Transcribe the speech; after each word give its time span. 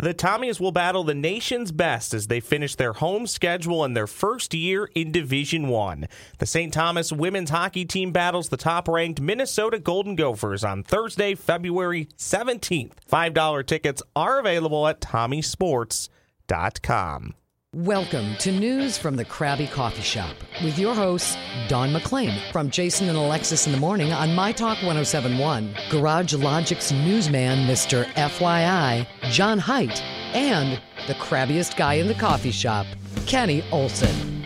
The 0.00 0.14
Tommies 0.14 0.58
will 0.58 0.72
battle 0.72 1.04
the 1.04 1.12
nation's 1.12 1.72
best 1.72 2.14
as 2.14 2.28
they 2.28 2.40
finish 2.40 2.74
their 2.74 2.94
home 2.94 3.26
schedule 3.26 3.84
in 3.84 3.92
their 3.92 4.06
first 4.06 4.54
year 4.54 4.88
in 4.94 5.12
Division 5.12 5.68
1. 5.68 6.08
The 6.38 6.46
St. 6.46 6.72
Thomas 6.72 7.12
women's 7.12 7.50
hockey 7.50 7.84
team 7.84 8.10
battles 8.10 8.48
the 8.48 8.56
top-ranked 8.56 9.20
Minnesota 9.20 9.78
Golden 9.78 10.16
Gophers 10.16 10.64
on 10.64 10.84
Thursday, 10.84 11.34
February 11.34 12.08
17th. 12.16 12.92
$5 13.12 13.66
tickets 13.66 14.02
are 14.16 14.38
available 14.38 14.86
at 14.86 15.02
tommysports.com. 15.02 17.34
Welcome 17.76 18.34
to 18.38 18.50
News 18.50 18.98
from 18.98 19.14
the 19.14 19.24
Krabby 19.24 19.70
Coffee 19.70 20.02
Shop 20.02 20.34
with 20.64 20.76
your 20.76 20.92
hosts, 20.92 21.36
Don 21.68 21.92
McClain 21.92 22.50
from 22.50 22.68
Jason 22.68 23.08
and 23.08 23.16
Alexis 23.16 23.64
in 23.64 23.70
the 23.70 23.78
Morning 23.78 24.12
on 24.12 24.34
My 24.34 24.50
Talk 24.50 24.78
1071, 24.78 25.76
Garage 25.88 26.34
Logic's 26.34 26.90
newsman, 26.90 27.68
Mr. 27.68 28.06
FYI, 28.14 29.06
John 29.30 29.60
Hines, 29.60 30.00
and 30.34 30.82
the 31.06 31.14
crabbiest 31.14 31.76
guy 31.76 31.94
in 31.94 32.08
the 32.08 32.14
coffee 32.14 32.50
shop, 32.50 32.86
Kenny 33.26 33.62
Olson. 33.70 34.42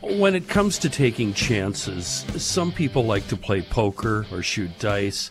When 0.00 0.34
it 0.34 0.48
comes 0.48 0.78
to 0.78 0.88
taking 0.88 1.34
chances, 1.34 2.24
some 2.42 2.72
people 2.72 3.04
like 3.04 3.28
to 3.28 3.36
play 3.36 3.60
poker 3.60 4.24
or 4.32 4.42
shoot 4.42 4.70
dice. 4.78 5.30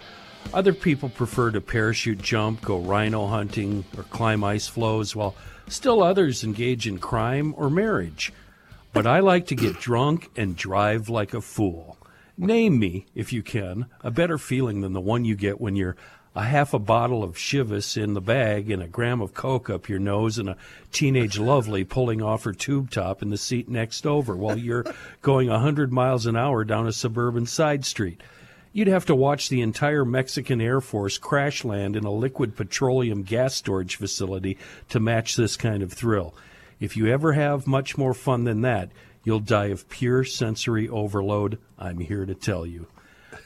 Other 0.54 0.74
people 0.74 1.10
prefer 1.10 1.50
to 1.50 1.60
parachute 1.60 2.22
jump, 2.22 2.62
go 2.62 2.78
rhino 2.78 3.26
hunting, 3.26 3.84
or 3.98 4.04
climb 4.04 4.44
ice 4.44 4.68
floes, 4.68 5.16
while 5.16 5.34
Still 5.70 6.02
others 6.02 6.44
engage 6.44 6.88
in 6.88 6.98
crime 6.98 7.54
or 7.56 7.70
marriage. 7.70 8.34
But 8.92 9.06
I 9.06 9.20
like 9.20 9.46
to 9.48 9.56
get 9.56 9.80
drunk 9.80 10.32
and 10.36 10.56
drive 10.56 11.10
like 11.10 11.36
a 11.36 11.42
fool. 11.42 11.98
Name 12.36 12.80
me, 12.80 13.06
if 13.14 13.32
you 13.32 13.44
can, 13.44 13.86
a 14.02 14.10
better 14.10 14.40
feeling 14.40 14.82
than 14.82 14.94
the 14.94 15.00
one 15.00 15.26
you 15.26 15.36
get 15.36 15.62
when 15.62 15.76
you're 15.76 15.96
a 16.34 16.44
half 16.44 16.74
a 16.74 16.80
bottle 16.80 17.24
of 17.24 17.36
Chivas 17.36 18.02
in 18.02 18.14
the 18.14 18.22
bag 18.22 18.72
and 18.72 18.82
a 18.82 18.88
gram 18.88 19.22
of 19.22 19.34
Coke 19.36 19.70
up 19.70 19.88
your 19.88 20.00
nose 20.00 20.40
and 20.40 20.50
a 20.50 20.58
teenage 20.92 21.38
lovely 21.38 21.84
pulling 21.84 22.22
off 22.22 22.46
her 22.46 22.54
tube 22.54 22.90
top 22.90 23.22
in 23.22 23.30
the 23.30 23.38
seat 23.38 23.70
next 23.70 24.08
over 24.08 24.36
while 24.36 24.58
you're 24.58 24.86
going 25.22 25.50
a 25.50 25.60
hundred 25.60 25.92
miles 25.92 26.26
an 26.26 26.36
hour 26.36 26.64
down 26.64 26.88
a 26.88 26.94
suburban 26.94 27.46
side 27.46 27.86
street. 27.86 28.22
You'd 28.80 28.88
have 28.88 29.08
to 29.08 29.16
watch 29.16 29.50
the 29.50 29.60
entire 29.60 30.06
Mexican 30.06 30.62
Air 30.62 30.80
Force 30.80 31.18
crash 31.18 31.66
land 31.66 31.98
in 31.98 32.06
a 32.06 32.14
liquid 32.14 32.56
petroleum 32.56 33.24
gas 33.24 33.54
storage 33.54 33.98
facility 33.98 34.58
to 34.88 35.02
match 35.02 35.36
this 35.36 35.58
kind 35.58 35.84
of 35.84 35.92
thrill. 35.92 36.34
If 36.80 36.96
you 36.96 37.08
ever 37.08 37.34
have 37.34 37.68
much 37.68 37.98
more 37.98 38.14
fun 38.14 38.46
than 38.46 38.62
that, 38.62 38.90
you'll 39.26 39.42
die 39.42 39.66
of 39.66 39.90
pure 39.90 40.24
sensory 40.24 40.88
overload. 40.88 41.58
I'm 41.78 42.00
here 42.00 42.26
to 42.26 42.34
tell 42.34 42.66
you. 42.66 42.88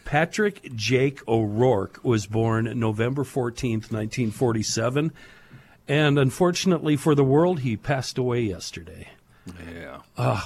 Patrick 0.05 0.71
Jake 0.75 1.27
O'Rourke 1.27 1.99
was 2.03 2.27
born 2.27 2.79
November 2.79 3.23
14th, 3.23 3.91
1947, 3.91 5.11
and 5.87 6.19
unfortunately 6.19 6.95
for 6.95 7.15
the 7.15 7.23
world, 7.23 7.61
he 7.61 7.75
passed 7.75 8.19
away 8.19 8.41
yesterday. 8.41 9.09
Yeah. 9.67 10.01
Uh, 10.15 10.43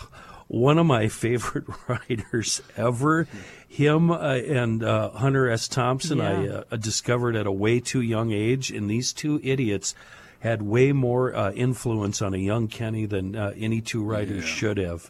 one 0.47 0.77
of 0.77 0.85
my 0.85 1.09
favorite 1.09 1.65
writers 1.89 2.61
ever. 2.77 3.27
Him 3.67 4.11
uh, 4.11 4.17
and 4.17 4.83
uh, 4.83 5.09
Hunter 5.11 5.49
S. 5.49 5.67
Thompson, 5.67 6.19
Yeah. 6.19 6.63
I 6.71 6.73
uh, 6.73 6.77
discovered 6.77 7.35
at 7.35 7.45
a 7.45 7.51
way 7.51 7.79
too 7.79 8.01
young 8.01 8.31
age, 8.31 8.71
and 8.71 8.89
these 8.89 9.13
two 9.13 9.39
idiots 9.43 9.93
had 10.39 10.61
way 10.61 10.91
more 10.91 11.35
uh, 11.35 11.51
influence 11.51 12.21
on 12.21 12.33
a 12.33 12.37
young 12.37 12.67
Kenny 12.67 13.05
than 13.05 13.35
uh, 13.35 13.53
any 13.57 13.81
two 13.81 14.03
writers 14.03 14.45
should 14.45 14.77
have. 14.77 15.09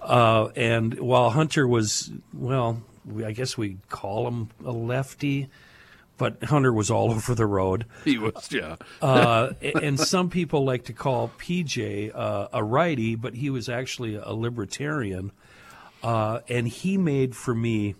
Uh, 0.00 0.48
and 0.56 0.98
while 1.00 1.30
Hunter 1.30 1.66
was, 1.66 2.10
well, 2.32 2.82
we, 3.04 3.24
I 3.24 3.32
guess 3.32 3.58
we 3.58 3.78
call 3.88 4.26
him 4.28 4.48
a 4.64 4.70
lefty, 4.70 5.48
but 6.16 6.42
Hunter 6.44 6.72
was 6.72 6.90
all 6.90 7.10
over 7.12 7.34
the 7.34 7.46
road. 7.46 7.86
He 8.04 8.18
was, 8.18 8.48
yeah. 8.52 8.76
Uh, 9.00 9.50
and 9.82 9.98
some 9.98 10.30
people 10.30 10.64
like 10.64 10.84
to 10.84 10.92
call 10.92 11.30
PJ 11.38 12.12
uh, 12.14 12.48
a 12.52 12.62
righty, 12.64 13.16
but 13.16 13.34
he 13.34 13.50
was 13.50 13.68
actually 13.68 14.14
a 14.14 14.32
libertarian. 14.32 15.32
Uh, 16.02 16.40
and 16.48 16.66
he 16.66 16.98
made 16.98 17.36
for 17.36 17.54
me, 17.54 17.94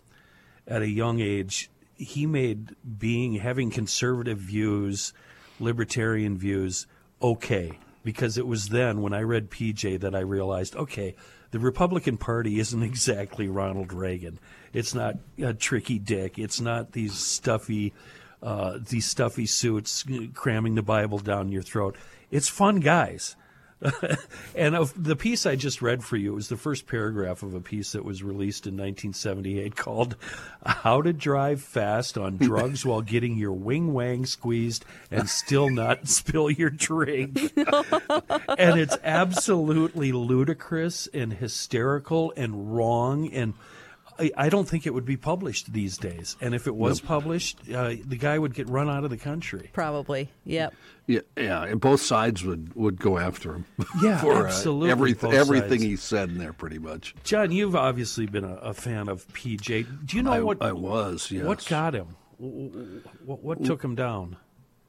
at 0.67 0.83
a 0.83 0.89
young 0.89 1.21
age, 1.21 1.71
he 1.97 2.27
made 2.27 2.75
being 2.99 3.35
having 3.35 3.71
conservative 3.71 4.39
views, 4.39 5.13
libertarian 5.61 6.37
views, 6.37 6.87
okay. 7.21 7.79
Because 8.05 8.37
it 8.37 8.47
was 8.47 8.71
then 8.71 9.01
when 9.01 9.12
I 9.12 9.21
read 9.21 9.51
PJ 9.51 10.01
that 10.01 10.15
I 10.15 10.21
realized, 10.21 10.75
okay, 10.75 11.15
the 11.53 11.61
Republican 11.61 12.17
Party 12.17 12.59
isn't 12.59 12.83
exactly 12.93 13.49
Ronald 13.49 13.93
Reagan. 13.93 14.39
It's 14.73 14.95
not 14.95 15.17
a 15.39 15.55
tricky 15.55 15.99
dick. 15.99 16.39
It's 16.39 16.61
not 16.61 16.93
these 16.93 17.15
stuffy, 17.15 17.93
uh, 18.43 18.79
these 18.89 19.07
stuffy 19.07 19.47
suits 19.47 20.05
cramming 20.35 20.75
the 20.75 20.83
Bible 20.83 21.19
down 21.19 21.53
your 21.53 21.62
throat. 21.62 21.97
It's 22.31 22.49
fun 22.49 22.81
guys. 22.81 23.37
and 24.54 24.75
of 24.75 24.93
the 25.03 25.16
piece 25.16 25.47
I 25.47 25.56
just 25.56 25.82
read 25.82 26.04
for 26.04 26.16
you 26.16 26.34
was 26.34 26.48
the 26.48 26.56
first 26.56 26.87
paragraph 26.87 27.43
of 27.43 27.54
a 27.54 27.60
piece 27.60 27.93
that 27.93 28.04
was 28.04 28.22
released 28.22 28.66
in 28.66 28.75
1978 28.75 29.76
called 29.76 30.16
"How 30.65 31.03
to 31.03 31.12
Drive 31.12 31.60
Fast 31.60 32.16
on 32.16 32.37
Drugs 32.37 32.84
While 32.87 33.03
Getting 33.03 33.37
Your 33.37 33.53
Wing 33.53 33.93
Wang 33.93 34.26
Squeezed 34.26 34.84
and 35.10 35.28
Still 35.28 35.70
Not 35.70 36.09
Spill 36.09 36.50
Your 36.50 36.70
Drink." 36.70 37.38
and 37.56 38.78
it's 38.78 38.97
absolutely 39.03 40.12
ludicrous 40.12 41.09
and 41.12 41.32
hysterical 41.32 42.32
and 42.37 42.75
wrong 42.76 43.32
and. 43.32 43.54
I, 44.22 44.31
I 44.37 44.49
don't 44.49 44.69
think 44.69 44.87
it 44.87 44.94
would 44.94 45.05
be 45.05 45.16
published 45.16 45.72
these 45.72 45.97
days, 45.99 46.37
and 46.41 46.55
if 46.55 46.66
it 46.66 46.75
was 46.75 47.00
published, 47.00 47.59
uh, 47.75 47.94
the 48.05 48.16
guy 48.19 48.38
would 48.38 48.55
get 48.55 48.69
run 48.69 48.88
out 48.88 49.05
of 49.05 49.10
the 49.10 49.16
country. 49.16 49.71
Probably. 49.72 50.31
Yep. 50.44 50.75
Yeah, 51.06 51.21
yeah, 51.37 51.65
and 51.65 51.81
both 51.81 52.00
sides 52.00 52.44
would, 52.44 52.75
would 52.75 53.00
go 53.00 53.19
after 53.19 53.55
him. 53.55 53.65
Yeah, 54.03 54.19
for 54.21 54.47
absolutely, 54.47 54.91
Uh, 54.91 54.93
every, 54.93 55.12
both 55.15 55.34
everything 55.34 55.81
he 55.81 55.97
said 55.97 56.28
in 56.28 56.38
there, 56.38 56.53
pretty 56.53 56.78
much. 56.78 57.15
John, 57.25 57.50
you've 57.53 57.75
obviously 57.77 58.27
been 58.27 58.44
a, 58.44 58.55
a 58.56 58.75
fan 58.75 59.09
of 59.09 59.27
PJ. 59.28 60.06
Do 60.06 60.16
you 60.16 60.22
know 60.22 60.32
I- 60.32 60.41
what 60.41 60.62
I 60.62 60.72
was, 60.72 61.31
yes. 61.31 61.44
What 61.44 61.65
got 61.66 61.94
him? 61.94 62.16
What, 62.38 63.43
what 63.43 63.65
took 63.65 63.82
him 63.82 63.94
down? 63.94 64.37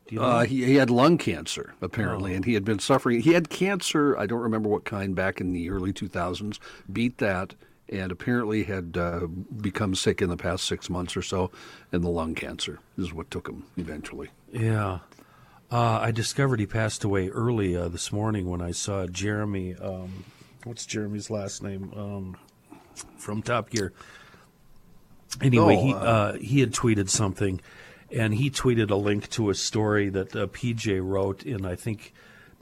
Do 0.07 0.15
you 0.15 0.21
know? 0.21 0.27
Uh, 0.27 0.45
he, 0.45 0.65
he 0.65 0.75
had 0.75 0.89
lung 0.89 1.17
cancer, 1.17 1.73
apparently, 1.81 2.33
Oh. 2.33 2.35
and 2.35 2.45
he 2.45 2.53
had 2.55 2.65
been 2.65 2.79
suffering. 2.79 3.21
He 3.21 3.33
had 3.33 3.49
cancer, 3.49 4.17
I 4.17 4.25
don't 4.25 4.41
remember 4.41 4.69
what 4.69 4.85
kind, 4.85 5.15
back 5.15 5.39
in 5.39 5.53
the 5.53 5.69
early 5.69 5.93
2000s, 5.93 6.59
beat 6.91 7.19
that, 7.19 7.55
and 7.89 8.11
apparently 8.11 8.63
had 8.63 8.97
uh, 8.97 9.27
become 9.61 9.93
sick 9.95 10.21
in 10.21 10.29
the 10.29 10.37
past 10.37 10.65
six 10.65 10.89
months 10.89 11.15
or 11.17 11.21
so, 11.21 11.51
and 11.91 12.03
the 12.03 12.09
lung 12.09 12.33
cancer 12.35 12.79
is 12.97 13.13
what 13.13 13.29
took 13.31 13.47
him 13.47 13.63
eventually. 13.77 14.29
yeah. 14.51 14.99
Uh, 15.71 15.97
I 15.99 16.11
discovered 16.11 16.59
he 16.59 16.67
passed 16.67 17.03
away 17.03 17.29
early 17.29 17.75
uh, 17.75 17.87
this 17.87 18.11
morning 18.11 18.47
when 18.47 18.61
I 18.61 18.69
saw 18.71 19.07
Jeremy. 19.07 19.73
Um, 19.75 20.23
what's 20.65 20.85
Jeremy's 20.85 21.31
last 21.31 21.63
name? 21.63 21.91
Um, 21.95 22.37
from 23.17 23.41
Top 23.41 23.71
Gear. 23.71 23.91
Anyway, 25.41 25.75
Oh, 25.75 25.83
he 25.83 25.93
uh, 25.93 25.97
uh, 25.97 26.33
he 26.33 26.59
had 26.59 26.73
tweeted 26.73 27.09
something, 27.09 27.59
and 28.11 28.35
he 28.35 28.51
tweeted 28.51 28.91
a 28.91 28.95
link 28.95 29.29
to 29.31 29.49
a 29.49 29.55
story 29.55 30.09
that 30.09 30.35
uh, 30.35 30.45
PJ 30.45 31.03
wrote 31.03 31.41
in 31.43 31.65
I 31.65 31.73
think 31.73 32.13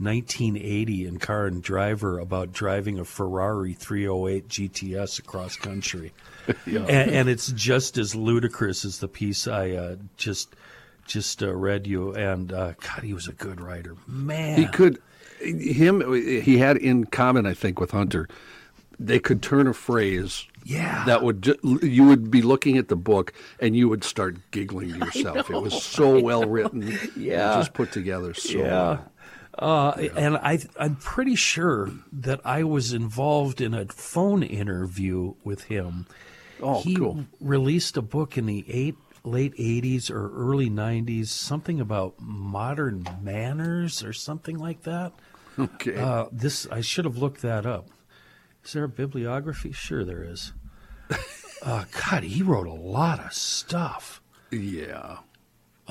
1980 0.01 1.05
in 1.05 1.19
Car 1.19 1.45
and 1.45 1.61
Driver 1.61 2.19
about 2.19 2.51
driving 2.51 2.99
a 2.99 3.05
Ferrari 3.05 3.73
308 3.73 4.47
GTS 4.47 5.19
across 5.19 5.55
country, 5.55 6.11
and, 6.65 6.89
and 6.89 7.29
it's 7.29 7.51
just 7.51 7.97
as 7.97 8.15
ludicrous 8.15 8.83
as 8.83 8.99
the 8.99 9.07
piece 9.07 9.47
I 9.47 9.71
uh, 9.71 9.95
just 10.17 10.55
just 11.05 11.43
uh, 11.43 11.53
read 11.53 11.87
you. 11.87 12.13
And 12.15 12.51
uh, 12.51 12.73
God, 12.79 13.03
he 13.03 13.13
was 13.13 13.27
a 13.27 13.33
good 13.33 13.59
writer, 13.61 13.95
man. 14.07 14.57
He 14.57 14.65
could, 14.67 15.01
him, 15.39 16.13
he 16.41 16.57
had 16.57 16.77
in 16.77 17.05
common, 17.05 17.45
I 17.45 17.53
think, 17.53 17.79
with 17.79 17.91
Hunter. 17.91 18.27
They 18.99 19.17
could 19.19 19.41
turn 19.41 19.65
a 19.65 19.73
phrase 19.73 20.45
Yeah. 20.63 21.03
that 21.05 21.23
would 21.23 21.41
ju- 21.41 21.79
you 21.81 22.03
would 22.03 22.29
be 22.29 22.43
looking 22.43 22.77
at 22.77 22.87
the 22.87 22.95
book 22.95 23.33
and 23.59 23.75
you 23.75 23.89
would 23.89 24.03
start 24.03 24.37
giggling 24.51 24.89
to 24.93 24.97
yourself. 24.99 25.49
it 25.49 25.59
was 25.59 25.81
so 25.83 26.19
well 26.21 26.43
written, 26.47 26.95
Yeah. 27.17 27.55
just 27.55 27.73
put 27.73 27.91
together 27.91 28.35
so 28.35 28.59
Yeah. 28.59 28.63
well. 28.63 29.10
Uh, 29.57 29.91
And 30.15 30.37
I, 30.37 30.59
I'm 30.79 30.95
pretty 30.95 31.35
sure 31.35 31.89
that 32.13 32.39
I 32.45 32.63
was 32.63 32.93
involved 32.93 33.61
in 33.61 33.73
a 33.73 33.85
phone 33.85 34.43
interview 34.43 35.33
with 35.43 35.63
him. 35.63 36.05
Oh, 36.61 36.81
he 36.81 36.95
cool. 36.95 37.25
released 37.39 37.97
a 37.97 38.01
book 38.01 38.37
in 38.37 38.45
the 38.45 38.63
eight, 38.67 38.95
late 39.23 39.55
80s 39.57 40.09
or 40.11 40.31
early 40.33 40.69
90s, 40.69 41.27
something 41.27 41.79
about 41.81 42.15
modern 42.19 43.05
manners 43.21 44.03
or 44.03 44.13
something 44.13 44.57
like 44.57 44.83
that. 44.83 45.11
Okay. 45.59 45.97
Uh, 45.97 46.25
this 46.31 46.65
I 46.71 46.79
should 46.79 47.03
have 47.03 47.17
looked 47.17 47.41
that 47.41 47.65
up. 47.65 47.89
Is 48.63 48.71
there 48.71 48.85
a 48.85 48.89
bibliography? 48.89 49.73
Sure, 49.73 50.05
there 50.05 50.23
is. 50.23 50.53
uh, 51.61 51.83
God, 52.09 52.23
he 52.23 52.41
wrote 52.41 52.67
a 52.67 52.73
lot 52.73 53.19
of 53.19 53.33
stuff. 53.33 54.21
yeah. 54.49 55.17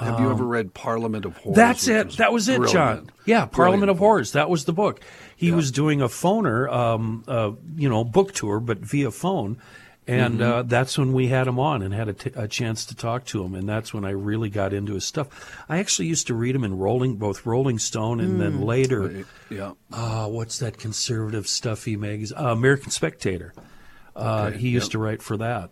Have 0.00 0.20
you 0.20 0.31
ever 0.31 0.44
read 0.44 0.75
Parliament 0.75 1.25
of 1.25 1.37
Horrors? 1.37 1.58
Um, 1.58 1.64
That's 1.64 1.88
it. 1.88 2.11
That 2.19 2.32
was 2.32 2.49
it, 2.49 2.67
John. 2.69 3.11
Yeah, 3.26 3.47
Parliament 3.47 3.81
Brilliant 3.81 3.91
of. 3.91 3.99
Horrors. 3.99 4.32
That 4.32 4.49
was 4.50 4.64
the 4.64 4.73
book. 4.73 5.00
He 5.37 5.52
was 5.52 5.70
doing 5.70 6.00
a 6.02 6.08
phoner, 6.08 6.70
um, 6.70 7.25
uh, 7.29 7.52
you 7.76 7.88
know, 7.88 8.05
book 8.05 8.32
tour, 8.32 8.61
but 8.61 8.79
via 8.79 9.11
phone. 9.11 9.58
And 10.06 10.41
Mm-hmm. 10.41 10.52
uh, 10.52 10.62
that's 10.62 10.99
when 10.99 11.12
we 11.12 11.29
had 11.29 11.47
him 11.47 11.61
on 11.61 11.82
and 11.82 11.94
had 11.94 12.08
a, 12.08 12.12
t- 12.14 12.32
a 12.35 12.49
chance 12.49 12.85
to 12.87 12.97
talk 12.97 13.26
to 13.26 13.44
him. 13.44 13.55
And 13.55 13.69
that's 13.69 13.94
when 13.94 14.05
I 14.05 14.11
really 14.11 14.49
got 14.50 14.73
into 14.73 14.94
his 14.94 15.05
stuff. 15.05 15.29
I 15.69 15.79
actually 15.79 16.08
used 16.08 16.26
to 16.29 16.35
read 16.35 16.56
him 16.56 16.64
in 16.64 16.79
Rolling, 16.79 17.17
both 17.17 17.46
Rolling 17.46 17.79
Stone 17.79 18.19
and 18.20 18.35
Mm. 18.35 18.38
then 18.38 18.61
later, 18.62 19.25
Yeah. 19.50 19.73
uh, 19.93 20.26
what's 20.26 20.58
that 20.58 20.79
conservative 20.79 21.46
stuffy 21.46 21.96
magazine? 21.96 22.37
Uh, 22.38 22.50
American 22.53 22.91
Spectator. 22.91 23.53
Uh, 24.17 24.46
Okay, 24.49 24.58
he 24.58 24.69
used 24.70 24.87
yep. 24.87 24.93
to 24.93 24.99
write 24.99 25.23
for 25.23 25.37
that. 25.37 25.70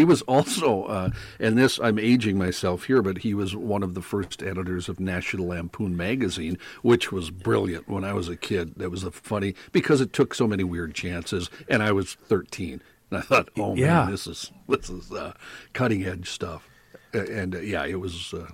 He 0.00 0.04
was 0.06 0.22
also, 0.22 0.84
uh, 0.84 1.10
and 1.38 1.58
this 1.58 1.78
I'm 1.78 1.98
aging 1.98 2.38
myself 2.38 2.84
here, 2.84 3.02
but 3.02 3.18
he 3.18 3.34
was 3.34 3.54
one 3.54 3.82
of 3.82 3.92
the 3.92 4.00
first 4.00 4.42
editors 4.42 4.88
of 4.88 4.98
National 4.98 5.48
Lampoon 5.48 5.94
magazine, 5.94 6.56
which 6.80 7.12
was 7.12 7.30
brilliant 7.30 7.86
when 7.86 8.02
I 8.02 8.14
was 8.14 8.26
a 8.26 8.34
kid. 8.34 8.76
That 8.78 8.88
was 8.88 9.04
a 9.04 9.10
funny 9.10 9.54
because 9.72 10.00
it 10.00 10.14
took 10.14 10.32
so 10.34 10.46
many 10.46 10.64
weird 10.64 10.94
chances, 10.94 11.50
and 11.68 11.82
I 11.82 11.92
was 11.92 12.14
13, 12.14 12.80
and 13.10 13.18
I 13.18 13.20
thought, 13.20 13.50
oh 13.58 13.74
Yeah. 13.76 14.04
man, 14.04 14.10
this 14.10 14.26
is 14.26 14.50
this 14.66 14.88
is 14.88 15.12
uh, 15.12 15.34
cutting 15.74 16.02
edge 16.06 16.30
stuff, 16.30 16.66
Uh, 17.14 17.18
and 17.26 17.54
uh, 17.54 17.58
yeah, 17.60 17.84
it 17.84 18.00
was 18.00 18.32
uh, 18.32 18.46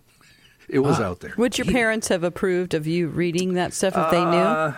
it 0.68 0.80
was 0.80 0.98
out 0.98 1.20
there. 1.20 1.34
Would 1.36 1.58
your 1.58 1.66
parents 1.66 2.08
have 2.08 2.24
approved 2.24 2.74
of 2.74 2.88
you 2.88 3.06
reading 3.06 3.54
that 3.54 3.72
stuff 3.72 3.94
if 3.96 4.10
they 4.10 4.24
knew? 4.24 4.74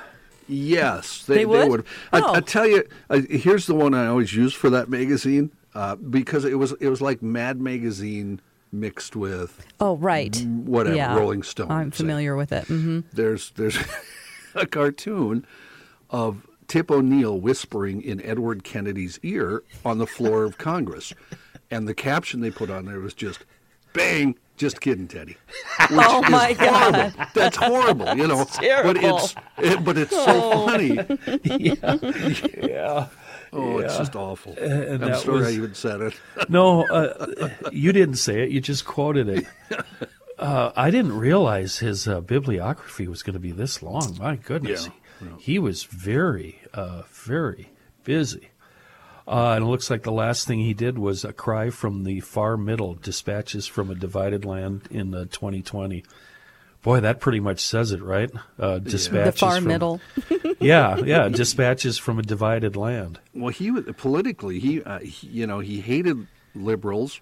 Yes, 0.50 1.24
They 1.24 1.46
would? 1.46 1.86
I, 2.12 2.20
Oh. 2.20 2.34
I 2.34 2.40
tell 2.40 2.66
you, 2.66 2.84
uh, 3.08 3.22
here's 3.30 3.66
the 3.66 3.74
one 3.74 3.94
I 3.94 4.06
always 4.06 4.34
use 4.34 4.52
for 4.52 4.68
that 4.70 4.90
magazine 4.90 5.50
uh, 5.78 5.94
because 5.96 6.44
it 6.44 6.58
was 6.58 6.72
it 6.80 6.88
was 6.88 7.00
like 7.00 7.22
Mad 7.22 7.60
Magazine 7.60 8.40
mixed 8.72 9.14
with 9.16 9.64
Oh, 9.80 9.96
right. 9.96 10.36
whatever 10.64 10.96
yeah. 10.96 11.16
Rolling 11.16 11.42
Stone. 11.42 11.70
I'm 11.70 11.92
say. 11.92 11.98
familiar 11.98 12.34
with 12.36 12.52
it. 12.52 12.64
hmm 12.66 13.00
There's 13.12 13.50
there's 13.52 13.78
a 14.54 14.66
cartoon 14.66 15.46
of 16.10 16.46
Tip 16.66 16.90
O'Neill 16.90 17.40
whispering 17.40 18.02
in 18.02 18.20
Edward 18.22 18.64
Kennedy's 18.64 19.18
ear 19.22 19.62
on 19.84 19.98
the 19.98 20.06
floor 20.06 20.44
of 20.44 20.58
Congress, 20.58 21.14
and 21.70 21.86
the 21.88 21.94
caption 21.94 22.40
they 22.40 22.50
put 22.50 22.68
on 22.70 22.84
there 22.86 23.00
was 23.00 23.14
just 23.14 23.44
"Bang." 23.92 24.36
Just 24.58 24.80
kidding, 24.80 25.06
Teddy. 25.06 25.36
Which 25.82 25.90
Oh, 25.92 26.20
my 26.28 26.52
God. 26.52 27.14
That's 27.32 27.56
horrible, 27.56 28.12
you 28.16 28.26
know. 28.26 28.38
But 28.44 28.52
terrible. 28.54 29.16
it's 29.18 29.34
it, 29.56 29.84
but 29.84 29.96
it's 29.96 30.10
so 30.10 30.66
funny. 30.66 30.98
Yeah. 32.68 33.06
Oh, 33.52 33.78
it's 33.78 33.96
just 33.96 34.14
awful. 34.16 34.54
and 34.58 35.04
I'm 35.04 35.14
sorry 35.20 35.38
was- 35.38 35.46
I 35.48 35.50
even 35.52 35.74
said 35.74 36.00
it. 36.00 36.14
No, 36.48 36.86
uh, 36.86 37.48
you 37.72 37.92
didn't 37.92 38.16
say 38.16 38.42
it. 38.42 38.50
You 38.50 38.60
just 38.60 38.84
quoted 38.84 39.28
it. 39.28 39.46
Uh, 40.38 40.70
I 40.76 40.92
didn't 40.92 41.18
realize 41.18 41.78
his 41.78 42.06
uh, 42.06 42.20
bibliography 42.20 43.08
was 43.08 43.24
going 43.24 43.34
to 43.34 43.40
be 43.40 43.50
this 43.50 43.82
long. 43.82 44.16
My 44.20 44.36
goodness, 44.36 44.88
Yeah, 45.20 45.28
he, 45.36 45.54
he 45.54 45.58
was 45.58 45.82
very, 45.82 46.60
uh, 46.72 47.02
very 47.10 47.70
busy. 48.04 48.50
Uh, 49.26 49.54
and 49.56 49.64
it 49.64 49.66
looks 49.66 49.90
like 49.90 50.04
the 50.04 50.12
last 50.12 50.46
thing 50.46 50.60
he 50.60 50.74
did 50.74 50.96
was 50.96 51.24
a 51.24 51.32
cry 51.32 51.70
from 51.70 52.04
the 52.04 52.20
far 52.20 52.56
middle, 52.56 52.94
dispatches 52.94 53.66
from 53.66 53.90
a 53.90 53.96
divided 53.96 54.44
land 54.44 54.82
in 54.92 55.12
uh, 55.12 55.24
2020. 55.24 56.04
Boy, 56.88 57.00
that 57.00 57.20
pretty 57.20 57.40
much 57.40 57.60
says 57.60 57.92
it, 57.92 58.00
right? 58.02 58.30
Uh, 58.58 58.78
dispatches 58.78 59.34
The 59.34 59.38
far 59.40 59.54
from- 59.56 59.64
middle. 59.64 60.00
yeah, 60.60 60.96
yeah, 60.96 61.28
dispatches 61.28 61.98
from 61.98 62.18
a 62.18 62.22
divided 62.22 62.76
land. 62.76 63.20
Well, 63.34 63.50
he 63.50 63.70
politically 63.92 64.58
he, 64.58 64.82
uh, 64.82 65.00
he 65.00 65.26
you 65.26 65.46
know 65.46 65.58
he 65.58 65.80
hated 65.82 66.26
liberals, 66.54 67.20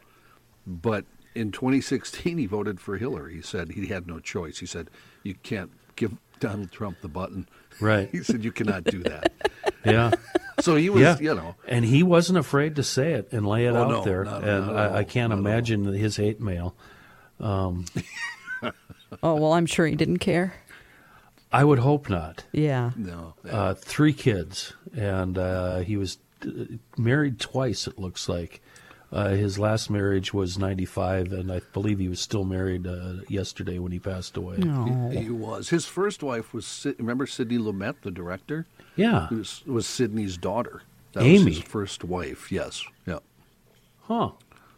but 0.66 1.04
in 1.34 1.50
2016 1.50 2.38
he 2.38 2.46
voted 2.46 2.80
for 2.80 2.96
Hillary. 2.96 3.34
He 3.34 3.42
said 3.42 3.72
he 3.72 3.86
had 3.88 4.06
no 4.06 4.20
choice. 4.20 4.58
He 4.60 4.66
said 4.66 4.88
you 5.24 5.34
can't 5.42 5.72
give 5.96 6.12
Donald 6.38 6.70
Trump 6.70 6.98
the 7.02 7.08
button. 7.08 7.48
Right. 7.80 8.08
He 8.12 8.22
said 8.22 8.44
you 8.44 8.52
cannot 8.52 8.84
do 8.84 9.02
that. 9.02 9.32
Yeah. 9.84 10.10
so 10.60 10.74
he 10.74 10.90
was 10.90 11.00
yeah, 11.02 11.16
you 11.20 11.32
know 11.34 11.54
and 11.68 11.84
he 11.84 12.02
wasn't 12.02 12.38
afraid 12.38 12.74
to 12.76 12.82
say 12.82 13.12
it 13.12 13.28
and 13.32 13.46
lay 13.46 13.66
it 13.66 13.70
Oh, 13.74 13.82
out 13.82 13.88
no, 13.88 14.04
there. 14.04 14.24
not- 14.24 14.42
and 14.42 14.66
not 14.66 14.76
I, 14.76 14.98
I 14.98 15.04
can't 15.04 15.30
not 15.30 15.38
at 15.38 15.42
all. 15.44 15.46
imagine 15.46 15.84
his 15.84 16.16
hate 16.16 16.40
mail. 16.40 16.74
Oh, 19.22 19.34
well, 19.34 19.52
I'm 19.52 19.66
sure 19.66 19.86
he 19.86 19.94
didn't 19.94 20.18
care. 20.18 20.54
I 21.52 21.64
would 21.64 21.78
hope 21.78 22.08
not. 22.08 22.44
Yeah. 22.52 22.90
no. 22.96 23.34
Uh, 23.48 23.74
three 23.74 24.12
kids, 24.12 24.72
and 24.94 25.38
uh, 25.38 25.78
he 25.78 25.96
was 25.96 26.18
uh, 26.44 26.64
married 26.98 27.38
twice. 27.38 27.86
It 27.86 27.98
looks 27.98 28.28
like 28.28 28.60
uh, 29.12 29.30
his 29.30 29.58
last 29.58 29.88
marriage 29.88 30.34
was 30.34 30.58
'95, 30.58 31.32
and 31.32 31.52
I 31.52 31.60
believe 31.72 31.98
he 31.98 32.08
was 32.08 32.20
still 32.20 32.44
married 32.44 32.86
uh, 32.86 33.14
yesterday 33.28 33.78
when 33.78 33.92
he 33.92 33.98
passed 33.98 34.36
away. 34.36 34.56
He, 34.56 35.20
he 35.20 35.30
was. 35.30 35.68
His 35.68 35.86
first 35.86 36.22
wife 36.22 36.52
was 36.52 36.86
remember 36.98 37.26
Sidney 37.26 37.58
Lumet, 37.58 38.02
the 38.02 38.10
director. 38.10 38.66
Yeah. 38.96 39.28
Who 39.28 39.38
was, 39.38 39.62
was 39.66 39.86
Sidney's 39.86 40.36
daughter. 40.36 40.82
That 41.12 41.22
Amy. 41.22 41.44
was 41.44 41.56
his 41.58 41.64
first 41.64 42.02
wife. 42.04 42.50
Yes. 42.50 42.84
Yeah. 43.06 43.20
Huh. 44.02 44.32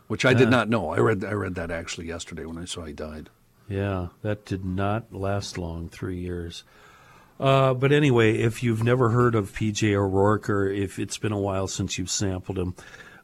Which 0.08 0.25
I 0.25 0.34
did 0.34 0.48
not 0.48 0.69
know. 0.69 0.90
I 0.90 0.98
read 0.98 1.25
I 1.25 1.32
read 1.32 1.54
that 1.56 1.70
actually 1.70 2.06
yesterday 2.06 2.44
when 2.44 2.58
I 2.58 2.64
saw 2.64 2.84
he 2.84 2.92
died. 2.92 3.30
Yeah, 3.69 4.09
that 4.23 4.44
did 4.47 4.65
not 4.65 5.12
last 5.12 5.59
long, 5.59 5.88
three 5.88 6.19
years. 6.19 6.65
Uh, 7.38 7.75
but 7.75 7.93
anyway, 7.93 8.37
if 8.38 8.62
you've 8.62 8.82
never 8.82 9.11
heard 9.11 9.35
of 9.35 9.53
PJ 9.53 9.94
O'Rourke 9.94 10.50
or 10.50 10.69
if 10.69 10.99
it's 10.99 11.19
been 11.19 11.32
a 11.32 11.38
while 11.38 11.69
since 11.69 11.99
you've 11.99 12.11
sampled 12.11 12.59
him, 12.59 12.75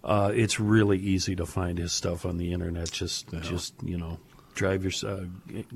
uh, 0.05 0.31
it's 0.35 0.61
really 0.61 0.99
easy 0.99 1.35
to 1.35 1.46
find 1.46 1.79
his 1.79 1.93
stuff 1.93 2.25
on 2.26 2.37
the 2.37 2.52
internet. 2.52 2.91
Just, 2.93 3.29
just 3.43 3.75
you 3.82 3.96
know, 3.99 4.19
drive 4.55 4.85
your, 4.85 4.93
uh, 5.11 5.25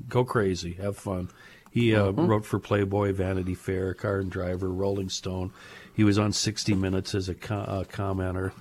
go 0.07 0.23
crazy, 0.23 0.73
have 0.73 0.95
fun. 0.97 1.29
He 1.71 1.93
uh, 1.95 2.11
wrote 2.11 2.45
for 2.45 2.59
Playboy, 2.59 3.11
Vanity 3.13 3.55
Fair, 3.55 3.93
Car 3.93 4.19
and 4.19 4.31
Driver, 4.31 4.69
Rolling 4.69 5.09
Stone. 5.09 5.51
He 5.93 6.03
was 6.03 6.17
on 6.17 6.31
60 6.31 6.73
Minutes 6.75 7.13
as 7.13 7.27
a 7.27 7.35
co- 7.35 7.55
uh, 7.55 7.83
commenter. 7.83 8.53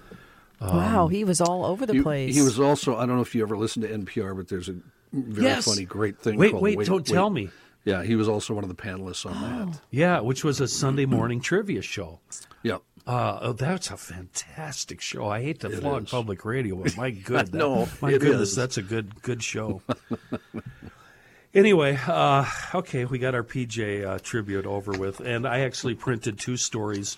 wow, 0.61 1.07
he 1.07 1.23
was 1.25 1.41
all 1.41 1.65
over 1.65 1.87
the 1.87 1.95
He, 1.95 2.03
place. 2.03 2.35
he 2.35 2.43
was 2.43 2.59
also 2.59 2.97
I 2.97 3.07
don't 3.07 3.17
know 3.17 3.23
if 3.23 3.35
you 3.35 3.43
ever 3.43 3.57
listened 3.57 3.85
to 3.85 3.97
NPR, 3.97 4.37
but 4.37 4.49
there's 4.49 4.69
a 4.69 4.75
very 5.13 5.47
Yes. 5.47 5.65
funny, 5.65 5.85
great 5.85 6.19
thing. 6.19 6.39
Wait, 6.39 6.51
called 6.53 6.63
wait, 6.63 6.79
don't 6.87 7.07
tell 7.07 7.31
me. 7.31 7.51
Yeah, 7.85 8.03
he 8.03 8.17
was 8.17 8.29
also 8.29 8.53
one 8.55 8.65
of 8.65 8.69
the 8.69 8.75
panelists 8.77 9.25
on 9.25 9.41
that. 9.71 9.81
Yeah, 9.91 10.21
which 10.21 10.45
was 10.45 10.61
a 10.61 10.69
Sunday 10.69 11.07
morning 11.07 11.41
trivia 11.41 11.81
show. 11.83 12.21
Yeah, 12.63 12.79
Uh, 13.07 13.39
oh, 13.41 13.53
that's 13.55 13.91
a 13.91 13.97
fantastic 13.97 15.01
show. 15.01 15.27
I 15.29 15.41
hate 15.43 15.61
to 15.61 15.71
flog 15.71 16.05
is. 16.05 16.11
public 16.11 16.45
radio, 16.45 16.77
but 16.77 16.97
my 16.97 17.11
good, 17.31 17.47
that- 17.53 17.59
my 18.03 18.11
goodness, 18.19 18.51
is. 18.51 18.57
that's 18.57 18.77
a 18.77 18.83
good 18.83 19.23
good 19.23 19.43
show. 19.43 19.81
anyway, 21.55 21.99
uh, 22.07 22.45
okay, 22.75 23.05
we 23.05 23.19
got 23.19 23.35
our 23.35 23.43
PJ 23.45 24.05
uh, 24.07 24.19
tribute 24.19 24.67
over 24.67 24.93
with, 24.93 25.21
and 25.21 25.47
I 25.47 25.61
actually 25.61 25.95
printed 25.95 26.39
two 26.39 26.57
stories 26.57 27.17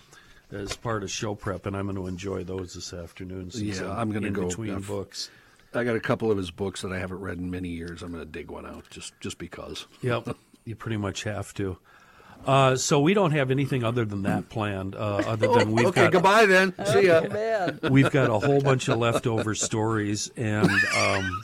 as 0.53 0.77
part 0.77 1.03
of 1.03 1.11
show 1.11 1.35
prep, 1.35 1.67
and 1.67 1.77
I'm 1.77 1.87
going 1.87 1.97
to 1.97 2.07
enjoy 2.07 2.45
those 2.45 2.75
this 2.75 2.93
afternoon. 2.93 3.51
Since 3.51 3.81
Yeah, 3.81 3.91
I'm 3.93 4.11
gonna 4.13 4.29
in 4.29 4.33
go, 4.33 4.47
between 4.49 4.75
uh, 4.75 4.79
books. 4.81 5.31
I 5.75 5.85
got 5.85 5.97
a 5.97 6.01
couple 6.01 6.31
of 6.31 6.37
his 6.37 6.51
books 6.51 6.83
that 6.83 6.93
I 6.93 6.99
haven't 6.99 7.21
read 7.21 7.39
in 7.39 7.51
many 7.51 7.69
years. 7.69 8.03
I'm 8.03 8.13
going 8.13 8.25
to 8.25 8.31
dig 8.31 8.51
one 8.51 8.67
out 8.67 8.89
just 8.91 9.19
just 9.21 9.39
because. 9.39 9.87
Yep, 10.03 10.37
you 10.65 10.75
pretty 10.77 10.97
much 10.97 11.25
have 11.25 11.55
to. 11.55 11.79
Uh, 12.47 12.75
so 12.75 13.01
we 13.01 13.13
don't 13.13 13.33
have 13.33 13.51
anything 13.51 13.85
other 13.85 14.05
than 14.05 14.23
that 14.23 14.49
planned. 14.49 14.95
Uh, 14.95 15.23
other 15.27 15.49
than 15.49 15.73
we've 15.73 15.87
okay, 15.87 16.05
got 16.05 16.13
goodbye 16.13 16.47
then. 16.47 16.75
See 16.87 17.07
ya. 17.07 17.71
we've 17.91 18.11
got 18.11 18.31
a 18.31 18.39
whole 18.39 18.63
bunch 18.63 18.89
of 18.89 18.99
leftover 18.99 19.55
stories 19.55 20.31
and 20.37 20.71
um, 20.97 21.43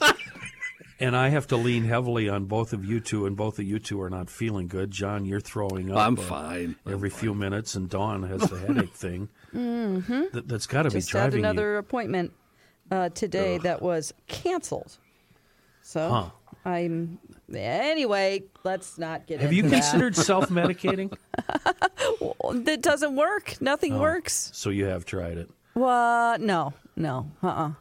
and 0.99 1.15
I 1.15 1.29
have 1.29 1.47
to 1.47 1.57
lean 1.57 1.83
heavily 1.83 2.29
on 2.29 2.45
both 2.45 2.73
of 2.73 2.83
you 2.83 2.99
two, 2.99 3.25
and 3.25 3.35
both 3.37 3.59
of 3.59 3.65
you 3.65 3.79
two 3.79 4.01
are 4.01 4.09
not 4.09 4.29
feeling 4.29 4.67
good. 4.67 4.91
John, 4.91 5.25
you're 5.25 5.39
throwing 5.39 5.91
up. 5.91 5.99
I'm 5.99 6.17
uh, 6.17 6.21
fine. 6.21 6.75
I'm 6.85 6.93
every 6.93 7.09
few 7.09 7.33
minutes, 7.33 7.75
and 7.75 7.89
Dawn 7.89 8.23
has 8.23 8.41
the 8.41 8.57
headache 8.59 8.93
thing. 8.93 9.29
Mm-hmm. 9.53 10.23
That, 10.33 10.47
that's 10.47 10.67
got 10.67 10.83
to 10.83 10.89
be 10.89 10.95
Just 10.95 11.11
had 11.11 11.19
driving 11.19 11.39
another 11.39 11.77
appointment 11.77 12.33
uh, 12.91 13.09
today 13.09 13.57
that 13.59 13.81
was 13.81 14.13
canceled. 14.27 14.97
So 15.81 16.09
Huh. 16.09 16.29
I'm 16.65 17.19
anyway. 17.53 18.43
Let's 18.63 18.97
not 18.97 19.25
get. 19.27 19.39
Have 19.39 19.53
you 19.53 19.63
that. 19.63 19.71
considered 19.71 20.15
self-medicating? 20.29 21.15
That 22.65 22.81
doesn't 22.81 23.15
work. 23.15 23.61
Nothing 23.61 23.93
Oh. 23.93 23.99
works. 24.01 24.49
so 24.53 24.69
you 24.69 24.85
have 24.85 25.05
tried 25.05 25.37
it. 25.37 25.49
Well, 25.75 26.37
no, 26.39 26.73
no. 26.95 27.31
Uh. 27.41 27.47
uh 27.47 27.71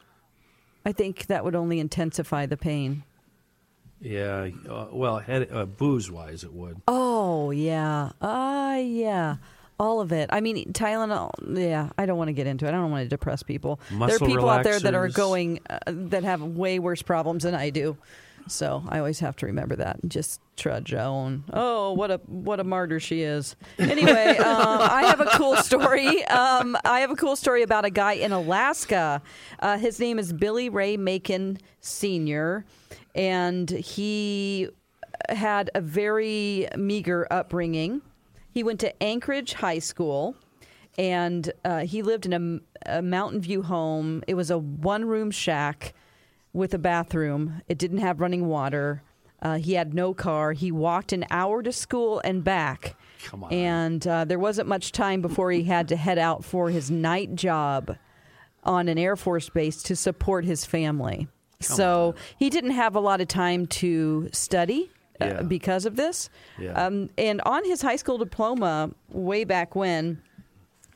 I 0.84 0.92
think 0.92 1.26
that 1.26 1.44
would 1.44 1.56
only 1.56 1.80
intensify 1.80 2.46
the 2.46 2.56
pain. 2.56 3.02
Yeah. 4.00 4.50
Uh, 4.68 4.86
well, 4.92 5.18
head, 5.18 5.48
uh, 5.50 5.64
booze-wise, 5.66 6.44
it 6.44 6.52
would. 6.52 6.80
Oh 6.86 7.50
yeah. 7.50 8.10
Uh 8.20 8.78
yeah. 8.80 9.36
All 9.78 10.00
of 10.00 10.10
it. 10.12 10.30
I 10.32 10.40
mean, 10.40 10.72
Tylenol. 10.72 11.30
Yeah, 11.58 11.90
I 11.98 12.06
don't 12.06 12.16
want 12.16 12.28
to 12.28 12.32
get 12.32 12.46
into 12.46 12.64
it. 12.66 12.68
I 12.68 12.72
don't 12.72 12.90
want 12.90 13.04
to 13.04 13.08
depress 13.08 13.42
people. 13.42 13.78
there 13.90 14.16
are 14.16 14.18
people 14.18 14.48
out 14.48 14.64
there 14.64 14.80
that 14.80 14.94
are 14.94 15.08
going 15.08 15.60
uh, 15.68 15.78
that 15.86 16.24
have 16.24 16.42
way 16.42 16.78
worse 16.78 17.02
problems 17.02 17.42
than 17.42 17.54
I 17.54 17.70
do. 17.70 17.96
So 18.48 18.84
I 18.88 18.98
always 18.98 19.18
have 19.20 19.36
to 19.36 19.46
remember 19.46 19.76
that 19.76 19.98
and 20.02 20.10
just 20.10 20.40
trudge 20.56 20.94
on. 20.94 21.44
Oh, 21.52 21.92
what 21.92 22.10
a 22.10 22.20
what 22.26 22.60
a 22.60 22.64
martyr 22.64 23.00
she 23.00 23.22
is. 23.22 23.56
Anyway, 23.78 24.36
um, 24.38 24.80
I 24.80 25.04
have 25.06 25.20
a 25.20 25.26
cool 25.32 25.56
story. 25.56 26.24
Um, 26.26 26.76
I 26.84 27.00
have 27.00 27.10
a 27.10 27.16
cool 27.16 27.36
story 27.36 27.62
about 27.62 27.84
a 27.84 27.90
guy 27.90 28.12
in 28.12 28.32
Alaska. 28.32 29.20
Uh, 29.58 29.78
his 29.78 29.98
name 29.98 30.18
is 30.18 30.32
Billy 30.32 30.68
Ray 30.68 30.96
Macon 30.96 31.58
Sr. 31.80 32.64
and 33.14 33.68
he 33.68 34.68
had 35.28 35.70
a 35.74 35.80
very 35.80 36.68
meager 36.76 37.26
upbringing. 37.30 38.00
He 38.56 38.62
went 38.62 38.80
to 38.80 39.02
Anchorage 39.02 39.52
High 39.52 39.80
School 39.80 40.34
and 40.96 41.52
uh, 41.62 41.80
he 41.80 42.00
lived 42.00 42.24
in 42.24 42.32
a, 42.86 42.96
a 42.98 43.02
Mountain 43.02 43.42
View 43.42 43.60
home. 43.60 44.24
It 44.26 44.32
was 44.32 44.50
a 44.50 44.56
one 44.56 45.04
room 45.04 45.30
shack 45.30 45.92
with 46.54 46.72
a 46.72 46.78
bathroom. 46.78 47.60
It 47.68 47.76
didn't 47.76 47.98
have 47.98 48.18
running 48.18 48.46
water. 48.46 49.02
Uh, 49.42 49.58
he 49.58 49.74
had 49.74 49.92
no 49.92 50.14
car. 50.14 50.52
He 50.54 50.72
walked 50.72 51.12
an 51.12 51.26
hour 51.28 51.62
to 51.62 51.70
school 51.70 52.22
and 52.24 52.42
back. 52.42 52.96
Come 53.24 53.44
on. 53.44 53.52
And 53.52 54.06
uh, 54.06 54.24
there 54.24 54.38
wasn't 54.38 54.68
much 54.68 54.90
time 54.90 55.20
before 55.20 55.50
he 55.50 55.64
had 55.64 55.88
to 55.88 55.96
head 55.96 56.16
out 56.16 56.42
for 56.42 56.70
his 56.70 56.90
night 56.90 57.34
job 57.34 57.98
on 58.64 58.88
an 58.88 58.96
Air 58.96 59.16
Force 59.16 59.50
base 59.50 59.82
to 59.82 59.94
support 59.94 60.46
his 60.46 60.64
family. 60.64 61.28
so 61.60 62.14
he 62.38 62.48
didn't 62.48 62.70
have 62.70 62.96
a 62.96 63.00
lot 63.00 63.20
of 63.20 63.28
time 63.28 63.66
to 63.66 64.30
study. 64.32 64.90
Yeah. 65.20 65.26
Uh, 65.26 65.42
because 65.44 65.86
of 65.86 65.96
this, 65.96 66.28
Yeah. 66.58 66.72
um, 66.72 67.10
and 67.18 67.40
on 67.42 67.64
his 67.64 67.82
high 67.82 67.96
school 67.96 68.18
diploma, 68.18 68.90
way 69.10 69.44
back 69.44 69.74
when, 69.74 70.20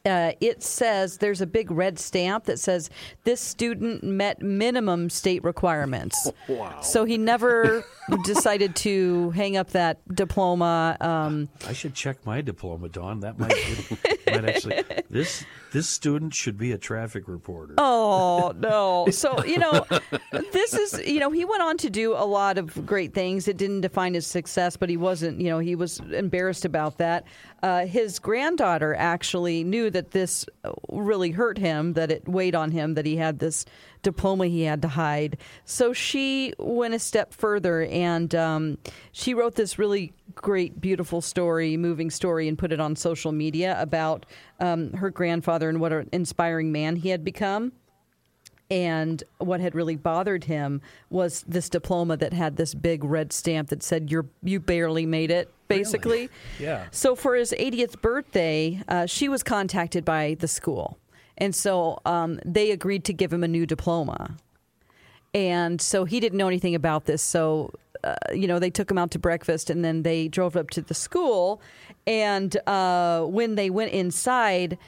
uh, 0.07 0.33
it 0.41 0.63
says 0.63 1.19
there's 1.19 1.43
a 1.43 1.47
big 1.47 1.71
red 1.71 1.99
stamp 1.99 2.45
that 2.45 2.59
says 2.59 2.89
this 3.25 3.39
student 3.41 4.03
met 4.03 4.41
minimum 4.41 5.11
state 5.11 5.45
requirements. 5.45 6.31
Wow. 6.49 6.81
So 6.81 7.05
he 7.05 7.17
never 7.19 7.85
decided 8.25 8.75
to 8.77 9.31
hang 9.31 9.57
up 9.57 9.71
that 9.71 9.99
diploma. 10.15 10.97
Um, 11.01 11.49
I 11.69 11.73
should 11.75 11.95
check 11.95 12.25
my 12.27 12.41
diploma, 12.41 12.89
Don. 12.89 13.21
That 13.21 13.39
might, 13.39 13.55
might 14.27 14.45
actually. 14.49 14.83
This 15.11 15.45
this 15.73 15.89
student 15.89 16.35
should 16.35 16.59
be 16.59 16.73
a 16.73 16.79
traffic 16.79 17.29
reporter. 17.29 17.75
Oh 17.79 18.53
no! 18.59 19.09
So 19.11 19.45
you 19.45 19.59
know, 19.59 19.87
this 20.53 20.75
is 20.75 21.07
you 21.07 21.21
know 21.21 21.31
he 21.31 21.45
went 21.45 21.63
on 21.63 21.77
to 21.79 21.91
do 21.91 22.15
a 22.15 22.25
lot 22.25 22.59
of 22.59 22.87
great 22.87 23.15
things. 23.15 23.49
It 23.49 23.57
didn't 23.57 23.83
define 23.83 24.15
his 24.15 24.27
success, 24.27 24.77
but 24.77 24.89
he 24.89 24.97
wasn't. 24.97 25.41
You 25.41 25.51
know, 25.51 25.59
he 25.59 25.75
was 25.75 26.01
embarrassed 26.01 26.65
about 26.65 26.99
that. 26.99 27.25
Uh, 27.63 27.87
his 27.87 28.19
granddaughter 28.19 28.95
actually 28.95 29.65
knew 29.65 29.91
that 29.91 30.13
this 30.13 30.47
really 30.89 31.31
hurt 31.31 31.59
him, 31.59 31.93
that 31.95 32.11
it 32.11 32.27
weighed 32.29 32.55
on 32.55 32.71
him, 32.71 32.95
that 32.95 33.05
he 33.05 33.17
had 33.17 33.39
this 33.39 33.67
diploma 34.03 34.47
he 34.47 34.63
had 34.63 34.83
to 34.83 34.89
hide. 34.89 35.37
So 35.65 35.93
she 35.93 36.55
went 36.59 36.95
a 36.95 36.99
step 36.99 37.35
further 37.35 37.83
and 37.83 38.35
um, 38.35 38.79
she 39.13 39.35
wrote 39.35 39.57
this 39.57 39.79
really 39.79 40.13
great, 40.35 40.81
beautiful 40.81 41.21
story, 41.21 41.77
moving 41.77 42.11
story, 42.11 42.49
and 42.49 42.59
put 42.59 42.73
it 42.73 42.81
on 42.81 42.97
social 42.97 43.33
media 43.33 43.81
about 43.81 44.27
um, 44.59 44.93
her 44.95 45.11
grandfather 45.11 45.69
and 45.69 45.81
what 45.81 45.93
an 45.93 46.09
inspiring 46.13 46.73
man 46.73 46.97
he 46.97 47.11
had 47.11 47.25
become. 47.25 47.73
And 48.71 49.23
what 49.39 49.61
had 49.61 49.75
really 49.75 49.97
bothered 49.97 50.45
him 50.45 50.81
was 51.11 51.45
this 51.49 51.69
diploma 51.69 52.17
that 52.19 52.33
had 52.33 52.57
this 52.57 52.73
big 52.73 53.03
red 53.03 53.33
stamp 53.33 53.69
that 53.71 53.83
said 53.83 54.13
"You're 54.13 54.27
you 54.45 54.61
barely 54.61 55.07
made 55.07 55.33
it," 55.33 55.53
basically. 55.67 56.29
Yeah. 56.59 56.87
So 56.93 57.17
for 57.17 57.35
his 57.35 57.53
80th 57.59 58.01
birthday, 58.01 58.81
uh, 58.87 59.07
she 59.07 59.29
was 59.29 59.43
contacted 59.43 60.05
by 60.05 60.37
the 60.39 60.47
school, 60.47 60.99
and 61.37 61.53
so 61.53 61.99
um, 62.05 62.39
they 62.45 62.71
agreed 62.71 63.05
to 63.07 63.13
give 63.13 63.33
him 63.33 63.43
a 63.43 63.49
new 63.49 63.67
diploma. 63.67 64.37
And 65.33 65.81
so 65.81 66.05
he 66.05 66.21
didn't 66.21 66.39
know 66.39 66.49
anything 66.49 66.75
about 66.75 67.05
this. 67.05 67.23
So, 67.23 67.73
uh, 68.05 68.15
you 68.35 68.47
know, 68.47 68.59
they 68.59 68.71
took 68.71 68.91
him 68.91 68.99
out 68.99 69.11
to 69.13 69.19
breakfast 69.19 69.71
and 69.71 69.85
then 69.85 70.03
they 70.03 70.29
drove 70.29 70.57
up 70.57 70.71
to 70.71 70.83
the 70.83 70.95
school. 70.95 71.61
And 72.07 72.57
uh, 72.67 73.23
when 73.25 73.55
they 73.57 73.71
went 73.71 73.93
inside, 73.93 74.79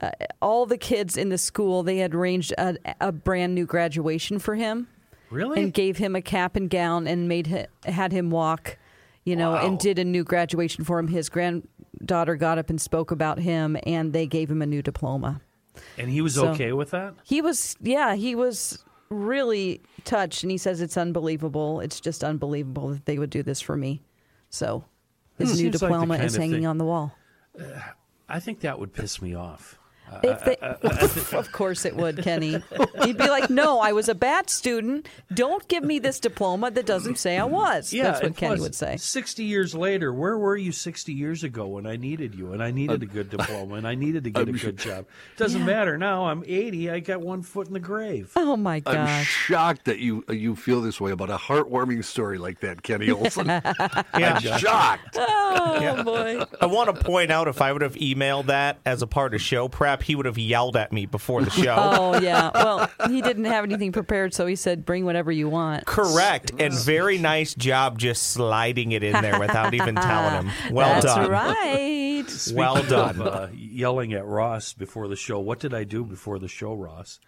uh, 0.00 0.10
all 0.42 0.66
the 0.66 0.76
kids 0.78 1.16
in 1.16 1.28
the 1.30 1.38
school, 1.38 1.82
they 1.82 1.98
had 1.98 2.14
arranged 2.14 2.52
a, 2.58 2.76
a 3.00 3.12
brand 3.12 3.54
new 3.54 3.66
graduation 3.66 4.38
for 4.38 4.54
him 4.54 4.88
Really? 5.30 5.62
and 5.62 5.72
gave 5.72 5.96
him 5.96 6.14
a 6.16 6.22
cap 6.22 6.56
and 6.56 6.68
gown 6.68 7.06
and 7.06 7.28
made 7.28 7.68
had 7.84 8.12
him 8.12 8.30
walk, 8.30 8.76
you 9.24 9.36
know, 9.36 9.52
Wow. 9.52 9.66
and 9.66 9.78
did 9.78 9.98
a 9.98 10.04
new 10.04 10.22
graduation 10.24 10.84
for 10.84 10.98
him. 10.98 11.08
His 11.08 11.28
granddaughter 11.28 12.36
got 12.36 12.58
up 12.58 12.68
and 12.70 12.80
spoke 12.80 13.10
about 13.10 13.38
him, 13.38 13.76
and 13.86 14.12
they 14.12 14.26
gave 14.26 14.50
him 14.50 14.60
a 14.62 14.66
new 14.66 14.82
diploma. 14.82 15.40
and 15.98 16.08
he 16.10 16.20
was 16.20 16.34
so- 16.34 16.48
okay 16.48 16.72
with 16.72 16.90
that? 16.90 17.14
He 17.24 17.40
was, 17.42 17.76
yeah, 17.80 18.14
he 18.14 18.34
was 18.34 18.82
really 19.08 19.80
touched, 20.04 20.42
and 20.42 20.50
he 20.50 20.58
says 20.58 20.80
it's 20.80 20.96
unbelievable. 20.96 21.80
It's 21.80 22.00
just 22.00 22.24
unbelievable 22.24 22.88
that 22.88 23.06
they 23.06 23.18
would 23.18 23.30
do 23.30 23.42
this 23.42 23.60
for 23.60 23.76
me. 23.76 24.02
So 24.50 24.84
his 25.38 25.50
hmm. 25.50 25.56
new 25.56 25.62
Seems 25.64 25.80
diploma 25.80 26.14
kind 26.16 26.26
is 26.26 26.36
hanging 26.36 26.56
thing- 26.56 26.66
on 26.66 26.78
the 26.78 26.84
wall. 26.84 27.16
Uh, 27.58 27.80
I 28.28 28.40
think 28.40 28.60
that 28.60 28.78
would 28.78 28.92
piss 28.92 29.22
me 29.22 29.34
off. 29.34 29.78
If 30.22 30.44
they, 30.44 30.56
of 31.36 31.52
course 31.52 31.84
it 31.84 31.96
would, 31.96 32.22
Kenny. 32.22 32.62
He'd 33.04 33.18
be 33.18 33.28
like, 33.28 33.50
"No, 33.50 33.80
I 33.80 33.92
was 33.92 34.08
a 34.08 34.14
bad 34.14 34.48
student. 34.50 35.08
Don't 35.32 35.66
give 35.68 35.84
me 35.84 35.98
this 35.98 36.20
diploma 36.20 36.70
that 36.70 36.86
doesn't 36.86 37.18
say 37.18 37.38
I 37.38 37.44
was." 37.44 37.90
That's 37.90 38.18
what 38.20 38.26
and 38.26 38.36
Kenny 38.36 38.56
plus, 38.56 38.60
would 38.60 38.74
say. 38.74 38.96
Sixty 38.96 39.44
years 39.44 39.74
later, 39.74 40.12
where 40.12 40.38
were 40.38 40.56
you 40.56 40.72
sixty 40.72 41.12
years 41.12 41.44
ago 41.44 41.66
when 41.66 41.86
I 41.86 41.96
needed 41.96 42.34
you 42.34 42.52
and 42.52 42.62
I 42.62 42.70
needed 42.70 43.02
a 43.02 43.06
good 43.06 43.30
diploma 43.30 43.74
and 43.74 43.86
I 43.86 43.94
needed 43.94 44.24
to 44.24 44.30
get 44.30 44.48
a 44.48 44.52
good 44.52 44.78
job? 44.78 45.06
Doesn't 45.36 45.64
matter 45.64 45.98
now. 45.98 46.26
I'm 46.26 46.44
eighty. 46.46 46.90
I 46.90 47.00
got 47.00 47.20
one 47.20 47.42
foot 47.42 47.66
in 47.66 47.72
the 47.72 47.80
grave. 47.80 48.32
Oh 48.36 48.56
my 48.56 48.82
I'm 48.86 49.24
shocked 49.24 49.86
that 49.86 49.98
you 49.98 50.24
uh, 50.28 50.32
you 50.32 50.56
feel 50.56 50.80
this 50.80 51.00
way 51.00 51.10
about 51.10 51.30
a 51.30 51.36
heartwarming 51.36 52.04
story 52.04 52.38
like 52.38 52.60
that, 52.60 52.82
Kenny 52.82 53.10
Olson. 53.10 53.46
Yeah. 54.16 54.40
I'm 54.42 54.58
shocked. 54.58 55.16
Oh 55.16 56.02
boy! 56.02 56.42
I 56.60 56.66
want 56.66 56.94
to 56.94 57.04
point 57.04 57.30
out 57.30 57.48
if 57.48 57.60
I 57.60 57.72
would 57.72 57.82
have 57.82 57.94
emailed 57.94 58.46
that 58.46 58.78
as 58.84 59.02
a 59.02 59.06
part 59.06 59.34
of 59.34 59.40
show 59.40 59.68
prep, 59.68 59.95
he 60.02 60.14
would 60.14 60.26
have 60.26 60.38
yelled 60.38 60.76
at 60.76 60.92
me 60.92 61.06
before 61.06 61.42
the 61.42 61.50
show. 61.50 61.74
Oh 61.96 62.20
yeah. 62.20 62.50
Well, 62.54 62.90
he 63.08 63.22
didn't 63.22 63.44
have 63.44 63.64
anything 63.64 63.92
prepared, 63.92 64.34
so 64.34 64.46
he 64.46 64.56
said, 64.56 64.84
"Bring 64.84 65.04
whatever 65.04 65.30
you 65.32 65.48
want." 65.48 65.86
Correct. 65.86 66.52
And 66.58 66.74
very 66.74 67.18
nice 67.18 67.54
job 67.54 67.98
just 67.98 68.28
sliding 68.32 68.92
it 68.92 69.02
in 69.02 69.12
there 69.22 69.38
without 69.38 69.74
even 69.74 69.94
telling 69.94 70.46
him. 70.46 70.52
Well 70.72 71.00
done. 71.00 71.02
That's 71.02 71.14
done. 71.16 71.30
right. 71.30 72.52
Well 72.54 72.82
done. 72.82 73.20
Of, 73.20 73.26
uh, 73.26 73.48
yelling 73.54 74.12
at 74.14 74.24
Ross 74.26 74.72
before 74.72 75.08
the 75.08 75.16
show. 75.16 75.38
What 75.38 75.58
did 75.60 75.72
I 75.74 75.84
do 75.84 76.04
before 76.04 76.38
the 76.38 76.48
show, 76.48 76.74
Ross? 76.74 77.20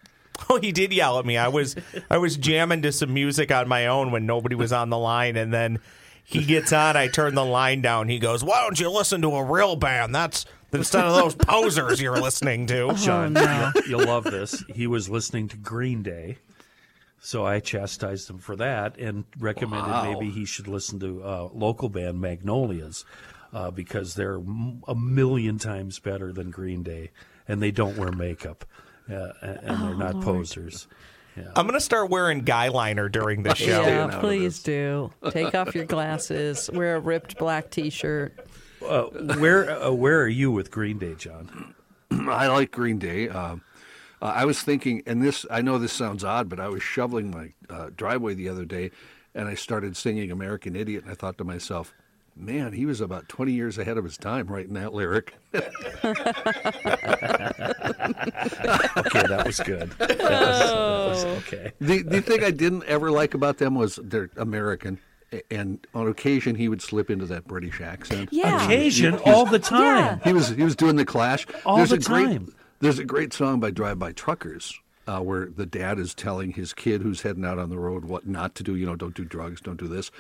Oh, 0.49 0.59
he 0.61 0.73
did 0.73 0.93
yell 0.93 1.19
at 1.19 1.27
me. 1.27 1.37
I 1.37 1.49
was 1.49 1.77
I 2.11 2.19
was 2.19 2.37
jamming 2.37 2.83
to 2.83 2.93
some 2.93 3.13
music 3.15 3.51
on 3.51 3.69
my 3.69 3.87
own 3.87 4.11
when 4.13 4.27
nobody 4.27 4.55
was 4.55 4.73
on 4.73 4.91
the 4.91 4.99
line, 4.99 5.37
and 5.37 5.53
then 5.53 5.81
he 6.25 6.45
gets 6.45 6.73
on. 6.73 6.97
I 6.97 7.09
turn 7.09 7.35
the 7.35 7.45
line 7.45 7.81
down. 7.81 8.09
He 8.09 8.19
goes, 8.19 8.45
"Why 8.45 8.61
don't 8.63 8.79
you 8.79 8.91
listen 8.91 9.23
to 9.23 9.31
a 9.35 9.45
real 9.45 9.77
band? 9.77 10.15
That's 10.15 10.45
instead 10.73 11.05
of 11.05 11.15
those 11.15 11.35
posers 11.35 12.01
you're 12.01 12.21
listening 12.21 12.67
to." 12.69 12.93
John, 12.95 13.37
Oh, 13.37 13.45
no. 13.45 13.73
you'll, 13.87 13.89
you'll 14.01 14.07
love 14.09 14.25
this. 14.25 14.63
He 14.75 14.87
was 14.87 15.09
listening 15.09 15.49
to 15.49 15.57
Green 15.57 16.03
Day. 16.03 16.39
So 17.21 17.45
I 17.45 17.59
chastised 17.61 18.31
him 18.31 18.39
for 18.39 18.55
that 18.57 18.97
and 18.97 19.25
recommended 19.39 19.91
Wow. 19.91 20.05
maybe 20.13 20.31
he 20.31 20.45
should 20.45 20.69
listen 20.69 21.01
to 21.01 21.23
uh, 21.25 21.49
local 21.53 21.89
band 21.89 22.21
Magnolias 22.21 23.05
uh, 23.53 23.71
because 23.73 24.15
they're 24.15 24.37
m- 24.37 24.83
a 24.87 24.95
million 24.95 25.59
times 25.59 25.99
better 25.99 26.33
than 26.33 26.51
Green 26.51 26.85
Day 26.85 27.11
and 27.49 27.61
they 27.61 27.73
don't 27.73 27.97
wear 27.99 28.13
makeup 28.13 28.65
uh, 29.11 29.33
and 29.43 29.59
and 29.65 29.83
they're 29.83 29.95
not 29.97 30.21
posers. 30.23 30.87
I'm 31.55 31.67
gonna 31.67 31.79
start 31.81 32.11
wearing 32.11 32.41
guy 32.41 32.67
liner 32.69 33.09
during 33.09 33.43
the 33.45 33.55
show. 33.57 33.83
Yeah, 33.83 34.19
please 34.21 34.61
do. 34.63 35.13
Take 35.31 35.55
off 35.55 35.73
your 35.75 35.85
glasses. 35.87 36.69
Wear 36.73 36.97
a 36.97 37.01
ripped 37.01 37.39
black 37.39 37.71
T-shirt. 37.71 38.48
Uh, 38.85 39.05
where 39.39 39.71
uh, 39.71 39.91
where 39.91 40.21
are 40.21 40.29
you 40.29 40.51
with 40.51 40.71
Green 40.71 40.99
Day, 40.99 41.15
John? 41.15 41.75
I 42.11 42.47
like 42.49 42.71
Green 42.71 42.99
Day. 42.99 43.29
Um, 43.29 43.63
uh, 44.21 44.27
I 44.27 44.45
was 44.45 44.63
thinking, 44.63 45.03
and 45.07 45.23
this 45.23 45.45
I 45.51 45.63
know 45.63 45.79
this 45.79 45.93
sounds 45.93 46.25
odd, 46.25 46.49
but 46.49 46.59
I 46.61 46.69
was 46.69 46.83
shoveling 46.83 47.31
my 47.31 47.53
uh, 47.69 47.91
driveway 47.97 48.35
the 48.35 48.49
other 48.49 48.65
day, 48.65 48.91
and 49.35 49.49
I 49.49 49.55
started 49.55 49.97
singing 49.97 50.31
"American 50.31 50.75
Idiot," 50.77 51.05
and 51.05 51.13
I 51.13 51.15
thought 51.15 51.39
to 51.39 51.45
myself, 51.45 51.93
"Man, 52.37 52.73
he 52.73 52.87
was 52.87 53.01
about 53.01 53.29
twenty 53.29 53.53
years 53.53 53.79
ahead 53.79 53.99
of 53.99 54.05
his 54.05 54.17
time 54.17 54.47
writing 54.47 54.75
that 54.75 54.93
lyric." 54.95 55.35
Okay, 58.99 59.23
that 59.27 59.45
was 59.47 59.61
good. 59.61 59.91
That 59.99 60.09
was, 60.19 60.19
that 60.19 61.09
was 61.09 61.25
okay. 61.39 61.73
the 61.81 62.03
the 62.03 62.21
thing 62.21 62.45
I 62.45 62.51
didn't 62.51 62.85
ever 62.85 63.11
like 63.11 63.35
about 63.35 63.59
them 63.59 63.75
was 63.75 63.99
they're 64.03 64.31
American, 64.37 64.95
a- 64.95 65.01
and 65.51 65.87
on 65.95 66.09
occasion 66.09 66.55
he 66.55 66.69
would 66.69 66.83
slip 66.83 67.11
into 67.11 67.27
that 67.27 67.47
British 67.47 67.81
accent. 67.81 68.31
Yeah. 68.33 68.65
Occasion 68.65 69.19
all 69.25 69.45
the 69.45 69.59
time. 69.59 70.21
He 70.25 70.33
was 70.33 70.49
he 70.49 70.63
was 70.63 70.77
doing 70.77 70.97
the 70.97 71.05
Clash. 71.05 71.47
All 71.65 71.77
there's 71.77 71.91
the 71.91 71.97
a 71.97 71.99
great. 71.99 72.41
There's 72.81 72.99
a 72.99 73.05
great 73.05 73.33
song 73.33 73.59
by 73.59 73.71
Drive 73.71 73.99
By 73.99 74.13
Truckers 74.13 74.81
uh, 75.09 75.21
where 75.21 75.47
the 75.47 75.65
dad 75.65 75.99
is 75.99 76.15
telling 76.15 76.53
his 76.53 76.75
kid 76.75 77.01
who's 77.01 77.23
heading 77.23 77.45
out 77.45 77.59
on 77.59 77.71
the 77.71 77.79
road 77.79 78.05
what 78.05 78.27
not 78.27 78.55
to 78.57 78.63
do. 78.63 78.77
You 78.77 78.85
know, 78.85 78.95
don't 78.95 79.15
do 79.15 79.25
drugs, 79.25 79.61
don't 79.61 79.79
do 79.79 79.89
this. 79.89 80.11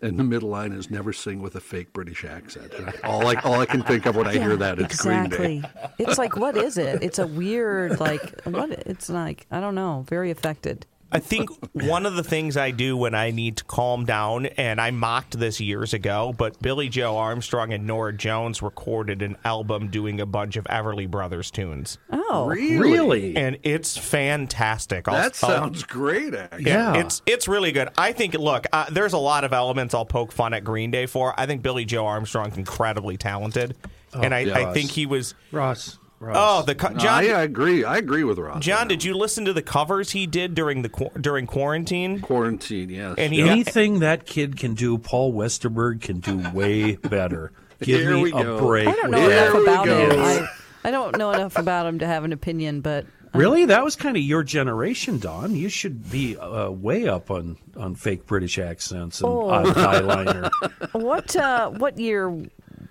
And 0.00 0.18
the 0.18 0.24
middle 0.24 0.48
line 0.48 0.72
is 0.72 0.90
never 0.90 1.12
sing 1.12 1.42
with 1.42 1.54
a 1.54 1.60
fake 1.60 1.92
British 1.92 2.24
accent. 2.24 2.72
And 2.72 2.94
all 3.04 3.26
I 3.26 3.34
all 3.42 3.60
I 3.60 3.66
can 3.66 3.82
think 3.82 4.06
of 4.06 4.16
when 4.16 4.26
I 4.26 4.32
hear 4.32 4.56
that 4.56 4.78
it's 4.78 4.94
exactly. 4.94 5.36
Green 5.36 5.60
Day. 5.60 5.70
it's 5.98 6.16
like, 6.16 6.36
what 6.36 6.56
is 6.56 6.78
it? 6.78 7.02
It's 7.02 7.18
a 7.18 7.26
weird, 7.26 8.00
like, 8.00 8.40
what? 8.44 8.70
It's 8.70 9.10
like, 9.10 9.46
I 9.50 9.60
don't 9.60 9.74
know, 9.74 10.06
very 10.08 10.30
affected. 10.30 10.86
I 11.10 11.20
think 11.20 11.48
one 11.72 12.04
of 12.04 12.16
the 12.16 12.22
things 12.22 12.56
I 12.58 12.70
do 12.70 12.96
when 12.96 13.14
I 13.14 13.30
need 13.30 13.56
to 13.58 13.64
calm 13.64 14.04
down, 14.04 14.44
and 14.46 14.78
I 14.80 14.90
mocked 14.90 15.38
this 15.38 15.58
years 15.58 15.94
ago, 15.94 16.34
but 16.36 16.60
Billie 16.60 16.90
Joe 16.90 17.16
Armstrong 17.16 17.72
and 17.72 17.86
Norah 17.86 18.12
Jones 18.12 18.60
recorded 18.60 19.22
an 19.22 19.36
album 19.44 19.88
doing 19.88 20.20
a 20.20 20.26
bunch 20.26 20.56
of 20.56 20.64
Everly 20.64 21.10
Brothers 21.10 21.50
tunes. 21.50 21.96
Oh, 22.10 22.46
Really? 22.48 23.36
And 23.36 23.56
it's 23.62 23.96
fantastic. 23.96 25.08
I'll- 25.08 25.14
That 25.14 25.24
I'll- 25.42 25.50
sounds 25.50 25.82
great. 25.84 26.34
Actually. 26.34 26.64
Yeah, 26.64 26.94
Yeah. 26.94 27.00
it's 27.00 27.22
it's 27.26 27.48
really 27.48 27.72
good. 27.72 27.88
I 27.96 28.12
think. 28.12 28.34
Look, 28.34 28.66
uh, 28.72 28.86
there's 28.90 29.14
a 29.14 29.18
lot 29.18 29.44
of 29.44 29.52
elements 29.52 29.94
I'll 29.94 30.04
poke 30.04 30.30
fun 30.32 30.52
at 30.52 30.62
Green 30.64 30.90
Day 30.90 31.06
for. 31.06 31.32
I 31.38 31.46
think 31.46 31.62
Billie 31.62 31.84
Joe 31.86 32.06
Armstrong's 32.06 32.56
incredibly 32.58 33.16
talented, 33.16 33.76
and 34.12 34.34
I, 34.34 34.40
I 34.68 34.72
think 34.74 34.90
he 34.90 35.06
was. 35.06 35.34
Ross. 35.52 35.98
Ross. 36.20 36.36
Oh, 36.38 36.62
the 36.66 36.74
co- 36.74 36.88
No, 36.88 36.98
John. 36.98 37.24
I, 37.24 37.28
I 37.30 37.42
agree. 37.42 37.84
I 37.84 37.96
agree 37.98 38.24
with 38.24 38.38
Ross. 38.38 38.62
John, 38.64 38.88
did 38.88 39.04
you 39.04 39.14
listen 39.14 39.44
to 39.44 39.52
the 39.52 39.62
covers 39.62 40.10
he 40.10 40.26
did 40.26 40.54
during 40.54 40.82
the 40.82 40.88
qu- 40.88 41.10
during 41.20 41.46
quarantine? 41.46 42.20
quarantine? 42.20 42.90
Yes. 42.90 43.14
And 43.18 43.32
he 43.32 43.42
got, 43.42 43.50
Anything 43.50 44.00
that 44.00 44.26
kid 44.26 44.56
can 44.56 44.74
do, 44.74 44.98
Paul 44.98 45.32
Westerberg 45.32 46.00
can 46.00 46.18
do 46.20 46.42
way 46.52 46.96
better. 46.96 47.52
Give 47.80 48.00
Here 48.00 48.14
me 48.16 48.22
we 48.22 48.30
a 48.32 48.42
go. 48.42 48.58
break. 48.58 48.88
I 48.88 48.92
don't 48.92 49.10
know 49.12 49.20
Here 49.20 49.30
enough 49.50 49.62
about 49.62 49.86
go. 49.86 50.10
him. 50.10 50.20
I, 50.20 50.48
I 50.84 50.90
don't 50.90 51.16
know 51.16 51.30
enough 51.30 51.56
about 51.56 51.86
him 51.86 52.00
to 52.00 52.06
have 52.06 52.24
an 52.24 52.32
opinion, 52.32 52.80
but 52.80 53.06
Really, 53.34 53.66
that 53.66 53.84
was 53.84 53.94
kind 53.94 54.16
of 54.16 54.22
your 54.22 54.42
generation, 54.42 55.18
Don. 55.18 55.54
You 55.54 55.68
should 55.68 56.10
be 56.10 56.36
uh, 56.38 56.70
way 56.70 57.06
up 57.06 57.30
on, 57.30 57.58
on 57.76 57.94
fake 57.94 58.24
British 58.26 58.58
accents 58.58 59.20
and 59.20 59.28
Oh. 59.30 59.50
odd 59.50 59.66
eyeliner. 59.66 60.50
what 60.92 61.36
uh, 61.36 61.68
what 61.70 61.98
year? 61.98 62.34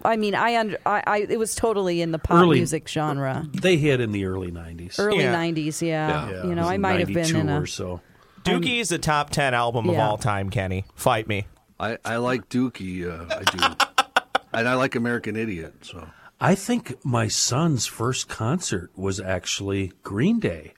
I 0.07 0.15
mean, 0.15 0.33
I, 0.35 0.55
under, 0.57 0.77
I, 0.85 1.03
I 1.05 1.17
it 1.29 1.37
was 1.37 1.53
totally 1.53 2.01
in 2.01 2.11
the 2.11 2.19
pop 2.19 2.37
Early- 2.41 2.57
music 2.57 2.87
genre, 2.87 3.45
They 3.53 3.77
hit 3.77 3.99
in 3.99 4.11
the 4.11 4.25
early 4.25 4.51
'90s. 4.51 4.97
early 4.99 5.23
Yeah. 5.23 5.35
'90s. 5.35 5.81
Yeah, 5.81 6.29
Yeah, 6.29 6.43
you 6.45 6.55
know, 6.55 6.63
I 6.67 6.77
might 6.77 6.99
have 6.99 7.07
been 7.09 7.17
92 7.17 7.39
in 7.39 7.49
a. 7.49 7.61
or 7.61 7.65
so. 7.65 8.01
Dookie 8.43 8.79
is 8.79 8.91
a 8.91 8.97
top 8.97 9.29
ten 9.31 9.53
album 9.53 9.89
of 9.89 9.97
all 9.99 10.17
time. 10.17 10.49
Kenny, 10.49 10.85
fight 10.95 11.27
me. 11.27 11.45
I, 11.79 11.97
I 12.05 12.15
like 12.17 12.49
Dookie. 12.49 13.05
Uh, 13.05 13.35
I 13.35 13.43
do, 13.43 14.13
and 14.53 14.67
I 14.67 14.73
like 14.75 14.95
American 14.95 15.35
Idiot. 15.35 15.73
So 15.81 16.07
I 16.39 16.55
think 16.55 16.95
my 17.05 17.27
son's 17.27 17.85
first 17.85 18.29
concert 18.29 18.89
was 18.95 19.19
actually 19.19 19.91
Green 20.03 20.39
Day. 20.39 20.73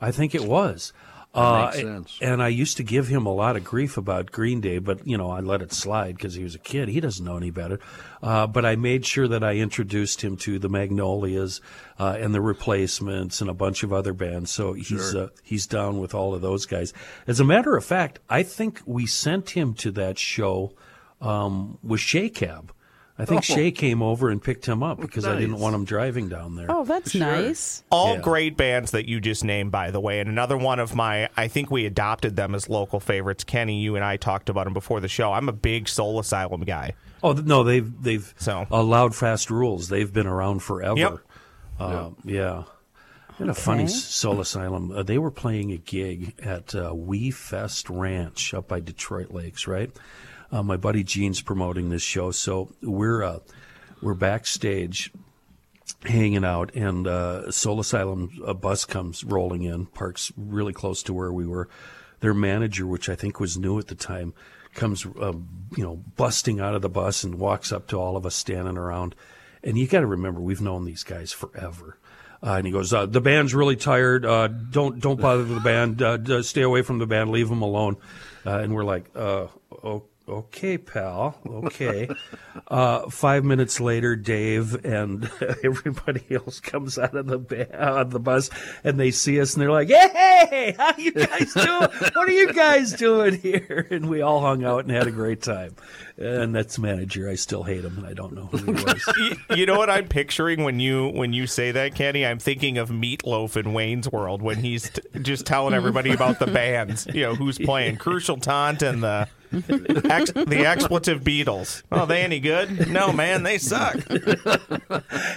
I 0.00 0.10
think 0.12 0.34
it 0.34 0.44
was. 0.44 0.92
Uh, 1.34 1.66
makes 1.66 1.82
sense. 1.82 2.18
And 2.20 2.42
I 2.42 2.48
used 2.48 2.76
to 2.76 2.82
give 2.82 3.08
him 3.08 3.24
a 3.24 3.32
lot 3.32 3.56
of 3.56 3.64
grief 3.64 3.96
about 3.96 4.30
Green 4.30 4.60
Day, 4.60 4.78
but 4.78 5.06
you 5.06 5.16
know 5.16 5.30
I 5.30 5.40
let 5.40 5.62
it 5.62 5.72
slide 5.72 6.16
because 6.16 6.34
he 6.34 6.44
was 6.44 6.54
a 6.54 6.58
kid. 6.58 6.88
He 6.88 7.00
doesn't 7.00 7.24
know 7.24 7.38
any 7.38 7.50
better. 7.50 7.80
Uh, 8.22 8.46
but 8.46 8.66
I 8.66 8.76
made 8.76 9.06
sure 9.06 9.26
that 9.28 9.42
I 9.42 9.54
introduced 9.56 10.22
him 10.22 10.36
to 10.38 10.58
the 10.58 10.68
Magnolias 10.68 11.60
uh, 11.98 12.16
and 12.20 12.34
the 12.34 12.42
Replacements 12.42 13.40
and 13.40 13.48
a 13.48 13.54
bunch 13.54 13.82
of 13.82 13.92
other 13.92 14.12
bands. 14.12 14.50
So 14.50 14.74
he's 14.74 15.14
uh, 15.14 15.28
he's 15.42 15.66
down 15.66 16.00
with 16.00 16.14
all 16.14 16.34
of 16.34 16.42
those 16.42 16.66
guys. 16.66 16.92
As 17.26 17.40
a 17.40 17.44
matter 17.44 17.76
of 17.76 17.84
fact, 17.84 18.18
I 18.28 18.42
think 18.42 18.82
we 18.84 19.06
sent 19.06 19.50
him 19.50 19.72
to 19.74 19.90
that 19.92 20.18
show 20.18 20.74
um, 21.22 21.78
with 21.82 22.00
Shea 22.00 22.28
Cab. 22.28 22.72
I 23.18 23.24
think 23.26 23.44
Shay 23.44 23.70
came 23.70 24.02
over 24.02 24.30
and 24.30 24.42
picked 24.42 24.66
him 24.66 24.82
up 24.82 24.98
because 25.00 25.26
I 25.26 25.38
didn't 25.38 25.58
want 25.58 25.74
him 25.74 25.84
driving 25.84 26.28
down 26.28 26.56
there. 26.56 26.66
Oh, 26.70 26.84
that's 26.84 27.14
nice. 27.14 27.84
All 27.90 28.14
Yeah. 28.14 28.20
great 28.20 28.56
bands 28.56 28.90
that 28.92 29.06
you 29.08 29.20
just 29.20 29.44
named, 29.44 29.70
by 29.70 29.90
the 29.90 30.00
way. 30.00 30.18
And 30.20 30.28
another 30.30 30.56
one 30.56 30.78
of 30.80 30.94
my, 30.94 31.28
I 31.36 31.46
think 31.46 31.70
we 31.70 31.84
adopted 31.84 32.36
them 32.36 32.54
as 32.54 32.68
local 32.70 33.00
favorites. 33.00 33.44
Kenny, 33.44 33.80
you 33.80 33.94
and 33.96 34.04
I 34.04 34.16
talked 34.16 34.48
about 34.48 34.64
them 34.64 34.72
before 34.72 35.00
the 35.00 35.08
show. 35.08 35.32
I'm 35.32 35.48
a 35.48 35.52
big 35.52 35.88
Soul 35.88 36.18
Asylum 36.18 36.62
guy. 36.62 36.94
Oh 37.22 37.32
no, 37.34 37.62
they've 37.62 37.92
they've 38.02 38.34
So- 38.38 38.66
allowed 38.70 39.14
fast 39.14 39.50
rules. 39.50 39.88
They've 39.88 40.12
been 40.12 40.26
around 40.26 40.60
forever. 40.62 40.98
Yep. 40.98 41.18
Uh, 41.78 42.10
yeah. 42.24 42.62
And 43.38 43.50
a 43.50 43.54
funny 43.54 43.88
Soul 43.88 44.40
Asylum. 44.40 44.90
Uh, 44.90 45.02
they 45.02 45.18
were 45.18 45.30
playing 45.30 45.70
a 45.72 45.76
gig 45.76 46.34
at 46.42 46.74
uh, 46.74 46.92
WE 46.94 47.30
Fest 47.30 47.88
Ranch 47.90 48.54
up 48.54 48.68
by 48.68 48.80
Detroit 48.80 49.30
Lakes, 49.32 49.66
right? 49.66 49.90
Uh, 50.52 50.62
my 50.62 50.76
buddy 50.76 51.02
Gene's 51.02 51.40
promoting 51.40 51.88
this 51.88 52.02
show, 52.02 52.30
so 52.30 52.70
we're 52.82 53.22
uh, 53.22 53.38
we're 54.02 54.14
backstage 54.14 55.10
hanging 56.04 56.44
out, 56.44 56.74
and 56.74 57.06
uh, 57.06 57.50
Soul 57.50 57.80
Asylum 57.80 58.30
a 58.44 58.52
bus 58.52 58.84
comes 58.84 59.24
rolling 59.24 59.62
in, 59.62 59.86
parks 59.86 60.30
really 60.36 60.72
close 60.72 61.02
to 61.04 61.14
where 61.14 61.32
we 61.32 61.46
were. 61.46 61.68
Their 62.20 62.34
manager, 62.34 62.86
which 62.86 63.08
I 63.08 63.14
think 63.14 63.40
was 63.40 63.56
new 63.56 63.78
at 63.78 63.88
the 63.88 63.94
time, 63.94 64.34
comes 64.74 65.06
uh, 65.06 65.32
you 65.76 65.82
know 65.84 66.02
busting 66.16 66.60
out 66.60 66.74
of 66.74 66.82
the 66.82 66.88
bus 66.88 67.24
and 67.24 67.36
walks 67.36 67.72
up 67.72 67.88
to 67.88 67.96
all 67.96 68.16
of 68.16 68.26
us 68.26 68.34
standing 68.34 68.76
around. 68.76 69.14
And 69.64 69.78
you 69.78 69.86
got 69.86 70.00
to 70.00 70.06
remember, 70.06 70.40
we've 70.40 70.60
known 70.60 70.84
these 70.84 71.04
guys 71.04 71.32
forever. 71.32 71.96
Uh, 72.44 72.54
and 72.54 72.66
he 72.66 72.72
goes, 72.72 72.92
uh, 72.92 73.06
"The 73.06 73.20
band's 73.20 73.54
really 73.54 73.76
tired. 73.76 74.26
Uh, 74.26 74.48
don't 74.48 75.00
don't 75.00 75.20
bother 75.20 75.44
the 75.44 75.60
band. 75.60 76.02
Uh, 76.02 76.42
stay 76.42 76.62
away 76.62 76.82
from 76.82 76.98
the 76.98 77.06
band. 77.06 77.30
Leave 77.30 77.48
them 77.48 77.62
alone." 77.62 77.96
Uh, 78.44 78.58
and 78.58 78.74
we're 78.74 78.84
like, 78.84 79.04
uh, 79.14 79.46
"O- 79.84 80.02
"Okay, 80.32 80.78
pal. 80.78 81.38
Okay." 81.46 82.08
uh, 82.68 83.08
five 83.10 83.44
minutes 83.44 83.80
later, 83.80 84.16
Dave 84.16 84.84
and 84.84 85.30
everybody 85.64 86.24
else 86.30 86.60
comes 86.60 86.98
out 86.98 87.14
of 87.14 87.26
the 87.26 87.38
ba- 87.38 88.06
the 88.08 88.20
bus, 88.20 88.50
and 88.84 88.98
they 88.98 89.10
see 89.10 89.40
us, 89.40 89.54
and 89.54 89.62
they're 89.62 89.70
like, 89.70 89.88
"Hey, 89.88 90.74
how 90.78 90.94
you 90.96 91.12
guys 91.12 91.52
doing? 91.54 91.88
what 92.14 92.28
are 92.28 92.30
you 92.30 92.52
guys 92.52 92.92
doing 92.92 93.38
here?" 93.38 93.86
And 93.92 94.08
we 94.08 94.22
all 94.22 94.40
hung 94.40 94.64
out 94.64 94.84
and 94.84 94.90
had 94.90 95.06
a 95.06 95.10
great 95.10 95.42
time. 95.42 95.74
And 96.16 96.54
that's 96.54 96.78
manager. 96.78 97.28
I 97.28 97.34
still 97.34 97.62
hate 97.62 97.84
him, 97.84 97.98
and 97.98 98.06
I 98.06 98.14
don't 98.14 98.32
know 98.32 98.46
who 98.46 98.58
he 98.58 98.72
was. 98.84 99.14
you, 99.18 99.36
you 99.56 99.66
know 99.66 99.76
what 99.76 99.90
I'm 99.90 100.08
picturing 100.08 100.62
when 100.64 100.78
you 100.80 101.08
when 101.08 101.32
you 101.32 101.46
say 101.46 101.72
that, 101.72 101.94
Kenny? 101.94 102.24
I'm 102.24 102.38
thinking 102.38 102.78
of 102.78 102.90
Meatloaf 102.90 103.56
in 103.56 103.72
Wayne's 103.72 104.10
World 104.10 104.40
when 104.42 104.58
he's 104.58 104.90
t- 104.90 105.02
just 105.20 105.46
telling 105.46 105.74
everybody 105.74 106.12
about 106.12 106.38
the 106.38 106.46
bands. 106.46 107.06
You 107.12 107.22
know 107.22 107.34
who's 107.34 107.58
playing 107.58 107.96
Crucial 107.96 108.36
Taunt 108.36 108.82
and 108.82 109.02
the 109.02 109.28
ex- 110.10 110.32
the 110.32 110.64
Expletive 110.66 111.20
Beatles. 111.22 111.82
Oh, 111.92 112.06
they 112.06 112.22
any 112.22 112.40
good? 112.40 112.88
No, 112.88 113.12
man, 113.12 113.42
they 113.42 113.58
suck. 113.58 113.96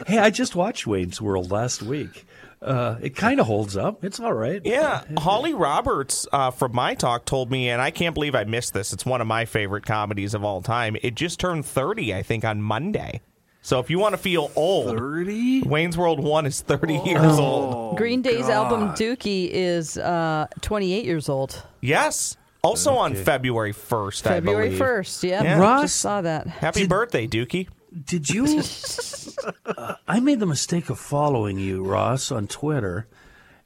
Hey, 0.08 0.19
I 0.19 0.30
just 0.30 0.56
watched 0.56 0.86
Wayne's 0.86 1.19
World 1.21 1.51
last 1.51 1.82
week. 1.82 2.25
Uh, 2.62 2.97
it 3.01 3.15
kind 3.15 3.39
of 3.39 3.45
holds 3.47 3.75
up. 3.75 4.04
It's 4.04 4.19
all 4.19 4.34
right. 4.34 4.62
Yeah, 4.63 5.04
Holly 5.17 5.54
Roberts 5.54 6.28
uh, 6.32 6.51
from 6.51 6.73
My 6.75 6.95
Talk 6.95 7.25
told 7.25 7.51
me, 7.51 7.69
and 7.69 7.82
I 7.82 7.91
can't 7.91 8.13
believe 8.13 8.36
I 8.36 8.43
missed 8.43 8.73
this. 8.73 8.93
It's 8.93 9.06
one 9.06 9.21
of 9.21 9.28
my 9.28 9.45
favorite 9.45 9.86
comedies 9.86 10.34
of 10.34 10.43
all 10.43 10.62
time. 10.62 10.95
It 11.01 11.15
just 11.15 11.39
turned 11.39 11.65
30, 11.65 12.13
I 12.13 12.21
think, 12.23 12.45
on 12.45 12.62
Monday. 12.62 13.21
So 13.62 13.80
if 13.80 13.89
you 13.89 13.97
want 13.97 14.13
to 14.13 14.17
feel 14.19 14.51
old, 14.56 14.95
thirty. 14.97 15.63
Wayne's 15.63 15.97
World 15.97 16.19
1 16.19 16.45
is 16.45 16.62
30 16.62 16.97
years 17.06 17.39
old. 17.39 17.97
Green 17.97 18.21
Day's 18.21 18.47
album 18.47 18.89
Dookie 18.89 19.49
is 19.51 19.97
uh, 19.97 20.45
28 20.62 21.04
years 21.04 21.30
old. 21.30 21.63
Yes. 21.82 22.38
Also 22.65 22.95
on 22.95 23.15
February 23.15 23.73
1st, 23.73 24.25
I 24.28 24.30
February 24.36 24.65
believe. 24.69 24.82
1st. 24.82 25.23
Yeah, 25.30 25.43
Yeah. 25.43 25.60
Ross- 25.60 25.82
just 25.84 25.97
saw 25.97 26.21
that. 26.21 26.47
Happy 26.47 26.82
Did- 26.82 26.89
birthday, 26.89 27.28
Dookie. 27.28 27.67
Did 28.06 28.30
you? 28.30 28.45
uh, 29.65 29.95
I 30.08 30.19
made 30.19 30.39
the 30.41 30.45
mistake 30.45 30.89
of 30.89 30.99
following 30.99 31.58
you, 31.58 31.84
Ross, 31.84 32.32
on 32.32 32.47
Twitter. 32.47 33.08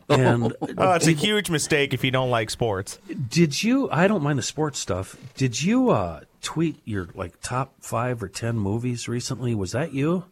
And 0.08 0.54
Oh, 0.78 0.94
it's 0.94 1.08
a 1.08 1.12
huge 1.12 1.50
mistake 1.50 1.94
if 1.94 2.04
you 2.04 2.12
don't 2.12 2.30
like 2.30 2.50
sports. 2.50 3.00
did 3.30 3.62
you? 3.64 3.90
I 3.92 4.08
don't 4.08 4.22
mind 4.24 4.38
the 4.40 4.44
sports 4.44 4.78
stuff. 4.80 5.16
Did 5.36 5.62
you 5.62 5.90
uh, 5.92 6.22
tweet 6.42 6.80
your 6.86 7.10
like 7.16 7.42
top 7.42 7.74
five 7.80 8.22
or 8.22 8.28
ten 8.28 8.58
movies 8.58 9.08
recently? 9.08 9.56
Was 9.56 9.72
that 9.72 9.94
you? 9.94 10.26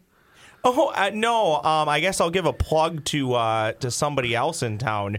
Oh 0.64 0.92
uh, 0.96 1.12
no! 1.14 1.56
Um, 1.64 1.88
I 1.90 2.00
guess 2.00 2.20
I'll 2.20 2.32
give 2.32 2.46
a 2.46 2.54
plug 2.54 3.06
to 3.06 3.34
uh, 3.36 3.72
to 3.74 3.92
somebody 3.92 4.36
else 4.36 4.64
in 4.64 4.78
town. 4.80 5.18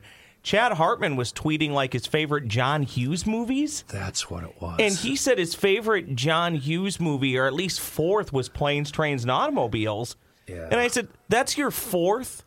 Chad 0.48 0.72
Hartman 0.72 1.16
was 1.16 1.30
tweeting 1.30 1.72
like 1.72 1.92
his 1.92 2.06
favorite 2.06 2.48
John 2.48 2.82
Hughes 2.82 3.26
movies, 3.26 3.84
That's 3.88 4.30
what 4.30 4.44
it 4.44 4.58
was. 4.58 4.76
and 4.80 4.94
he 4.94 5.14
said 5.14 5.36
his 5.36 5.54
favorite 5.54 6.16
John 6.16 6.54
Hughes 6.54 6.98
movie, 6.98 7.36
or 7.36 7.46
at 7.46 7.52
least 7.52 7.80
fourth, 7.80 8.32
was 8.32 8.48
Planes, 8.48 8.90
Trains, 8.90 9.24
and 9.24 9.30
Automobiles. 9.30 10.16
Yeah. 10.46 10.66
And 10.70 10.80
I 10.80 10.88
said, 10.88 11.08
"That's 11.28 11.58
your 11.58 11.70
fourth 11.70 12.44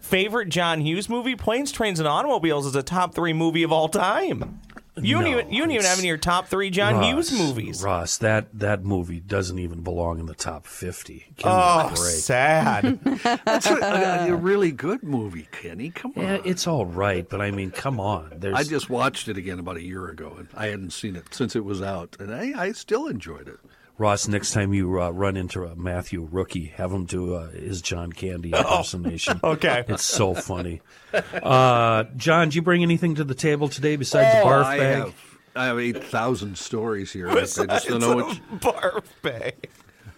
favorite 0.00 0.48
John 0.48 0.80
Hughes 0.80 1.08
movie? 1.08 1.36
Planes, 1.36 1.70
Trains, 1.70 2.00
and 2.00 2.08
Automobiles 2.08 2.66
is 2.66 2.74
a 2.74 2.82
top 2.82 3.14
three 3.14 3.32
movie 3.32 3.62
of 3.62 3.70
all 3.70 3.88
time. 3.88 4.60
You 5.04 5.14
don't 5.16 5.24
No, 5.24 5.30
even 5.38 5.52
you 5.52 5.60
don't 5.62 5.70
even 5.70 5.84
have 5.86 5.98
any 5.98 6.08
of 6.08 6.10
your 6.10 6.16
top 6.18 6.48
three 6.48 6.70
John 6.70 6.94
Ross, 6.94 7.04
Hughes 7.06 7.32
movies. 7.32 7.82
Ross, 7.82 8.18
that 8.18 8.46
that 8.58 8.84
movie 8.84 9.20
doesn't 9.20 9.58
even 9.58 9.82
belong 9.82 10.18
in 10.20 10.26
the 10.26 10.34
top 10.34 10.66
fifty. 10.66 11.26
Give 11.36 11.46
Oh, 11.46 11.88
break. 11.88 11.98
sad. 11.98 13.00
That's 13.44 13.66
a, 13.66 13.74
a, 13.76 13.80
uh, 13.80 14.26
a 14.30 14.34
really 14.36 14.72
good 14.72 15.02
movie, 15.02 15.48
Kenny. 15.52 15.90
Come 15.90 16.12
on. 16.16 16.22
Yeah, 16.22 16.38
it's 16.44 16.66
all 16.66 16.86
right, 16.86 17.28
but 17.28 17.40
I 17.40 17.50
mean, 17.50 17.70
come 17.70 18.00
on. 18.00 18.32
There's 18.36 18.54
I 18.56 18.64
just 18.64 18.88
watched 18.90 19.28
it 19.28 19.36
again 19.36 19.58
about 19.58 19.76
a 19.76 19.82
year 19.82 20.08
ago, 20.08 20.34
and 20.38 20.48
I 20.54 20.66
hadn't 20.66 20.92
seen 20.92 21.16
it 21.16 21.34
since 21.34 21.54
it 21.56 21.64
was 21.64 21.80
out, 21.82 22.16
and 22.20 22.34
I, 22.34 22.52
I 22.56 22.72
still 22.72 23.06
enjoyed 23.06 23.48
it. 23.48 23.58
Ross, 23.98 24.28
next 24.28 24.52
time 24.52 24.72
you 24.72 25.00
uh, 25.02 25.10
run 25.10 25.36
into 25.36 25.64
a 25.64 25.74
Matthew 25.74 26.26
rookie, 26.30 26.66
have 26.76 26.92
him 26.92 27.04
do 27.04 27.34
uh, 27.34 27.50
his 27.50 27.82
John 27.82 28.12
Candy 28.12 28.52
impersonation. 28.56 29.40
Okay. 29.44 29.84
It's 29.88 30.04
so 30.04 30.34
funny. 30.34 30.80
Uh, 31.12 32.04
John, 32.16 32.48
do 32.50 32.56
you 32.56 32.62
bring 32.62 32.82
anything 32.82 33.16
to 33.16 33.24
the 33.24 33.34
table 33.34 33.68
today 33.68 33.96
besides 33.96 34.36
Oh, 34.42 34.46
barf 34.46 34.64
I 34.64 34.78
bag? 34.78 34.96
have, 34.98 35.14
I 35.56 35.64
have 35.66 35.78
8,000 35.80 36.56
stories 36.56 37.12
here. 37.12 37.28
I 37.28 37.40
just 37.40 37.56
don't 37.56 38.00
know 38.00 38.16
which. 38.16 38.40
Barf 38.60 39.04
bag. 39.22 39.68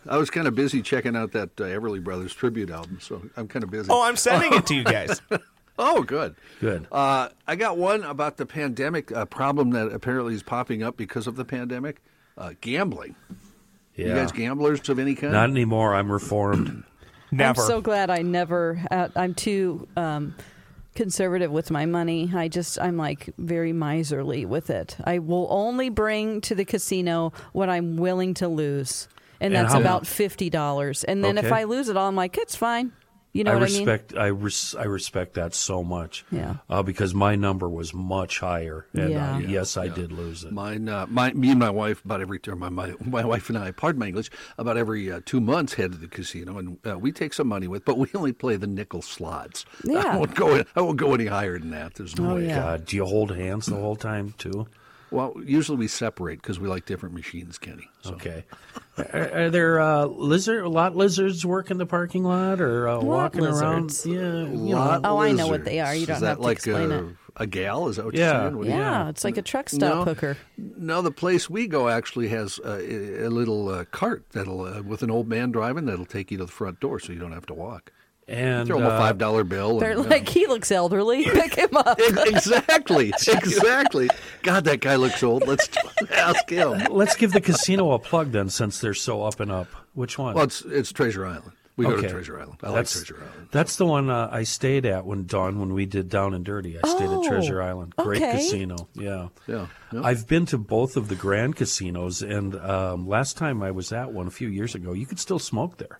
I 0.08 0.16
was 0.16 0.28
kind 0.30 0.46
of 0.46 0.54
busy 0.54 0.82
checking 0.82 1.16
out 1.16 1.32
that 1.32 1.58
uh, 1.60 1.64
Everly 1.64 2.02
Brothers 2.02 2.34
tribute 2.34 2.70
album, 2.70 2.98
so 3.00 3.22
I'm 3.36 3.48
kind 3.48 3.62
of 3.62 3.70
busy. 3.70 3.88
Oh, 3.90 4.02
I'm 4.02 4.16
sending 4.16 4.52
it 4.52 4.66
to 4.66 4.74
you 4.74 4.84
guys. 4.84 5.20
Oh, 5.82 6.02
good. 6.02 6.34
Good. 6.60 6.86
Uh, 6.92 7.30
I 7.48 7.56
got 7.56 7.78
one 7.78 8.02
about 8.02 8.36
the 8.36 8.44
pandemic 8.44 9.10
uh, 9.12 9.24
problem 9.24 9.70
that 9.70 9.86
apparently 9.90 10.34
is 10.34 10.42
popping 10.42 10.82
up 10.82 10.98
because 10.98 11.26
of 11.26 11.36
the 11.36 11.44
pandemic. 11.46 12.02
Uh, 12.36 12.52
gambling. 12.60 13.14
Yeah. 13.96 14.08
You 14.08 14.14
guys 14.14 14.32
gamblers 14.32 14.88
of 14.88 14.98
any 14.98 15.14
kind? 15.14 15.32
Not 15.32 15.50
anymore. 15.50 15.94
I'm 15.94 16.10
reformed. 16.10 16.84
Never. 17.32 17.60
I'm 17.60 17.66
so 17.66 17.80
glad 17.80 18.10
I 18.10 18.22
never. 18.22 18.82
Uh, 18.90 19.08
I'm 19.14 19.34
too 19.34 19.86
um, 19.96 20.34
conservative 20.96 21.52
with 21.52 21.70
my 21.70 21.86
money. 21.86 22.28
I 22.34 22.48
just 22.48 22.76
I'm 22.80 22.96
like 22.96 23.32
very 23.38 23.72
miserly 23.72 24.44
with 24.44 24.68
it. 24.68 24.96
I 25.04 25.20
will 25.20 25.46
only 25.48 25.90
bring 25.90 26.40
to 26.42 26.56
the 26.56 26.64
casino 26.64 27.32
what 27.52 27.68
I'm 27.68 27.96
willing 27.96 28.34
to 28.34 28.48
lose, 28.48 29.06
and 29.40 29.54
And 29.54 29.64
that's 29.64 29.74
about 29.74 30.08
fifty 30.08 30.50
dollars. 30.50 31.04
And 31.04 31.22
then 31.22 31.38
if 31.38 31.52
I 31.52 31.64
lose 31.64 31.88
it 31.88 31.96
all, 31.96 32.08
I'm 32.08 32.16
like, 32.16 32.36
it's 32.36 32.56
fine. 32.56 32.90
You 33.32 33.44
know 33.44 33.52
I 33.52 33.54
what 33.54 33.62
I 33.62 33.66
mean? 33.72 33.86
respect 33.86 34.14
I 34.16 34.26
res- 34.26 34.74
I 34.74 34.84
respect 34.84 35.34
that 35.34 35.54
so 35.54 35.84
much. 35.84 36.24
Yeah. 36.32 36.56
Uh, 36.68 36.82
because 36.82 37.14
my 37.14 37.36
number 37.36 37.68
was 37.68 37.94
much 37.94 38.40
higher, 38.40 38.86
and 38.92 39.10
Yeah. 39.12 39.34
uh, 39.34 39.38
Yeah. 39.38 39.46
yes, 39.48 39.76
I 39.76 39.86
did 39.86 40.10
lose 40.10 40.42
it. 40.42 40.50
Mine, 40.50 40.88
uh, 40.88 41.06
my, 41.08 41.32
me 41.32 41.50
and 41.50 41.60
my 41.60 41.70
wife, 41.70 42.04
about 42.04 42.20
every 42.20 42.40
or 42.48 42.56
my, 42.56 42.68
my 42.70 42.92
my 43.04 43.24
wife 43.24 43.48
and 43.48 43.56
I, 43.56 43.70
pardon 43.70 44.00
my 44.00 44.08
English, 44.08 44.30
about 44.58 44.76
every 44.76 45.12
uh, 45.12 45.20
two 45.24 45.40
months 45.40 45.74
head 45.74 45.92
to 45.92 45.98
the 45.98 46.08
casino, 46.08 46.58
and 46.58 46.78
uh, 46.84 46.98
we 46.98 47.12
take 47.12 47.32
some 47.32 47.46
money 47.46 47.68
with, 47.68 47.84
but 47.84 47.98
we 47.98 48.08
only 48.16 48.32
play 48.32 48.56
the 48.56 48.66
nickel 48.66 49.00
slots. 49.00 49.64
Yeah. 49.84 49.98
I 50.08 50.16
won't 50.16 50.34
go. 50.34 50.64
I 50.74 50.80
won't 50.80 50.96
go 50.96 51.14
any 51.14 51.26
higher 51.26 51.56
than 51.58 51.70
that. 51.70 51.94
There's 51.94 52.18
no 52.18 52.32
Oh, 52.32 52.34
way. 52.34 52.48
yeah. 52.48 52.56
God, 52.56 52.84
do 52.86 52.96
you 52.96 53.04
hold 53.04 53.30
hands 53.36 53.66
the 53.66 53.76
whole 53.76 53.94
time 53.96 54.34
too? 54.38 54.66
Well, 55.12 55.34
usually 55.44 55.76
we 55.78 55.88
separate 55.88 56.40
because 56.40 56.60
we 56.60 56.68
like 56.68 56.86
different 56.86 57.14
machines, 57.14 57.58
Kenny. 57.58 57.88
So. 58.02 58.12
Okay. 58.14 58.44
Are, 58.98 59.30
are 59.32 59.50
there 59.50 59.80
uh, 59.80 60.04
lizard, 60.06 60.64
a 60.64 60.68
lot 60.68 60.94
lizards 60.94 61.44
work 61.44 61.70
in 61.70 61.78
the 61.78 61.86
parking 61.86 62.22
lot 62.22 62.60
or 62.60 62.88
uh, 62.88 63.00
walking 63.00 63.40
lizards? 63.40 64.06
around? 64.06 64.14
Yeah, 64.16 64.76
Lot 64.76 65.02
know. 65.02 65.10
Oh, 65.10 65.18
I 65.18 65.32
know 65.32 65.48
what 65.48 65.64
they 65.64 65.80
are. 65.80 65.94
You 65.94 66.06
don't 66.06 66.16
Is 66.16 66.20
that 66.22 66.28
have 66.28 66.36
to 66.38 66.42
like 66.44 66.56
explain 66.58 66.92
a, 66.92 67.06
it. 67.08 67.16
a 67.36 67.46
gal? 67.46 67.88
Is 67.88 67.96
that 67.96 68.04
what 68.04 68.14
Yeah. 68.14 68.20
you're 68.32 68.42
saying? 68.42 68.56
What 68.58 68.64
do 68.64 68.70
you- 68.70 68.76
yeah, 68.76 69.08
it's 69.08 69.24
like 69.24 69.36
a 69.36 69.42
truck 69.42 69.68
stop 69.68 69.94
No. 69.94 70.04
hooker. 70.04 70.36
No, 70.56 71.02
the 71.02 71.10
place 71.10 71.50
we 71.50 71.66
go 71.66 71.88
actually 71.88 72.28
has 72.28 72.60
uh, 72.64 72.78
a, 72.80 73.24
a 73.24 73.30
little 73.30 73.68
uh, 73.68 73.84
cart 73.86 74.26
that'll 74.30 74.62
uh, 74.62 74.82
with 74.82 75.02
an 75.02 75.10
old 75.10 75.26
man 75.28 75.50
driving 75.50 75.86
that'll 75.86 76.06
take 76.06 76.30
you 76.30 76.38
to 76.38 76.44
the 76.44 76.52
front 76.52 76.78
door, 76.78 77.00
so 77.00 77.12
you 77.12 77.18
don't 77.18 77.32
have 77.32 77.46
to 77.46 77.54
walk. 77.54 77.90
And 78.30 78.68
Throw 78.68 78.78
him 78.78 78.86
a 78.86 78.90
uh, 78.90 78.98
five 78.98 79.18
dollar 79.18 79.42
bill. 79.42 79.80
They're 79.80 79.98
and, 79.98 80.08
like, 80.08 80.28
he 80.28 80.46
looks 80.46 80.70
elderly. 80.70 81.24
Pick 81.30 81.56
him 81.56 81.76
up. 81.76 81.98
exactly, 82.00 83.08
exactly. 83.28 84.08
God, 84.42 84.64
that 84.64 84.80
guy 84.80 84.94
looks 84.94 85.22
old. 85.24 85.48
Let's 85.48 85.68
ask 86.12 86.48
him. 86.48 86.78
let's 86.90 87.16
give 87.16 87.32
the 87.32 87.40
casino 87.40 87.90
a 87.90 87.98
plug 87.98 88.30
then, 88.30 88.48
since 88.48 88.80
they're 88.80 88.94
so 88.94 89.24
up 89.24 89.40
and 89.40 89.50
up. 89.50 89.66
Which 89.94 90.16
one? 90.16 90.34
Well, 90.34 90.44
it's 90.44 90.62
it's 90.62 90.92
Treasure 90.92 91.26
Island. 91.26 91.52
We 91.76 91.86
go 91.86 92.00
to 92.00 92.08
Treasure 92.08 92.38
Island. 92.38 92.58
I 92.62 92.72
that's, 92.72 92.96
like 92.96 93.06
Treasure 93.06 93.24
Island. 93.24 93.48
That's 93.50 93.76
the 93.76 93.86
one 93.86 94.10
uh, 94.10 94.28
I 94.30 94.42
stayed 94.42 94.84
at 94.86 95.06
when 95.06 95.26
Dawn 95.26 95.58
when 95.58 95.72
we 95.72 95.86
did 95.86 96.08
Down 96.08 96.34
and 96.34 96.44
Dirty. 96.44 96.78
I 96.78 96.86
stayed 96.86 97.08
Oh, 97.08 97.22
at 97.22 97.28
Treasure 97.28 97.62
Island. 97.62 97.94
Great 97.96 98.22
okay. 98.22 98.32
casino. 98.32 98.88
Yeah. 98.94 99.28
Yeah, 99.46 99.66
yeah. 99.92 100.02
I've 100.04 100.28
been 100.28 100.46
to 100.46 100.58
both 100.58 100.96
of 100.96 101.08
the 101.08 101.16
grand 101.16 101.56
casinos, 101.56 102.22
and 102.22 102.54
um, 102.54 103.08
last 103.08 103.36
time 103.38 103.62
I 103.62 103.70
was 103.70 103.92
at 103.92 104.12
one 104.12 104.26
a 104.26 104.30
few 104.30 104.48
years 104.48 104.74
ago, 104.74 104.92
you 104.92 105.06
could 105.06 105.18
still 105.18 105.38
smoke 105.38 105.78
there. 105.78 105.96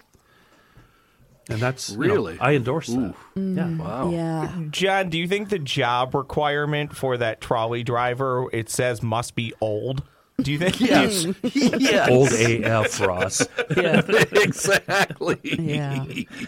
And 1.51 1.59
that's 1.59 1.91
you 1.91 1.97
know, 1.97 2.03
Really? 2.03 2.39
I 2.41 2.53
endorse 2.55 2.87
that. 2.87 3.15
Mm. 3.37 3.57
Yeah. 3.57 3.85
Wow. 3.85 4.11
Yeah. 4.11 4.53
John, 4.71 5.11
do 5.11 5.19
you 5.19 5.27
think 5.27 5.49
the 5.49 5.59
job 5.59 6.15
requirement 6.15 6.97
for 6.97 7.17
that 7.17 7.41
trolley 7.41 7.83
driver 7.83 8.49
it 8.53 8.71
says 8.71 9.03
must 9.03 9.35
be 9.35 9.53
old? 9.61 10.03
Do 10.45 10.53
you 10.53 10.59
think? 10.59 10.81
Yes. 10.81 11.27
yes. 11.55 12.09
Old 12.11 12.33
AF 12.33 13.01
Ross. 13.01 13.47
Yeah. 13.77 14.03
exactly. 14.33 15.39
Yeah. 15.43 16.05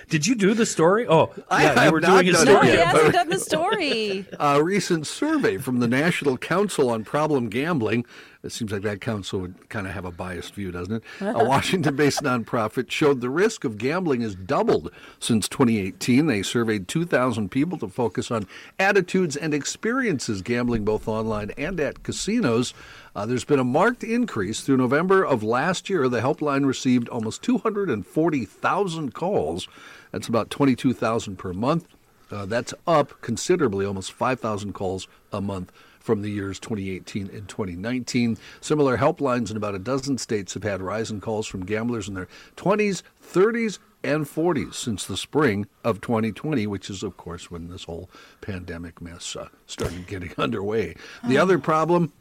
Did 0.09 0.27
you 0.27 0.35
do 0.35 0.55
the 0.55 0.67
story? 0.67 1.07
Oh, 1.09 1.33
I 1.51 1.63
yeah, 1.65 1.73
you 1.75 1.79
have 1.81 1.93
were 1.93 2.01
not 2.01 2.23
doing 2.25 2.29
a 2.29 2.33
done 2.33 2.45
No, 2.47 2.53
it 2.53 2.57
story. 2.57 2.67
he 2.69 2.73
yet, 2.75 2.87
hasn't 2.89 3.05
but- 3.07 3.13
done 3.13 3.29
the 3.29 3.39
story. 3.39 4.27
A 4.41 4.63
recent 4.63 5.07
survey 5.07 5.59
from 5.59 5.81
the 5.81 5.89
National 5.89 6.37
Council 6.39 6.91
on 6.91 7.05
Problem 7.05 7.49
Gambling. 7.49 8.05
It 8.43 8.51
seems 8.51 8.73
like 8.73 8.83
that 8.83 9.01
council 9.01 9.39
would 9.39 9.69
kind 9.69 9.87
of 9.87 9.93
have 9.93 10.05
a 10.05 10.11
biased 10.11 10.55
view, 10.55 10.73
doesn't 10.73 10.97
it? 10.97 11.03
A 11.21 11.45
Washington 11.45 11.95
based 11.95 12.23
nonprofit 12.23 12.91
showed 12.91 13.21
the 13.21 13.31
risk 13.31 13.63
of 13.63 13.79
gambling 13.79 14.21
has 14.23 14.35
doubled 14.35 14.91
since 15.21 15.49
2018. 15.49 16.27
They 16.27 16.43
surveyed 16.43 16.89
2,000 16.89 17.51
people 17.53 17.79
to 17.79 17.87
focus 17.87 18.33
on 18.33 18.49
attitudes 18.81 19.37
and 19.37 19.55
experiences 19.55 20.43
gambling 20.43 20.85
both 20.85 21.07
online 21.07 21.53
and 21.57 21.79
at 21.79 22.03
casinos. 22.03 22.75
Uh, 23.15 23.27
there's 23.27 23.45
been 23.45 23.59
a 23.59 23.65
marked 23.65 24.03
increase 24.03 24.63
through 24.63 24.79
November 24.79 25.23
of 25.23 25.43
last 25.43 25.91
year. 25.91 26.09
The 26.09 26.21
helpline 26.21 26.65
received 26.67 27.09
almost 27.09 27.43
240,000 27.43 29.15
calls. 29.15 29.69
That's 30.13 30.29
about 30.29 30.51
22,000 30.51 31.37
per 31.37 31.53
month. 31.53 31.87
Uh, 32.31 32.47
that's 32.47 32.73
up 32.87 33.21
considerably, 33.21 33.85
almost 33.85 34.13
5,000 34.13 34.73
calls 34.73 35.07
a 35.33 35.41
month 35.43 35.71
from 36.01 36.23
the 36.23 36.31
years 36.31 36.59
2018 36.59 37.29
and 37.33 37.49
2019. 37.49 38.39
Similar 38.61 38.97
helplines 38.97 39.51
in 39.51 39.57
about 39.57 39.75
a 39.75 39.79
dozen 39.79 40.17
states 40.17 40.55
have 40.55 40.63
had 40.63 40.81
rising 40.81 41.21
calls 41.21 41.47
from 41.47 41.67
gamblers 41.67 42.09
in 42.09 42.15
their 42.15 42.29
20s, 42.57 43.03
30s, 43.23 43.79
and 44.05 44.25
40s 44.25 44.75
since 44.75 45.07
the 45.07 45.17
spring 45.17 45.67
of 45.85 46.01
2020, 46.01 46.67
which 46.67 46.91
is, 46.91 47.03
of 47.05 47.17
course, 47.17 47.51
when 47.51 47.69
this 47.69 47.85
whole 47.85 48.11
pandemic 48.41 49.01
mess 49.01 49.37
uh, 49.37 49.49
started 49.67 50.07
getting 50.07 50.33
underway. 50.39 50.97
The 51.25 51.39
other 51.39 51.59
problem 51.59 52.13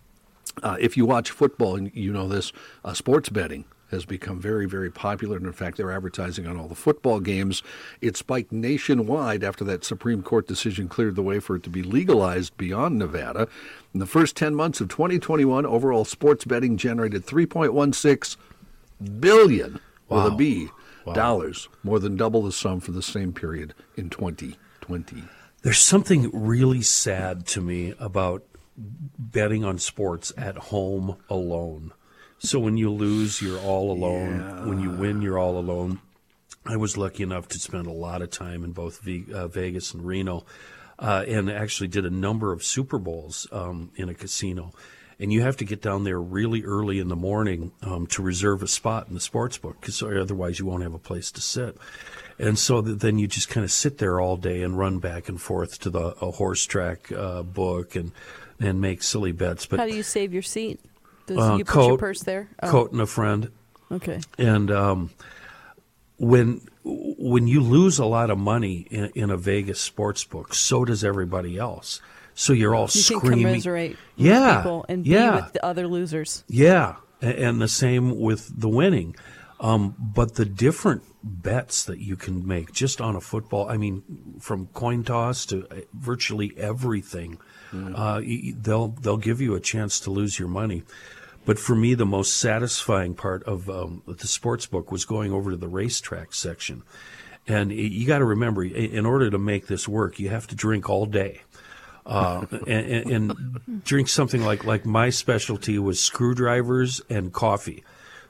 uh, 0.64 0.78
if 0.80 0.98
you 0.98 1.06
watch 1.06 1.32
football, 1.32 1.76
and 1.76 1.92
you 1.94 2.12
know 2.12 2.28
this, 2.28 2.52
uh, 2.84 2.94
sports 2.94 3.30
betting 3.30 3.66
has 3.92 4.06
become 4.06 4.40
very, 4.40 4.66
very 4.66 4.90
popular. 4.90 5.36
And 5.38 5.46
in 5.46 5.52
fact, 5.52 5.78
they're 5.78 5.92
advertising 5.92 6.48
on 6.48 6.58
all 6.58 6.68
the 6.68 6.76
football 6.76 7.20
games. 7.20 7.62
It 8.00 8.16
spiked 8.16 8.52
nationwide 8.52 9.44
after 9.44 9.66
that 9.66 9.84
Supreme 9.84 10.24
Court 10.24 10.48
decision 10.48 10.88
cleared 10.88 11.16
the 11.16 11.22
way 11.22 11.40
for 11.40 11.58
it 11.58 11.64
to 11.64 11.70
be 11.70 11.84
legalized 11.84 12.56
beyond 12.58 12.98
Nevada. 12.98 13.50
In 13.94 14.00
the 14.00 14.06
first 14.06 14.38
10 14.38 14.56
months 14.56 14.80
of 14.80 14.88
2021, 14.88 15.66
overall 15.66 16.06
sports 16.06 16.46
betting 16.46 16.78
generated 16.78 17.26
3.16 17.26 18.38
billion 19.20 19.80
with 20.08 20.26
a 20.26 20.30
Wow. 20.30 20.36
B 20.38 20.70
dollars, 21.14 21.68
more 21.84 22.00
than 22.00 22.16
double 22.16 22.44
the 22.44 22.52
sum 22.52 22.80
for 22.80 22.92
the 22.92 23.02
same 23.02 23.34
period 23.34 23.74
in 23.98 24.10
2020. 24.10 25.24
There's 25.64 25.80
something 25.80 26.30
really 26.32 26.82
sad 26.82 27.46
to 27.48 27.62
me 27.62 27.94
about 28.00 28.44
betting 29.18 29.64
on 29.64 29.78
sports 29.78 30.34
at 30.38 30.58
home 30.58 31.18
alone. 31.30 31.92
So 32.40 32.60
when 32.60 32.78
you 32.78 32.92
lose, 32.92 33.42
you're 33.42 33.60
all 33.60 33.92
alone. 33.92 34.68
When 34.68 34.80
you 34.80 34.90
win, 34.90 35.22
you're 35.22 35.38
all 35.38 35.58
alone. 35.58 36.00
I 36.66 36.78
was 36.78 36.98
lucky 36.98 37.24
enough 37.24 37.48
to 37.50 37.60
spend 37.60 37.88
a 37.88 37.92
lot 37.92 38.22
of 38.22 38.30
time 38.30 38.64
in 38.64 38.72
both 38.72 39.02
Ve- 39.02 39.32
uh, 39.34 39.48
Vegas 39.48 39.94
and 39.94 40.06
Reno, 40.06 40.46
uh, 41.00 41.24
and 41.28 41.50
actually 41.50 41.88
did 41.88 42.06
a 42.06 42.10
number 42.10 42.52
of 42.52 42.64
Super 42.64 43.00
Bowls 43.00 43.48
um, 43.52 43.92
in 43.96 44.10
a 44.10 44.14
casino. 44.14 44.72
And 45.20 45.32
you 45.32 45.44
have 45.44 45.58
to 45.58 45.66
get 45.66 45.84
down 45.84 46.04
there 46.04 46.20
really 46.20 46.64
early 46.64 46.98
in 46.98 47.08
the 47.08 47.16
morning 47.16 47.74
um, 47.84 48.08
to 48.08 48.24
reserve 48.24 48.64
a 48.64 48.68
spot 48.68 49.08
in 49.08 49.14
the 49.14 49.20
sports 49.20 49.60
book, 49.60 49.80
because 49.80 50.02
otherwise 50.02 50.58
you 50.58 50.66
won't 50.66 50.82
have 50.82 50.96
a 50.96 51.00
place 51.00 51.32
to 51.34 51.42
sit. 51.42 51.78
And 52.40 52.58
so 52.58 52.82
th- 52.82 52.98
then 52.98 53.20
you 53.20 53.28
just 53.28 53.50
kind 53.50 53.64
of 53.64 53.72
sit 53.72 54.00
there 54.00 54.20
all 54.20 54.36
day 54.36 54.64
and 54.64 54.80
run 54.80 54.98
back 54.98 55.30
and 55.30 55.40
forth 55.40 55.80
to 55.82 55.92
the 55.92 56.16
a 56.22 56.32
horse 56.32 56.66
track 56.66 57.12
uh, 57.12 57.44
book 57.44 57.96
and 57.96 58.12
and 58.62 58.80
make 58.80 59.04
silly 59.04 59.32
bets. 59.32 59.66
But 59.66 59.80
How 59.80 59.88
do 59.88 59.96
you 59.96 60.04
save 60.04 60.34
your 60.34 60.42
seat? 60.42 60.80
Does 61.28 61.38
uh, 61.38 61.56
you 61.58 61.66
put 61.66 61.74
coat, 61.74 61.88
your 61.88 61.98
purse 61.98 62.24
there? 62.24 62.50
Oh, 62.62 62.70
coat 62.70 62.92
and 62.92 63.02
a 63.02 63.06
friend. 63.06 63.52
Okay. 63.92 64.22
And 64.38 64.72
um, 64.72 65.10
when 66.18 66.62
when 66.84 67.48
you 67.48 67.62
lose 67.62 68.00
a 68.00 68.06
lot 68.06 68.30
of 68.30 68.38
money 68.38 68.88
in, 68.90 69.12
in 69.16 69.30
a 69.30 69.38
Vegas 69.38 69.80
sports 69.80 70.24
book, 70.24 70.54
so 70.54 70.86
does 70.86 71.04
everybody 71.04 71.58
else. 71.58 72.02
So 72.34 72.54
you're 72.54 72.74
all 72.74 72.84
You 72.84 73.04
can 73.04 73.20
screaming. 73.20 73.46
commiserate 73.46 73.98
Yeah, 74.16 74.40
with 74.48 74.58
people 74.58 74.86
and 74.88 75.06
yeah. 75.06 75.32
be 75.32 75.36
with 75.42 75.54
the 75.54 75.66
other 75.66 75.88
losers. 75.88 76.44
Yeah, 76.48 76.96
and 77.22 77.62
the 77.62 77.68
same 77.68 78.20
with 78.20 78.60
the 78.60 78.70
winning. 78.70 79.16
Um, 79.60 79.96
but 80.00 80.36
the 80.36 80.46
different 80.46 81.04
bets 81.24 81.84
that 81.86 82.00
you 82.00 82.16
can 82.16 82.48
make 82.48 82.72
just 82.72 83.00
on 83.00 83.16
a 83.16 83.22
football, 83.22 83.70
I 83.70 83.78
mean, 83.78 84.02
from 84.40 84.68
coin 84.68 85.04
toss 85.04 85.46
to 85.48 85.68
uh, 85.70 85.82
virtually 85.94 86.54
everything, 86.58 87.38
uh, 87.74 88.20
y- 88.20 88.42
y- 88.44 88.54
they'll 88.60 88.90
they'll 88.90 89.18
give 89.18 89.42
you 89.42 89.56
a 89.56 89.60
chance 89.60 90.00
to 90.02 90.12
lose 90.12 90.40
your 90.40 90.48
money. 90.48 90.84
But 91.46 91.58
for 91.58 91.76
me, 91.76 91.96
the 91.96 92.06
most 92.06 92.38
satisfying 92.38 93.16
part 93.16 93.44
of 93.44 93.70
um, 93.70 94.04
the 94.06 94.28
sports 94.28 94.68
book 94.68 94.92
was 94.92 95.06
going 95.06 95.32
over 95.32 95.52
to 95.52 95.58
the 95.58 95.68
racetrack 95.68 96.34
section. 96.34 96.84
And 97.48 97.72
you 97.72 98.06
got 98.06 98.20
to 98.20 98.26
remember, 98.26 98.64
in 98.64 99.06
order 99.08 99.32
to 99.32 99.40
make 99.40 99.66
this 99.66 99.88
work, 99.88 100.20
you 100.20 100.30
have 100.30 100.46
to 100.48 100.56
drink 100.56 100.88
all 100.88 101.08
day 101.08 101.42
uh, 102.06 102.46
and, 102.68 103.12
and, 103.12 103.84
drink 103.84 104.08
something 104.08 104.44
like 104.44 104.64
like 104.64 104.86
my 104.86 105.10
specialty 105.10 105.78
was 105.80 106.00
screwdrivers 106.00 107.02
and 107.10 107.32
coffee. 107.34 107.84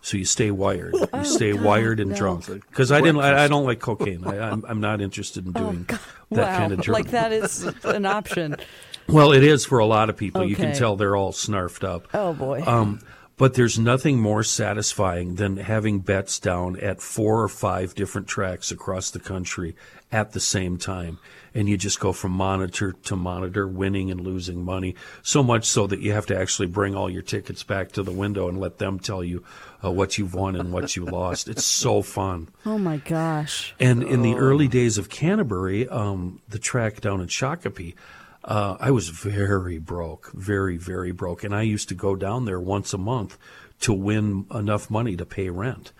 So 0.04 0.18
you 0.18 0.26
stay 0.26 0.50
wired. 0.50 0.96
You 1.14 1.24
stay 1.24 1.54
wired 1.54 2.00
and 2.00 2.10
no. 2.10 2.16
drunk. 2.16 2.48
Because 2.48 2.92
I 2.92 3.02
didn't. 3.02 3.22
I, 3.22 3.46
I 3.46 3.48
don't 3.48 3.66
like 3.66 3.80
cocaine. 3.80 4.26
I, 4.26 4.40
I'm, 4.40 4.66
I'm 4.68 4.82
not 4.82 5.00
interested 5.00 5.46
in 5.46 5.52
doing 5.52 5.84
that 5.84 6.00
wow, 6.32 6.58
kind 6.58 6.74
of 6.74 6.82
drug. 6.82 6.98
like 6.98 7.12
that 7.12 7.32
is 7.32 7.64
an 7.84 8.08
option. 8.08 8.56
Well, 9.12 9.32
it 9.34 9.43
is 9.43 9.65
for 9.65 9.80
a 9.80 9.86
lot 9.86 10.10
of 10.10 10.17
people. 10.17 10.43
You 10.45 10.56
can 10.56 10.74
tell 10.74 10.95
they're 10.95 11.15
all 11.15 11.32
snarfed 11.34 11.84
up. 11.84 12.08
Oh 12.13 12.34
boy. 12.34 12.63
Um, 12.65 13.02
but 13.41 13.56
there's 13.56 13.80
nothing 13.80 14.19
more 14.19 14.43
satisfying 14.43 15.34
than 15.36 15.58
having 15.58 16.02
bets 16.02 16.39
down 16.39 16.80
at 16.80 17.02
four 17.02 17.41
or 17.41 17.47
five 17.47 17.95
different 17.95 18.28
tracks 18.28 18.71
across 18.71 19.10
the 19.10 19.19
country 19.19 19.76
at 20.12 20.34
the 20.34 20.39
same 20.39 20.78
time. 20.78 21.17
And 21.56 21.67
you 21.67 21.76
just 21.76 22.00
go 22.00 22.13
from 22.13 22.34
monitor 22.34 22.91
to 22.91 23.15
monitor, 23.15 23.67
winning 23.67 24.12
and 24.12 24.21
losing 24.21 24.63
money. 24.63 24.95
So 25.24 25.41
much 25.41 25.65
so 25.65 25.88
that 25.88 26.02
you 26.02 26.12
have 26.13 26.28
to 26.28 26.38
actually 26.38 26.67
bring 26.67 26.93
all 26.95 27.10
your 27.10 27.24
tickets 27.24 27.63
back 27.63 27.93
to 27.93 28.04
the 28.04 28.12
window 28.12 28.47
and 28.47 28.60
let 28.60 28.78
them 28.78 29.00
tell 29.00 29.24
you 29.24 29.43
uh, 29.84 29.89
what 29.89 30.19
you've 30.19 30.36
won 30.36 30.56
and 30.56 30.71
what 30.71 30.95
you 30.95 31.06
lost. 31.06 31.47
It's 31.47 31.65
so 31.65 32.04
fun. 32.04 32.47
oh 32.65 32.78
my 32.78 32.97
gosh. 32.97 33.74
And 33.80 34.04
in 34.04 34.21
the 34.21 34.36
early 34.36 34.67
days 34.67 35.00
of 35.00 35.10
Canterbury, 35.10 35.89
um, 35.89 36.41
the 36.47 36.60
track 36.60 37.02
down 37.02 37.21
in 37.21 37.28
Shakopee, 37.28 37.95
uh, 38.44 38.78
I 38.80 38.92
was 38.92 39.10
very 39.10 39.78
broke, 39.78 40.32
very, 40.34 40.78
very 40.78 41.12
broke. 41.12 41.44
And 41.44 41.54
I 41.56 41.62
used 41.62 41.90
to 41.90 41.96
go 41.96 42.16
down 42.16 42.46
there 42.46 42.60
once 42.60 42.94
a 42.94 42.98
month 42.98 43.38
to 43.82 43.94
win 43.94 44.46
enough 44.54 44.90
money 44.90 45.16
to 45.18 45.26
pay 45.26 45.50
rent. 45.50 45.92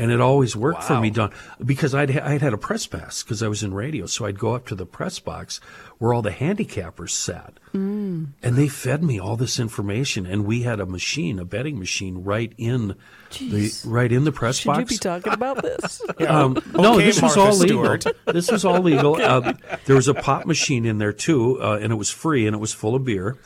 And 0.00 0.12
it 0.12 0.20
always 0.20 0.54
worked 0.54 0.84
for 0.84 1.00
me, 1.00 1.10
Don, 1.10 1.32
because 1.64 1.92
I'd, 1.92 2.16
I'd 2.16 2.40
had 2.40 2.52
a 2.52 2.56
press 2.58 2.86
pass 2.86 3.24
because 3.24 3.42
I 3.42 3.48
was 3.48 3.64
in 3.64 3.74
radio. 3.74 4.06
So 4.06 4.26
I'd 4.26 4.38
go 4.38 4.54
up 4.54 4.64
to 4.68 4.76
the 4.76 4.86
press 4.86 5.18
box 5.18 5.60
where 5.98 6.14
all 6.14 6.22
the 6.22 6.30
handicappers 6.30 7.10
sat. 7.10 7.54
Mm. 7.74 8.28
And 8.40 8.54
they 8.56 8.68
fed 8.68 9.02
me 9.02 9.18
all 9.18 9.36
this 9.36 9.58
information. 9.58 10.24
And 10.24 10.44
we 10.46 10.62
had 10.62 10.78
a 10.78 10.86
machine, 10.86 11.40
a 11.40 11.44
betting 11.44 11.80
machine, 11.80 12.22
right 12.22 12.52
in 12.56 12.94
the 13.40 13.72
right 13.84 14.12
in 14.12 14.22
the 14.22 14.30
press 14.30 14.58
Should 14.58 14.68
box. 14.68 14.78
you 14.78 14.86
be 14.86 14.96
talking 14.98 15.32
about 15.32 15.62
this? 15.62 16.00
Um, 16.28 16.58
no, 16.74 16.94
Okay, 16.94 17.06
this 17.06 17.20
was 17.20 17.36
all 17.36 17.52
Stewart. 17.52 18.04
legal. 18.06 18.20
This 18.32 18.50
was 18.52 18.64
all 18.64 18.80
legal. 18.80 19.16
uh, 19.16 19.52
there 19.86 19.96
was 19.96 20.06
a 20.06 20.14
pop 20.14 20.46
machine 20.46 20.84
in 20.86 20.98
there 20.98 21.12
too, 21.12 21.60
uh, 21.60 21.78
and 21.82 21.92
it 21.92 21.96
was 21.96 22.10
free, 22.10 22.46
and 22.46 22.54
it 22.54 22.58
was 22.60 22.72
full 22.72 22.94
of 22.94 23.04
beer. 23.04 23.36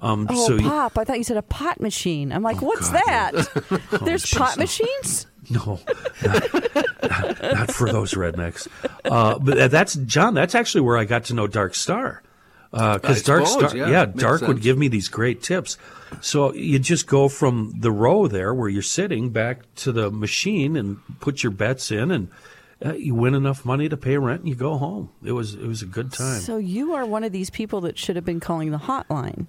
Um, 0.00 0.28
Oh, 0.30 0.46
so 0.46 0.54
you- 0.54 0.62
pop! 0.68 0.96
I 0.96 1.02
thought 1.04 1.18
you 1.18 1.24
said 1.24 1.36
a 1.38 1.42
pot 1.42 1.80
machine. 1.80 2.30
I'm 2.32 2.42
like, 2.44 2.62
what's 2.62 2.88
God, 2.90 3.02
that? 3.34 4.00
There's 4.04 4.32
pot 4.32 4.50
jeez. 4.50 4.58
machines. 4.58 5.26
No, 5.50 5.80
not, 6.24 6.54
not- 7.02 7.42
not 7.42 7.72
for 7.72 7.90
those 7.90 8.14
rednecks. 8.14 8.68
Uh, 9.04 9.38
but 9.38 9.70
that's 9.70 9.94
John. 9.94 10.34
That's 10.34 10.54
actually 10.54 10.82
where 10.82 10.96
I 10.96 11.04
got 11.04 11.24
to 11.24 11.34
know 11.34 11.46
Dark 11.46 11.74
Star. 11.74 12.22
Because 12.70 13.22
I 13.22 13.26
Dark 13.26 13.46
suppose, 13.46 13.70
Star, 13.70 13.76
yeah, 13.76 13.88
yeah, 13.88 14.04
makes 14.04 14.20
Dark 14.20 14.42
would 14.42 14.60
give 14.60 14.76
me 14.76 14.88
these 14.88 15.08
great 15.08 15.42
tips. 15.42 15.78
So 16.20 16.52
you 16.52 16.78
just 16.78 17.06
go 17.06 17.28
from 17.28 17.72
the 17.78 17.90
row 17.90 18.26
there 18.28 18.52
where 18.52 18.68
you're 18.68 18.82
sitting 18.82 19.30
back 19.30 19.62
to 19.76 19.92
the 19.92 20.10
machine 20.10 20.76
and 20.76 20.98
put 21.20 21.42
your 21.42 21.52
bets 21.52 21.90
in, 21.90 22.10
and 22.10 22.28
uh, 22.84 22.92
you 22.92 23.14
win 23.14 23.34
enough 23.34 23.64
money 23.64 23.88
to 23.88 23.96
pay 23.96 24.18
rent, 24.18 24.40
and 24.40 24.48
you 24.50 24.54
go 24.54 24.76
home. 24.76 25.08
It 25.24 25.32
was 25.32 25.54
it 25.54 25.66
was 25.66 25.80
a 25.80 25.86
good 25.86 26.12
time. 26.12 26.40
So 26.40 26.58
you 26.58 26.92
are 26.92 27.06
one 27.06 27.24
of 27.24 27.32
these 27.32 27.48
people 27.48 27.80
that 27.82 27.96
should 27.96 28.16
have 28.16 28.24
been 28.26 28.40
calling 28.40 28.70
the 28.70 28.78
hotline. 28.78 29.46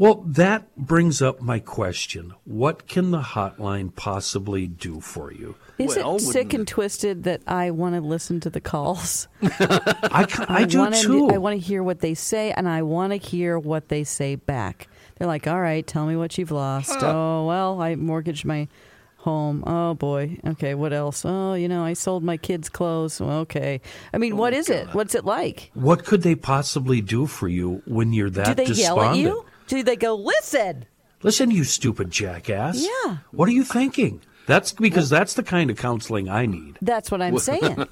Well, 0.00 0.24
that 0.28 0.74
brings 0.78 1.20
up 1.20 1.42
my 1.42 1.58
question. 1.58 2.32
What 2.44 2.88
can 2.88 3.10
the 3.10 3.20
hotline 3.20 3.94
possibly 3.94 4.66
do 4.66 4.98
for 4.98 5.30
you? 5.30 5.56
Is 5.76 5.94
Well, 5.94 6.16
it 6.16 6.20
sick 6.20 6.54
and 6.54 6.62
it- 6.62 6.68
twisted 6.68 7.24
that 7.24 7.42
I 7.46 7.70
want 7.70 7.96
to 7.96 8.00
listen 8.00 8.40
to 8.40 8.48
the 8.48 8.62
calls? 8.62 9.28
I, 9.42 10.24
ca- 10.26 10.46
I, 10.48 10.64
do 10.64 10.78
wanna, 10.78 10.96
too. 10.96 11.28
I 11.28 11.36
want 11.36 11.60
to 11.60 11.66
hear 11.66 11.82
what 11.82 12.00
they 12.00 12.14
say, 12.14 12.50
and 12.52 12.66
I 12.66 12.80
want 12.80 13.10
to 13.12 13.18
hear 13.18 13.58
what 13.58 13.90
they 13.90 14.02
say 14.04 14.36
back. 14.36 14.88
They're 15.18 15.28
like, 15.28 15.46
"All 15.46 15.60
right, 15.60 15.86
tell 15.86 16.06
me 16.06 16.16
what 16.16 16.38
you've 16.38 16.50
lost." 16.50 16.96
Oh, 17.02 17.44
well, 17.46 17.82
I 17.82 17.94
mortgaged 17.94 18.46
my 18.46 18.68
home. 19.18 19.62
Oh 19.66 19.92
boy. 19.92 20.38
Okay, 20.46 20.74
what 20.74 20.94
else? 20.94 21.26
Oh, 21.26 21.52
you 21.52 21.68
know, 21.68 21.84
I 21.84 21.92
sold 21.92 22.24
my 22.24 22.38
kids' 22.38 22.70
clothes. 22.70 23.20
Okay. 23.20 23.82
I 24.14 24.16
mean, 24.16 24.38
what 24.38 24.54
is 24.54 24.70
it? 24.70 24.94
What's 24.94 25.14
it 25.14 25.26
like? 25.26 25.70
what 25.74 26.06
could 26.06 26.22
they 26.22 26.34
possibly 26.36 27.02
do 27.02 27.26
for 27.26 27.48
you 27.48 27.82
when 27.86 28.14
you're 28.14 28.30
that 28.30 28.46
Do 28.46 28.54
they 28.54 28.64
despondent? 28.64 28.96
yell 28.96 29.10
at 29.12 29.16
you? 29.18 29.44
Do 29.70 29.84
they 29.84 29.94
go, 29.94 30.16
"Listen"? 30.16 30.84
Listen, 31.22 31.50
you 31.52 31.62
stupid 31.62 32.10
jackass. 32.10 32.82
Yeah. 32.82 33.18
What 33.30 33.48
are 33.48 33.52
you 33.52 33.62
thinking? 33.62 34.20
That's 34.46 34.72
because 34.72 35.08
that's 35.08 35.34
the 35.34 35.44
kind 35.44 35.70
of 35.70 35.76
counseling 35.76 36.28
I 36.28 36.46
need. 36.46 36.76
That's 36.82 37.10
what 37.10 37.22
I'm 37.22 37.38
saying. 37.38 37.86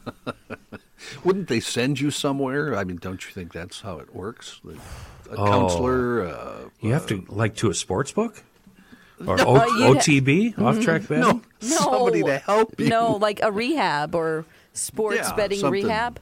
Wouldn't 1.25 1.47
they 1.49 1.61
send 1.61 2.01
you 2.01 2.11
somewhere? 2.11 2.75
I 2.77 2.83
mean, 2.85 2.97
don't 2.97 3.25
you 3.25 3.31
think 3.31 3.53
that's 3.53 3.81
how 3.83 3.99
it 3.99 4.13
works? 4.15 4.61
Like, 4.65 4.79
A 5.31 5.37
Oh. 5.37 5.47
counselor? 5.47 6.27
Uh, 6.27 6.69
You 6.81 6.93
have 6.95 7.07
to 7.09 7.19
uh, 7.19 7.33
like 7.33 7.55
to 7.57 7.71
a 7.71 7.75
sports 7.75 8.11
book 8.13 8.43
or 9.25 9.37
No, 9.37 9.45
o- 9.47 9.57
uh, 9.57 9.67
you'd 9.67 9.97
ha- 9.99 10.03
OTB, 10.03 10.27
mm-hmm. 10.55 10.65
off 10.67 10.81
track 10.81 11.07
betting. 11.07 11.21
no, 11.23 11.33
No, 11.63 11.77
somebody 11.77 12.23
to 12.25 12.39
help 12.39 12.81
you. 12.81 12.89
No, 12.89 13.13
like 13.13 13.41
a 13.43 13.53
rehab 13.53 14.15
or 14.17 14.45
sports 14.73 15.19
Yeah, 15.29 15.35
betting 15.37 15.61
something. 15.61 15.85
rehab. 15.85 16.19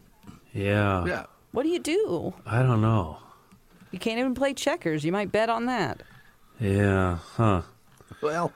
Yeah, 0.53 1.07
Yeah. 1.07 1.25
What 1.53 1.63
do 1.63 1.71
you 1.71 1.79
do? 1.79 2.35
I 2.45 2.63
don't 2.63 2.83
know. 2.83 3.19
You 3.97 4.01
can't 4.01 4.19
even 4.19 4.35
play 4.35 4.53
checkers. 4.53 5.07
You 5.07 5.13
might 5.13 5.33
bet 5.33 5.49
on 5.49 5.65
that. 5.65 6.03
Yeah, 6.61 7.17
huh? 7.37 7.63
Well, 8.21 8.53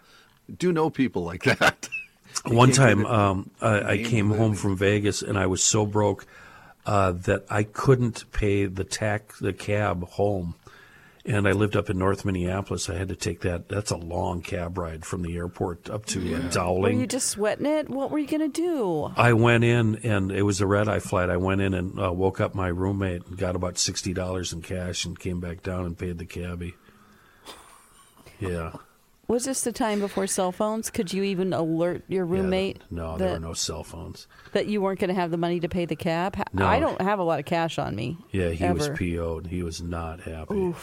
do 0.58 0.70
know 0.70 0.90
people 0.90 1.22
like 1.24 1.44
that. 1.44 1.88
One 2.44 2.72
time, 2.72 3.06
um, 3.06 3.50
I, 3.58 3.92
I 3.92 4.02
came 4.02 4.28
home 4.28 4.54
from 4.54 4.76
Vegas 4.76 5.22
and 5.22 5.38
I 5.38 5.46
was 5.46 5.64
so 5.64 5.86
broke 5.86 6.26
uh, 6.84 7.12
that 7.12 7.46
I 7.48 7.62
couldn't 7.62 8.30
pay 8.32 8.66
the 8.66 8.84
tax, 8.84 9.38
the 9.38 9.54
cab 9.54 10.04
home, 10.08 10.56
and 11.24 11.46
I 11.46 11.52
lived 11.52 11.76
up 11.76 11.90
in 11.90 11.98
North 11.98 12.24
Minneapolis. 12.24 12.88
I 12.88 12.94
had 12.96 13.08
to 13.08 13.16
take 13.16 13.40
that. 13.40 13.68
That's 13.68 13.90
a 13.90 13.96
long 13.96 14.40
cab 14.42 14.78
ride 14.78 15.04
from 15.04 15.22
the 15.22 15.36
airport 15.36 15.90
up 15.90 16.06
to 16.06 16.38
Dowling. 16.50 16.82
Were 16.96 17.00
you 17.02 17.06
just 17.06 17.28
sweating 17.28 17.66
it? 17.66 17.88
What 17.90 18.10
were 18.10 18.18
you 18.18 18.26
going 18.26 18.50
to 18.50 18.60
do? 18.62 19.12
I 19.16 19.32
went 19.34 19.62
in 19.64 19.96
and 19.96 20.32
it 20.32 20.42
was 20.42 20.60
a 20.60 20.66
red 20.66 20.88
eye 20.88 20.98
flight. 21.00 21.28
I 21.30 21.36
went 21.36 21.60
in 21.60 21.74
and 21.74 22.00
uh, 22.02 22.12
woke 22.12 22.40
up 22.40 22.54
my 22.54 22.68
roommate 22.68 23.26
and 23.26 23.36
got 23.38 23.54
about 23.56 23.76
sixty 23.78 24.12
dollars 24.14 24.52
in 24.52 24.62
cash 24.62 25.04
and 25.04 25.18
came 25.18 25.40
back 25.40 25.62
down 25.62 25.84
and 25.86 25.98
paid 25.98 26.18
the 26.18 26.26
cabbie. 26.26 26.74
Yeah. 28.38 28.72
Was 29.28 29.44
this 29.44 29.62
the 29.62 29.70
time 29.70 30.00
before 30.00 30.26
cell 30.26 30.50
phones? 30.50 30.90
Could 30.90 31.12
you 31.12 31.22
even 31.22 31.52
alert 31.52 32.02
your 32.08 32.24
Yeah, 32.26 32.32
roommate 32.32 32.82
no, 32.90 33.12
that, 33.12 33.18
there 33.24 33.32
were 33.34 33.38
no 33.38 33.52
cell 33.52 33.84
phones. 33.84 34.26
that 34.54 34.66
you 34.66 34.80
weren't 34.80 34.98
going 34.98 35.08
to 35.08 35.14
have 35.14 35.30
the 35.30 35.36
money 35.36 35.60
to 35.60 35.68
pay 35.68 35.84
the 35.84 35.94
cab? 35.94 36.36
No. 36.52 36.66
I 36.66 36.80
don't 36.80 37.00
have 37.00 37.20
a 37.20 37.22
lot 37.22 37.38
of 37.38 37.44
cash 37.44 37.78
on 37.78 37.94
me. 37.94 38.18
Yeah, 38.32 38.48
he 38.48 38.68
was. 38.70 38.88
PO'd. 38.88 39.46
He 39.46 39.62
was 39.62 39.80
not 39.80 40.20
happy. 40.22 40.74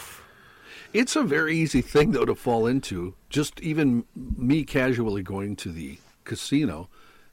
It's 0.92 1.16
a 1.16 1.22
very 1.22 1.56
easy 1.56 1.82
thing, 1.82 2.12
though, 2.12 2.24
to 2.24 2.34
fall 2.34 2.66
into. 2.66 3.14
Just 3.28 3.60
even 3.60 4.04
me 4.14 4.64
casually 4.64 5.22
going 5.22 5.56
to 5.56 5.70
the 5.70 5.98
casino. 6.24 6.88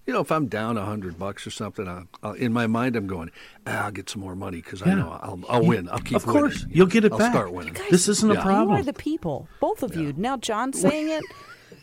You 0.05 0.13
know, 0.13 0.19
if 0.19 0.31
I'm 0.31 0.47
down 0.47 0.77
a 0.77 0.85
hundred 0.85 1.17
bucks 1.17 1.47
or 1.47 1.51
something, 1.51 1.87
I, 1.87 2.03
I'll, 2.21 2.33
in 2.33 2.53
my 2.53 2.67
mind 2.67 2.95
I'm 2.95 3.07
going, 3.07 3.31
ah, 3.65 3.85
I'll 3.85 3.91
get 3.91 4.09
some 4.09 4.21
more 4.21 4.35
money 4.35 4.57
because 4.57 4.83
I 4.83 4.93
know 4.93 5.17
I'll, 5.21 5.39
I'll 5.49 5.65
win. 5.65 5.89
I'll 5.89 5.99
keep 5.99 6.17
of 6.17 6.25
course, 6.25 6.61
winning. 6.61 6.77
you'll 6.77 6.87
get 6.87 7.05
it 7.05 7.11
I'll 7.11 7.17
back. 7.17 7.31
start 7.31 7.51
winning. 7.51 7.75
This 7.89 8.07
isn't 8.07 8.29
a 8.31 8.39
problem. 8.39 8.75
You 8.75 8.81
are 8.81 8.83
the 8.83 8.93
people, 8.93 9.47
both 9.59 9.81
of 9.81 9.95
you. 9.95 10.13
Now 10.15 10.37
John 10.37 10.73
saying 10.73 11.09
it. 11.09 11.23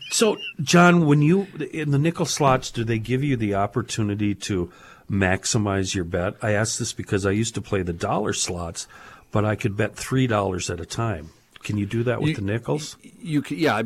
So, 0.09 0.37
John, 0.61 1.07
when 1.07 1.23
you 1.23 1.47
in 1.71 1.89
the 1.89 1.97
nickel 1.97 2.27
slots, 2.27 2.69
do 2.69 2.83
they 2.83 2.99
give 2.99 3.23
you 3.23 3.35
the 3.35 3.55
opportunity 3.55 4.35
to 4.35 4.71
maximize 5.09 5.95
your 5.95 6.03
bet? 6.03 6.35
I 6.41 6.51
ask 6.51 6.77
this 6.77 6.93
because 6.93 7.25
I 7.25 7.31
used 7.31 7.55
to 7.55 7.61
play 7.61 7.81
the 7.81 7.93
dollar 7.93 8.33
slots, 8.33 8.87
but 9.31 9.43
I 9.43 9.55
could 9.55 9.75
bet 9.75 9.95
three 9.95 10.27
dollars 10.27 10.69
at 10.69 10.79
a 10.79 10.85
time. 10.85 11.31
Can 11.63 11.77
you 11.77 11.85
do 11.85 12.03
that 12.03 12.19
with 12.21 12.29
You- 12.29 12.35
the 12.35 12.41
nickels? 12.41 12.97
You 13.01 13.41
can, 13.41 13.57
yeah. 13.57 13.75
I, 13.77 13.83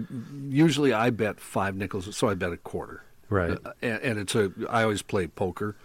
usually 0.50 0.94
I 0.94 1.10
bet 1.12 1.40
five 1.40 1.76
nickels, 1.76 2.16
so 2.16 2.28
I 2.30 2.34
bet 2.34 2.52
a 2.52 2.58
quarter. 2.58 3.04
Right. 3.30 3.52
Uh, 3.52 3.74
and, 3.82 4.02
and 4.02 4.20
it's 4.20 4.36
a. 4.36 4.52
I 4.70 4.84
always 4.84 5.02
play 5.02 5.28
poker, 5.28 5.76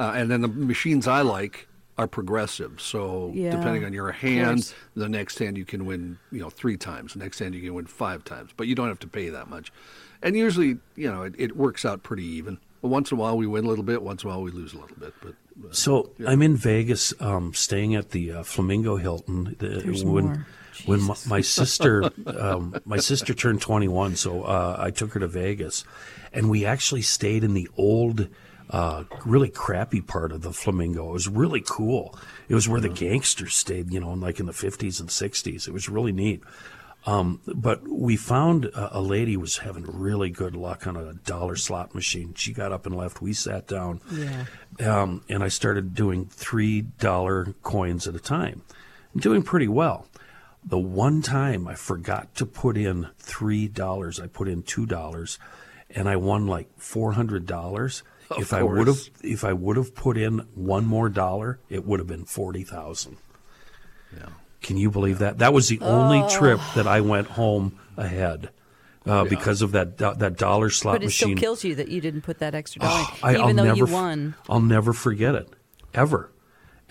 uh, 0.00 0.12
and 0.16 0.30
then 0.30 0.40
the 0.42 0.48
machines 0.48 1.06
I 1.06 1.20
like 1.22 1.68
are 1.96 2.08
progressive. 2.08 2.80
So 2.80 3.30
Yeah, 3.34 3.50
depending 3.52 3.84
on 3.84 3.92
your 3.92 4.10
hand, 4.12 4.74
the 4.96 5.08
next 5.08 5.38
hand 5.38 5.56
you 5.56 5.64
can 5.64 5.86
win, 5.86 6.18
you 6.32 6.40
know, 6.40 6.50
three 6.50 6.76
times. 6.76 7.12
The 7.12 7.20
next 7.20 7.38
hand 7.38 7.54
you 7.54 7.60
can 7.60 7.74
win 7.74 7.86
five 7.86 8.24
times, 8.24 8.50
but 8.56 8.66
you 8.66 8.74
don't 8.74 8.88
have 8.88 8.98
to 9.00 9.06
pay 9.06 9.28
that 9.28 9.48
much. 9.48 9.72
And 10.22 10.36
usually, 10.36 10.78
you 10.96 11.10
know, 11.10 11.22
it, 11.22 11.34
it 11.38 11.56
works 11.56 11.84
out 11.84 12.02
pretty 12.02 12.24
even. 12.24 12.58
Once 12.80 13.12
in 13.12 13.18
a 13.18 13.20
while 13.20 13.36
we 13.36 13.46
win 13.46 13.64
a 13.64 13.68
little 13.68 13.84
bit. 13.84 14.02
Once 14.02 14.24
in 14.24 14.28
a 14.28 14.32
while 14.32 14.42
we 14.42 14.50
lose 14.50 14.72
a 14.72 14.78
little 14.78 14.96
bit. 14.96 15.14
But 15.22 15.34
uh, 15.64 15.72
So 15.72 16.10
I'm 16.26 16.42
in 16.42 16.56
Vegas, 16.56 17.14
um, 17.20 17.54
staying 17.54 17.94
at 17.94 18.10
the 18.10 18.32
uh, 18.32 18.42
Flamingo 18.42 18.96
Hilton. 18.96 19.54
The, 19.58 19.68
There's 19.68 20.04
when 20.04 20.24
more. 20.24 20.46
When 20.86 21.02
my, 21.02 21.14
my 21.26 21.40
sister 21.40 22.10
um, 22.26 22.74
my 22.84 22.98
sister 22.98 23.34
turned 23.34 23.60
21, 23.60 24.16
so 24.16 24.42
uh, 24.42 24.76
I 24.78 24.90
took 24.90 25.12
her 25.14 25.20
to 25.20 25.28
Vegas, 25.28 25.84
and 26.32 26.48
we 26.50 26.64
actually 26.64 27.02
stayed 27.02 27.44
in 27.44 27.54
the 27.54 27.68
old. 27.76 28.28
Uh, 28.70 29.04
really 29.26 29.50
crappy 29.50 30.00
part 30.00 30.32
of 30.32 30.40
the 30.40 30.50
Flamingo. 30.52 31.10
It 31.10 31.12
was 31.12 31.28
really 31.28 31.60
cool. 31.60 32.16
It 32.48 32.54
was 32.54 32.66
where 32.70 32.80
the 32.80 32.88
gangsters 32.88 33.54
stayed, 33.54 33.92
you 33.92 34.00
know, 34.00 34.12
like 34.14 34.40
in 34.40 34.46
the 34.46 34.52
50s 34.52 34.98
and 34.98 35.10
60s. 35.10 35.68
It 35.68 35.74
was 35.74 35.90
really 35.90 36.12
neat. 36.12 36.42
Um, 37.04 37.40
but 37.44 37.86
we 37.86 38.16
found 38.16 38.66
a, 38.66 38.96
a 38.96 39.00
lady 39.02 39.36
was 39.36 39.58
having 39.58 39.84
really 39.84 40.30
good 40.30 40.56
luck 40.56 40.86
on 40.86 40.96
a 40.96 41.12
dollar 41.12 41.56
slot 41.56 41.94
machine. 41.94 42.32
She 42.34 42.54
got 42.54 42.72
up 42.72 42.86
and 42.86 42.96
left. 42.96 43.20
We 43.20 43.34
sat 43.34 43.66
down, 43.66 44.00
Yeah. 44.10 44.44
um, 45.02 45.22
and 45.28 45.42
I 45.44 45.48
started 45.48 45.94
doing 45.94 46.26
three 46.26 46.80
dollar 46.80 47.54
coins 47.62 48.06
at 48.08 48.14
a 48.14 48.20
time, 48.20 48.62
I'm 49.14 49.20
doing 49.20 49.42
pretty 49.42 49.68
well. 49.68 50.06
The 50.64 50.78
one 50.78 51.22
time 51.22 51.66
I 51.66 51.74
forgot 51.74 52.34
to 52.36 52.46
put 52.46 52.76
in 52.76 53.08
three 53.18 53.68
dollars, 53.68 54.20
I 54.20 54.26
put 54.28 54.48
in 54.48 54.62
two 54.62 54.86
dollars, 54.86 55.38
and 55.90 56.08
I 56.08 56.16
won 56.16 56.46
like 56.46 56.68
four 56.78 57.12
hundred 57.12 57.46
dollars. 57.46 58.02
Of 58.30 58.38
If 58.40 58.52
I 58.52 58.62
would 58.62 58.86
have, 58.86 59.00
if 59.22 59.44
I 59.44 59.52
would 59.52 59.76
have 59.76 59.94
put 59.94 60.16
in 60.16 60.38
one 60.54 60.86
more 60.86 61.08
dollar, 61.08 61.58
it 61.68 61.84
would 61.84 61.98
have 62.00 62.06
been 62.06 62.24
forty 62.24 62.62
thousand. 62.62 63.16
Yeah. 64.16 64.26
Can 64.60 64.76
you 64.76 64.90
believe 64.90 65.18
that? 65.18 65.38
That 65.38 65.52
was 65.52 65.68
the 65.68 65.80
only 65.80 66.22
trip 66.30 66.60
that 66.76 66.86
I 66.86 67.00
went 67.00 67.26
home 67.26 67.78
ahead 67.96 68.50
uh, 69.04 69.24
because 69.24 69.60
of 69.62 69.72
that 69.72 69.96
do- 69.98 70.14
that 70.16 70.36
dollar 70.38 70.70
slot 70.70 70.94
machine. 70.94 70.98
But 71.00 71.02
it 71.02 71.06
machine. 71.06 71.36
still 71.36 71.42
kills 71.42 71.64
you 71.64 71.74
that 71.74 71.88
you 71.88 72.00
didn't 72.00 72.22
put 72.22 72.38
that 72.38 72.54
extra 72.54 72.80
dollar, 72.82 73.04
Oh, 73.04 73.18
I, 73.24 73.30
even 73.32 73.40
I'll 73.42 73.54
though 73.54 73.64
never 73.64 73.76
you 73.78 73.86
won. 73.86 74.34
I'll 74.48 74.60
never 74.60 74.92
forget 74.92 75.34
it, 75.34 75.48
ever. 75.92 76.30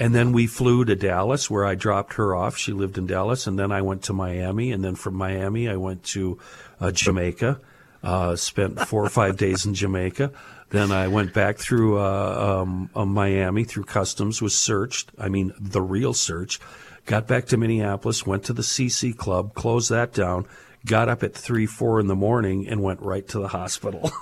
And 0.01 0.15
then 0.15 0.31
we 0.31 0.47
flew 0.47 0.83
to 0.83 0.95
Dallas, 0.95 1.47
where 1.47 1.63
I 1.63 1.75
dropped 1.75 2.13
her 2.13 2.35
off. 2.35 2.57
She 2.57 2.71
lived 2.73 2.97
in 2.97 3.05
Dallas, 3.05 3.45
and 3.45 3.59
then 3.59 3.71
I 3.71 3.83
went 3.83 4.01
to 4.05 4.13
Miami, 4.13 4.71
and 4.71 4.83
then 4.83 4.95
from 4.95 5.13
Miami 5.13 5.69
I 5.69 5.75
went 5.75 6.01
to 6.05 6.39
uh, 6.79 6.89
Jamaica. 6.89 7.59
Uh, 8.01 8.35
spent 8.35 8.79
four 8.79 9.05
or 9.05 9.09
five 9.11 9.37
days 9.37 9.63
in 9.63 9.75
Jamaica. 9.75 10.31
Then 10.71 10.91
I 10.91 11.07
went 11.07 11.35
back 11.35 11.59
through 11.59 11.99
uh, 11.99 12.63
um, 12.63 12.89
uh, 12.95 13.05
Miami 13.05 13.63
through 13.63 13.83
customs, 13.83 14.41
was 14.41 14.57
searched. 14.57 15.11
I 15.19 15.29
mean, 15.29 15.53
the 15.59 15.83
real 15.83 16.15
search. 16.15 16.59
Got 17.05 17.27
back 17.27 17.45
to 17.47 17.57
Minneapolis, 17.57 18.25
went 18.25 18.45
to 18.45 18.53
the 18.53 18.63
CC 18.63 19.15
Club, 19.15 19.53
closed 19.53 19.91
that 19.91 20.13
down. 20.13 20.47
Got 20.85 21.09
up 21.09 21.21
at 21.21 21.35
three, 21.35 21.67
four 21.67 21.99
in 21.99 22.07
the 22.07 22.15
morning, 22.15 22.67
and 22.67 22.81
went 22.81 23.01
right 23.01 23.27
to 23.29 23.39
the 23.39 23.47
hospital. 23.47 24.11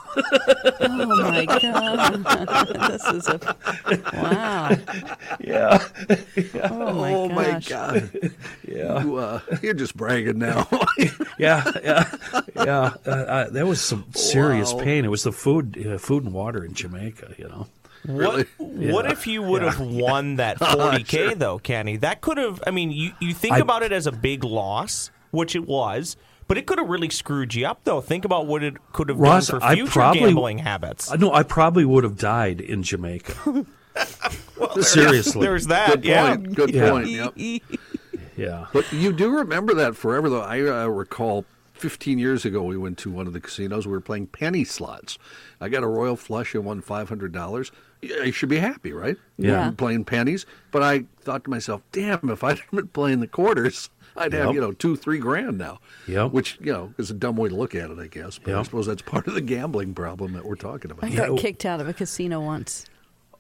Oh 0.82 1.06
my 1.32 1.46
god, 1.46 2.24
this 2.92 3.06
is 3.08 3.28
a 3.28 3.56
wow. 4.14 4.76
yeah. 5.40 5.88
Oh 6.70 6.94
my 6.94 7.14
oh 7.14 7.30
my. 7.30 7.60
God! 7.68 8.10
Yeah. 8.68 9.04
You, 9.04 9.16
uh, 9.18 9.40
you're 9.62 9.74
just 9.74 9.96
bragging 9.96 10.40
now. 10.40 10.68
yeah, 11.38 11.64
yeah, 11.84 12.12
yeah. 12.56 12.94
Uh, 13.06 13.10
uh, 13.10 13.50
there 13.50 13.66
was 13.66 13.80
some 13.82 14.06
serious 14.14 14.74
Wow. 14.74 14.84
pain. 14.84 15.06
It 15.06 15.10
was 15.10 15.24
the 15.24 15.32
food, 15.32 15.86
uh, 15.88 15.98
food 15.98 16.24
and 16.26 16.34
water 16.34 16.64
in 16.66 16.74
Jamaica. 16.74 17.36
You 17.38 17.48
know. 17.48 17.68
Really? 18.06 18.46
What, 18.58 18.94
what 18.94 19.12
if 19.12 19.28
you 19.28 19.42
would 19.42 19.62
have 19.62 19.80
won 19.80 20.36
that 20.38 20.60
40K, 20.60 21.38
though, 21.38 21.60
Kenny? 21.60 21.98
That 21.98 22.22
could 22.22 22.38
have, 22.38 22.62
I 22.68 22.72
mean, 22.72 22.92
you, 22.92 23.12
you 23.20 23.34
think 23.34 23.56
I- 23.56 23.60
about 23.60 23.84
it 23.84 23.92
as 23.92 24.08
a 24.08 24.12
big 24.12 24.44
loss, 24.44 25.12
which 25.32 25.56
it 25.56 25.68
was, 25.68 26.16
but 26.50 26.58
it 26.58 26.66
could 26.66 26.78
have 26.80 26.90
really 26.90 27.10
screwed 27.10 27.54
you 27.56 27.66
up, 27.66 27.86
though. 27.86 28.02
Think 28.02 28.26
about 28.26 28.46
what 28.48 28.62
it 28.64 28.74
could 28.92 29.08
have 29.08 29.18
Ross, 29.20 29.48
done 29.48 29.62
for 29.62 29.66
I 29.66 29.76
future 29.76 29.92
probably- 29.94 30.20
gambling 30.20 30.58
habits. 30.58 31.16
No, 31.18 31.32
I 31.32 31.44
probably 31.44 31.86
would 31.86 32.04
have 32.04 32.18
died 32.18 32.60
in 32.60 32.84
Jamaica. 32.84 33.66
Seriously. 34.82 35.42
There's 35.42 35.68
that, 35.68 35.92
Good 35.92 36.06
yeah. 36.06 36.28
point. 36.36 36.56
Good 36.56 36.74
Yeah. 36.74 36.90
point. 36.92 37.08
Yep. 37.08 37.34
yeah. 38.38 38.66
But 38.74 38.92
you 38.92 39.14
do 39.14 39.30
remember 39.30 39.74
that 39.76 39.96
forever, 39.96 40.30
though. 40.30 40.42
I 40.42 40.62
uh, 40.62 40.88
recall 40.88 41.46
15 41.74 42.20
years 42.20 42.46
ago, 42.46 42.64
we 42.64 42.78
went 42.78 42.98
to 43.00 43.10
one 43.12 43.28
of 43.28 43.34
the 43.34 43.40
casinos. 43.40 43.86
We 43.88 43.94
were 43.94 44.02
playing 44.02 44.28
penny 44.28 44.64
slots. 44.64 45.18
I 45.62 45.70
got 45.70 45.84
a 45.84 45.88
royal 45.88 46.16
flush 46.16 46.54
and 46.56 46.66
won 46.66 46.82
$500. 46.82 47.72
I 48.22 48.32
should 48.32 48.50
be 48.50 48.58
happy, 48.58 48.92
right? 48.94 49.18
Yeah. 49.38 49.68
I'm 49.68 49.76
playing 49.76 50.06
pennies. 50.06 50.46
But 50.72 50.84
I 50.84 51.06
thought 51.22 51.44
to 51.46 51.50
myself, 51.50 51.82
damn, 51.92 52.30
if 52.30 52.44
I'd 52.44 52.60
been 52.72 52.88
playing 52.88 53.20
the 53.20 53.28
quarters, 53.28 53.90
I'd 54.20 54.34
have, 54.34 54.46
Yep. 54.48 54.54
you 54.56 54.62
know, 54.62 54.72
two, 54.72 54.96
three 54.96 55.18
grand 55.20 55.58
now. 55.58 55.80
Yep. 56.08 56.32
Which, 56.32 56.58
you 56.62 56.72
know, 56.74 56.94
is 56.98 57.10
a 57.10 57.14
dumb 57.14 57.36
way 57.38 57.50
to 57.50 57.56
look 57.56 57.74
at 57.74 57.90
it, 57.90 57.98
I 58.00 58.08
guess. 58.08 58.38
But 58.38 58.54
I 58.56 58.64
suppose 58.64 58.86
that's 58.86 59.02
part 59.02 59.28
of 59.28 59.34
the 59.34 59.42
gambling 59.42 59.94
problem 59.94 60.34
that 60.34 60.46
we're 60.46 60.56
talking 60.56 60.92
about. 60.92 61.06
I 61.06 61.16
got 61.16 61.38
kicked 61.40 61.66
out 61.66 61.80
of 61.82 61.88
a 61.88 61.94
casino 61.94 62.42
once. 62.42 62.86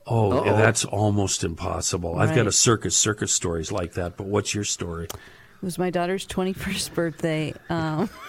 Oh, 0.07 0.31
Uh-oh. 0.31 0.57
that's 0.57 0.85
almost 0.85 1.43
impossible. 1.43 2.17
I've 2.17 2.33
got 2.35 2.47
a 2.47 2.51
circus, 2.51 2.95
circus 2.97 3.31
stories 3.31 3.71
like 3.71 3.93
that. 3.93 4.17
But 4.17 4.25
what's 4.27 4.55
your 4.55 4.63
story? 4.63 5.05
It 5.05 5.65
was 5.65 5.77
my 5.77 5.89
daughter's 5.89 6.25
21st 6.25 6.93
birthday. 6.93 7.53
Um, 7.69 8.09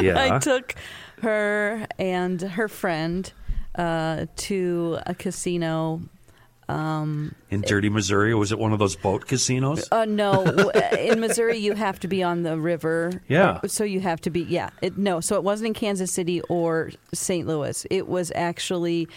Yeah. 0.00 0.34
I 0.34 0.38
took 0.40 0.74
her 1.22 1.86
and 1.98 2.40
her 2.40 2.68
friend 2.68 3.32
uh, 3.76 4.26
to 4.36 4.98
a 5.06 5.14
casino. 5.14 6.02
In 6.68 7.60
Dirty 7.66 7.88
Missouri, 7.88 8.32
or 8.32 8.36
was 8.38 8.52
it 8.52 8.58
one 8.58 8.72
of 8.72 8.78
those 8.78 8.96
boat 8.96 9.26
casinos? 9.26 9.86
Uh, 9.92 10.04
no, 10.04 10.44
in 10.98 11.20
Missouri 11.20 11.58
you 11.58 11.74
have 11.74 12.00
to 12.00 12.08
be 12.08 12.22
on 12.22 12.42
the 12.42 12.58
river. 12.58 13.22
Yeah. 13.28 13.60
Uh, 13.62 13.68
So 13.68 13.84
you 13.84 14.00
have 14.00 14.20
to 14.22 14.30
be 14.30 14.40
yeah. 14.42 14.70
It, 14.82 14.96
no, 14.98 15.20
so 15.20 15.36
it 15.36 15.44
wasn't 15.44 15.68
in 15.68 15.74
Kansas 15.74 16.10
City 16.12 16.40
or 16.42 16.90
St. 17.12 17.46
Louis. 17.46 17.86
It 17.90 18.08
was 18.08 18.32
actually 18.34 19.08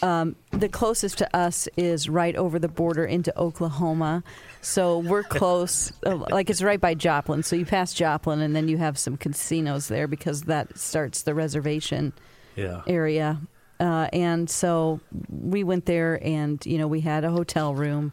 um, 0.00 0.36
the 0.52 0.68
closest 0.70 1.18
to 1.18 1.36
us 1.36 1.68
is 1.76 2.08
right 2.08 2.34
over 2.36 2.58
the 2.58 2.68
border 2.68 3.04
into 3.04 3.36
Oklahoma. 3.38 4.24
So 4.62 4.98
we're 5.00 5.22
close. 5.24 5.92
uh, 6.06 6.16
like 6.30 6.48
it's 6.48 6.62
right 6.62 6.80
by 6.80 6.94
Joplin. 6.94 7.42
So 7.42 7.56
you 7.56 7.66
pass 7.66 7.92
Joplin 7.92 8.40
and 8.40 8.56
then 8.56 8.68
you 8.68 8.78
have 8.78 8.96
some 8.96 9.16
casinos 9.18 9.88
there 9.88 10.06
because 10.06 10.42
that 10.42 10.78
starts 10.78 11.22
the 11.22 11.34
reservation 11.34 12.12
Yeah. 12.56 12.80
area. 12.86 13.40
Uh, 13.82 14.06
and 14.12 14.48
so 14.48 15.00
we 15.28 15.64
went 15.64 15.86
there 15.86 16.20
and, 16.22 16.64
you 16.64 16.78
know, 16.78 16.86
we 16.86 17.00
had 17.00 17.24
a 17.24 17.30
hotel 17.30 17.74
room. 17.74 18.12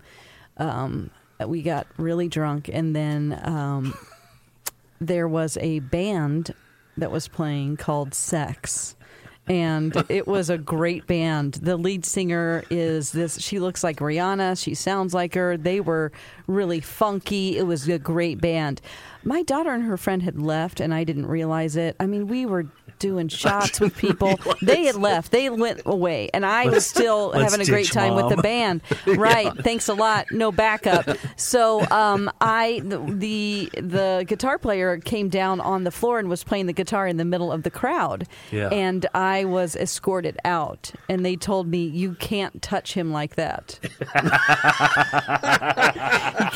Um, 0.57 1.11
we 1.45 1.61
got 1.61 1.85
really 1.97 2.27
drunk. 2.27 2.71
And 2.73 2.95
then 2.95 3.39
um, 3.43 3.93
there 4.99 5.27
was 5.27 5.57
a 5.61 5.77
band 5.77 6.55
that 6.97 7.11
was 7.11 7.27
playing 7.27 7.77
called 7.77 8.15
Sex. 8.15 8.95
And 9.47 9.95
it 10.09 10.27
was 10.27 10.49
a 10.49 10.57
great 10.57 11.05
band. 11.05 11.53
The 11.53 11.77
lead 11.77 12.03
singer 12.03 12.63
is 12.71 13.11
this, 13.11 13.39
she 13.39 13.59
looks 13.59 13.83
like 13.83 13.97
Rihanna. 13.97 14.61
She 14.61 14.73
sounds 14.73 15.13
like 15.13 15.35
her. 15.35 15.55
They 15.55 15.81
were 15.81 16.11
really 16.47 16.81
funky. 16.81 17.57
It 17.57 17.67
was 17.67 17.87
a 17.87 17.99
great 17.99 18.41
band. 18.41 18.81
My 19.23 19.43
daughter 19.43 19.71
and 19.71 19.83
her 19.83 19.97
friend 19.97 20.23
had 20.23 20.39
left, 20.39 20.79
and 20.79 20.93
I 20.93 21.03
didn't 21.03 21.25
realize 21.27 21.75
it. 21.75 21.95
I 21.99 22.05
mean, 22.05 22.27
we 22.27 22.45
were 22.45 22.67
doing 22.99 23.27
shots 23.29 23.79
with 23.79 23.97
people. 23.97 24.39
They 24.61 24.83
had 24.85 24.95
left. 24.95 25.31
They 25.31 25.49
went 25.49 25.81
away, 25.85 26.29
and 26.33 26.45
I 26.45 26.67
was 26.67 26.85
still 26.85 27.31
having 27.31 27.61
a 27.61 27.65
great 27.65 27.91
time 27.91 28.15
with 28.15 28.29
the 28.29 28.41
band. 28.41 28.81
Right. 29.05 29.51
Thanks 29.63 29.87
a 29.89 29.93
lot. 29.93 30.27
No 30.31 30.51
backup. 30.51 31.17
So 31.35 31.81
um, 31.89 32.29
I 32.41 32.81
the, 32.83 32.99
the 32.99 33.69
the 33.81 34.25
guitar 34.27 34.57
player 34.57 34.97
came 34.97 35.29
down 35.29 35.59
on 35.61 35.83
the 35.83 35.91
floor 35.91 36.19
and 36.19 36.29
was 36.29 36.43
playing 36.43 36.67
the 36.67 36.73
guitar 36.73 37.07
in 37.07 37.17
the 37.17 37.25
middle 37.25 37.51
of 37.51 37.63
the 37.63 37.71
crowd. 37.71 38.27
Yeah. 38.51 38.69
And 38.69 39.05
I 39.13 39.45
was 39.45 39.75
escorted 39.75 40.37
out, 40.45 40.91
and 41.09 41.25
they 41.25 41.35
told 41.35 41.67
me 41.67 41.85
you 41.85 42.13
can't 42.15 42.61
touch 42.61 42.93
him 42.93 43.11
like 43.11 43.35
that. 43.35 43.79
you 43.99 43.99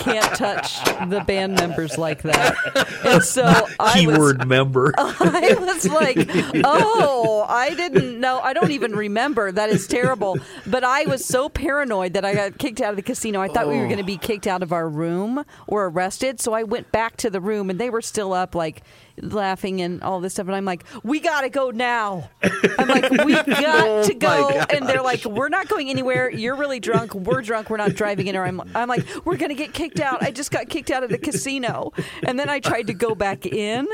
can't 0.04 0.36
touch 0.36 0.84
the 1.10 1.24
band 1.26 1.56
members 1.56 1.98
like 1.98 2.22
that. 2.24 2.53
And 3.04 3.22
so 3.24 3.44
I 3.44 3.62
was 3.80 3.94
Keyword 3.94 4.48
member. 4.48 4.94
I 4.98 5.56
was 5.60 5.88
like, 5.88 6.18
oh, 6.64 7.46
I 7.50 7.74
didn't 7.74 8.20
know. 8.20 8.40
I 8.40 8.54
don't 8.54 8.72
even 8.72 8.96
remember. 8.96 9.52
That 9.52 9.70
is 9.70 9.88
terrible. 9.88 10.38
But 10.66 10.84
I 10.84 11.04
was 11.04 11.26
so 11.26 11.50
paranoid 11.50 12.14
that 12.14 12.24
I 12.24 12.34
got 12.34 12.58
kicked 12.58 12.80
out 12.80 12.92
of 12.92 12.96
the 12.96 13.02
casino. 13.02 13.42
I 13.42 13.50
thought 13.50 13.68
we 13.68 13.76
were 13.76 13.86
oh. 13.86 13.88
going 13.88 13.98
to 13.98 14.06
be 14.06 14.18
kicked 14.18 14.48
out 14.48 14.64
of 14.64 14.72
our 14.72 14.88
room 14.88 15.44
or 15.68 15.86
arrested. 15.86 16.40
So 16.40 16.54
I 16.54 16.64
went 16.64 16.92
back 16.92 17.18
to 17.18 17.30
the 17.30 17.42
room 17.42 17.70
and 17.70 17.80
they 17.80 17.90
were 17.90 18.02
still 18.02 18.32
up, 18.34 18.56
like 18.56 18.84
laughing 19.22 19.82
and 19.82 20.02
all 20.02 20.20
this 20.20 20.34
stuff. 20.34 20.48
And 20.48 20.56
I'm 20.56 20.66
like, 20.66 20.84
we 21.04 21.20
got 21.20 21.42
to 21.42 21.50
go 21.50 21.72
now. 21.72 22.30
I'm 22.78 22.88
like, 22.88 23.10
we 23.10 23.34
got 23.44 23.88
oh 23.88 24.04
to 24.04 24.14
go. 24.14 24.50
And 24.50 24.88
they're 24.88 25.02
like, 25.02 25.26
we're 25.26 25.50
not 25.50 25.68
going 25.68 25.90
anywhere. 25.90 26.30
You're 26.32 26.56
really 26.56 26.80
drunk. 26.80 27.14
We're 27.14 27.42
drunk. 27.42 27.70
We're 27.70 27.78
not 27.78 27.94
driving 27.94 28.28
in. 28.28 28.36
Or 28.36 28.46
I'm, 28.46 28.62
I'm 28.76 28.90
like, 28.90 29.06
we're 29.26 29.38
going 29.38 29.50
to 29.50 29.56
get 29.56 29.74
kicked 29.74 30.00
out. 30.00 30.24
I 30.24 30.32
just 30.32 30.52
got 30.52 30.70
kicked 30.70 30.92
out 30.92 31.04
of 31.04 31.10
the 31.10 31.18
casino. 31.18 31.92
And 32.24 32.40
then 32.40 32.50
I 32.50 32.60
tried 32.60 32.88
to 32.88 32.94
go 32.94 33.16
back 33.16 33.46
in 33.46 33.88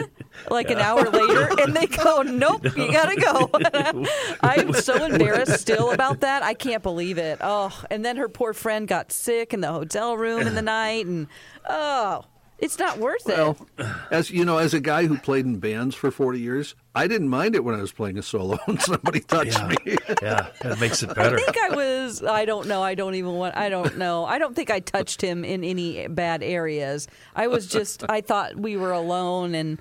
like 0.49 0.69
an 0.69 0.79
hour 0.79 1.03
later 1.10 1.49
and 1.62 1.75
they 1.75 1.88
go, 1.88 2.21
nope, 2.21 2.63
you 2.77 2.91
got 2.91 3.10
to 3.10 3.15
go. 3.15 4.05
I'm 4.41 4.73
so 4.73 5.03
embarrassed 5.03 5.60
still 5.60 5.91
about 5.91 6.21
that. 6.21 6.43
I 6.43 6.53
can't 6.53 6.84
believe 6.84 7.17
it. 7.17 7.39
Oh, 7.41 7.84
and 7.89 8.05
then 8.05 8.17
her 8.17 8.29
poor 8.29 8.53
friend 8.53 8.88
got 8.88 9.12
sick 9.12 9.53
in 9.53 9.62
the 9.62 9.71
hotel 9.71 10.17
room 10.17 10.47
in 10.47 10.55
the 10.55 10.62
night. 10.69 11.05
And 11.05 11.27
oh, 11.67 12.25
it's 12.62 12.78
not 12.80 12.98
worth 12.98 13.24
Well, 13.26 13.58
it. 13.78 13.86
as 14.12 14.30
you 14.32 14.43
know, 14.45 14.58
as 14.58 14.74
a 14.74 14.80
guy 14.80 15.06
who 15.06 15.17
played 15.17 15.45
in 15.45 15.60
bands 15.60 15.95
for 15.95 16.12
40 16.12 16.39
years, 16.39 16.76
I 16.93 17.08
didn't 17.08 17.30
mind 17.30 17.56
it 17.56 17.63
when 17.63 17.76
I 17.76 17.82
was 17.82 17.91
playing 17.91 18.17
a 18.17 18.22
solo 18.22 18.58
and 18.67 18.82
somebody 18.82 19.22
touched 19.22 19.58
Yeah. 19.58 19.67
me. 19.67 19.98
yeah, 20.22 20.48
that 20.62 20.80
makes 20.80 21.02
it 21.04 21.08
better. 21.15 21.22
I 21.22 21.24
better. 21.24 21.38
think 21.39 21.58
I 21.58 21.76
was. 21.76 22.24
I 22.24 22.45
don't 22.45 22.67
know. 22.67 22.82
I 22.84 22.95
don't 22.95 23.15
even 23.15 23.34
want. 23.34 23.56
I 23.56 23.69
don't 23.69 23.98
know. 23.98 24.26
I 24.26 24.38
don't 24.39 24.56
think 24.56 24.69
I 24.69 24.80
touched 24.80 25.22
him 25.22 25.43
in 25.45 25.63
any 25.63 26.08
bad 26.08 26.43
areas. 26.43 27.08
I 27.36 27.48
was 27.48 27.67
just. 27.67 28.04
I 28.10 28.22
thought 28.22 28.56
we 28.56 28.76
were 28.78 28.91
alone, 28.91 29.56
and 29.56 29.80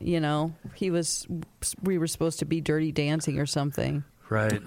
you 0.00 0.20
know, 0.20 0.54
he 0.74 0.90
was. 0.90 1.26
We 1.82 1.98
were 1.98 2.06
supposed 2.06 2.38
to 2.40 2.44
be 2.44 2.60
dirty 2.60 2.92
dancing 2.92 3.38
or 3.38 3.46
something. 3.46 4.04
Right. 4.28 4.60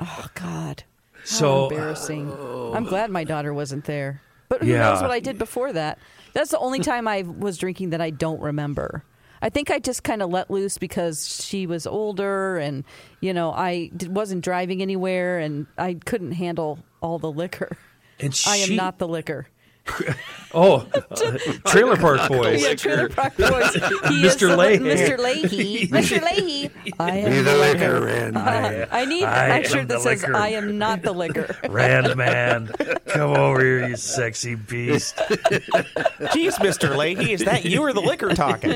Oh 0.00 0.26
God. 0.34 0.82
How 1.12 1.20
So, 1.24 1.68
embarrassing. 1.68 2.30
I'm 2.74 2.84
glad 2.84 3.10
my 3.10 3.24
daughter 3.24 3.54
wasn't 3.54 3.84
there. 3.84 4.20
But 4.58 4.66
who 4.66 4.72
Yeah. 4.72 4.90
knows 4.90 5.02
what 5.02 5.10
I 5.10 5.18
did 5.20 5.36
before 5.38 5.72
that? 5.72 5.98
That's 6.32 6.50
the 6.50 6.58
only 6.58 6.78
time 6.80 7.08
I 7.08 7.22
was 7.22 7.58
drinking 7.58 7.90
that 7.90 8.00
I 8.00 8.10
don't 8.10 8.40
remember. 8.40 9.04
I 9.42 9.50
think 9.50 9.70
I 9.70 9.78
just 9.78 10.04
kind 10.04 10.22
of 10.22 10.30
let 10.30 10.50
loose 10.50 10.78
because 10.78 11.42
she 11.44 11.66
was 11.66 11.86
older 11.86 12.56
and, 12.56 12.84
you 13.20 13.34
know, 13.34 13.52
I 13.52 13.90
d- 13.96 14.08
wasn't 14.08 14.42
driving 14.44 14.80
anywhere 14.80 15.38
and 15.38 15.66
I 15.76 15.94
couldn't 16.04 16.32
handle 16.32 16.78
all 17.02 17.18
the 17.18 17.30
liquor. 17.30 17.76
And 18.20 18.40
I 18.46 18.58
am 18.58 18.76
not 18.76 18.98
the 18.98 19.08
liquor. 19.08 19.48
Oh, 20.56 20.86
uh, 20.94 21.38
Trailer 21.66 21.96
Park 21.96 22.28
Boys. 22.28 22.62
Yeah, 22.62 22.74
Trailer 22.74 23.08
Park 23.08 23.36
Boys. 23.36 23.48
Mr. 23.50 24.38
the- 24.38 24.56
Lahey. 24.56 24.78
Mr. 24.78 25.18
Lahey. 25.18 25.88
Mr. 25.90 26.20
Lahey. 26.20 26.70
I 27.00 27.10
am 27.16 27.44
the 27.44 27.56
liquor, 27.56 28.00
Rand. 28.00 28.38
I 28.38 29.04
need 29.04 29.24
I 29.24 29.58
a 29.58 29.64
shirt 29.68 29.80
am 29.80 29.86
that 29.88 30.00
says 30.02 30.22
liquor. 30.22 30.36
"I 30.36 30.50
am 30.50 30.78
not 30.78 31.02
the 31.02 31.10
liquor." 31.10 31.56
Rand 31.68 32.14
man, 32.14 32.68
come 33.06 33.32
over 33.32 33.60
here, 33.60 33.88
you 33.88 33.96
sexy 33.96 34.54
beast. 34.54 35.16
Jeez, 35.16 36.54
Mr. 36.60 36.94
Lahey, 36.94 37.30
is 37.30 37.42
that 37.44 37.64
you 37.64 37.82
or 37.82 37.92
the 37.92 38.00
liquor 38.00 38.28
talking? 38.32 38.70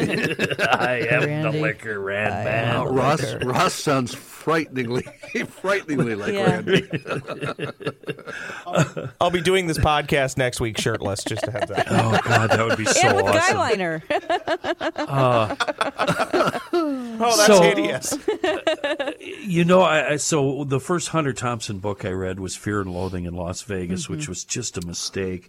I 0.69 1.07
am 1.09 1.23
Randy, 1.27 1.59
the 1.59 1.63
liquor, 1.63 2.01
Rand 2.01 2.45
man. 2.45 2.75
am 2.75 2.81
Uh, 2.89 2.91
Ross 2.91 3.35
Ross 3.45 3.75
sounds 3.75 4.17
frighteningly 4.49 5.03
frighteningly 5.61 6.15
like 6.15 6.33
Randy. 6.35 6.89
I'll 9.21 9.31
be 9.31 9.43
doing 9.43 9.67
this 9.67 9.77
podcast 9.79 10.39
next 10.39 10.59
week 10.61 10.79
shirtless, 10.79 11.23
just 11.25 11.45
to 11.45 11.51
heads 11.51 11.71
up. 11.71 11.85
Oh 11.91 12.19
God, 12.25 12.51
that 12.51 12.65
would 12.67 12.79
be 12.79 12.87
so 12.87 13.09
and 13.09 13.17
with 13.17 13.27
awesome. 13.27 13.57
guyliner. 13.59 14.03
Oh, 16.71 17.37
that's 17.37 17.47
So- 17.47 17.63
hideous. 17.63 18.17
You 19.47 19.65
know, 19.65 19.83
I, 19.83 20.13
I 20.13 20.17
so 20.17 20.65
the 20.65 20.81
first 20.81 21.09
Hunter 21.09 21.33
Thompson 21.33 21.79
book 21.79 22.05
I 22.05 22.11
read 22.11 22.41
was 22.41 22.57
Fear 22.57 22.83
and 22.83 22.93
Loathing 22.95 23.25
in 23.27 23.35
Las 23.35 23.63
Vegas, 23.63 24.05
Mm-hmm. 24.05 24.13
which 24.15 24.29
was 24.29 24.45
just 24.45 24.79
a 24.79 24.87
mistake. 24.87 25.49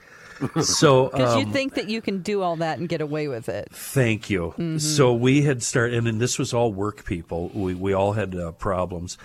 So 0.61 1.09
Because 1.11 1.35
um, 1.35 1.39
you 1.39 1.51
think 1.51 1.75
that 1.75 1.89
you 1.89 2.01
can 2.01 2.21
do 2.21 2.41
all 2.41 2.55
that 2.57 2.79
and 2.79 2.87
get 2.87 3.01
away 3.01 3.27
with 3.27 3.49
it. 3.49 3.69
Thank 3.71 4.29
you. 4.29 4.53
So 4.79 5.13
we 5.13 5.43
had 5.43 5.63
started, 5.63 5.97
and, 5.97 6.07
and 6.07 6.21
this 6.21 6.39
was 6.39 6.53
all 6.53 6.71
work 6.71 7.05
people. 7.05 7.49
We 7.53 7.73
we 7.73 7.93
all 7.93 8.13
had 8.13 8.35
uh, 8.35 8.51
problems. 8.53 9.17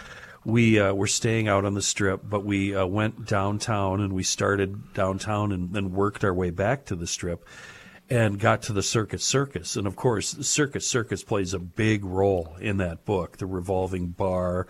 We 0.45 0.79
uh, 0.79 0.93
were 0.93 1.07
staying 1.07 1.49
out 1.49 1.65
on 1.65 1.75
the 1.75 1.83
strip, 1.83 2.21
but 2.23 2.45
we 2.45 2.75
uh, 2.75 2.85
went 2.85 3.27
downtown 3.27 4.01
and 4.01 4.13
we 4.13 4.23
started 4.23 4.93
downtown 4.93 5.53
and 5.53 5.73
then 5.73 5.93
worked 5.93 6.23
our 6.23 6.35
way 6.35 6.51
back 6.51 6.85
to 6.87 6.97
the 6.97 7.07
strip 7.07 7.47
and 8.11 8.39
got 8.39 8.61
to 8.63 8.73
the 8.75 8.83
Circus 8.83 9.25
Circus. 9.25 9.77
And 9.77 9.87
of 9.87 9.97
course, 9.97 10.37
Circus 10.47 10.87
Circus 10.87 11.25
plays 11.25 11.55
a 11.55 11.59
big 11.59 12.05
role 12.05 12.57
in 12.61 12.77
that 12.79 13.05
book, 13.07 13.39
the 13.39 13.47
revolving 13.47 14.09
bar 14.09 14.67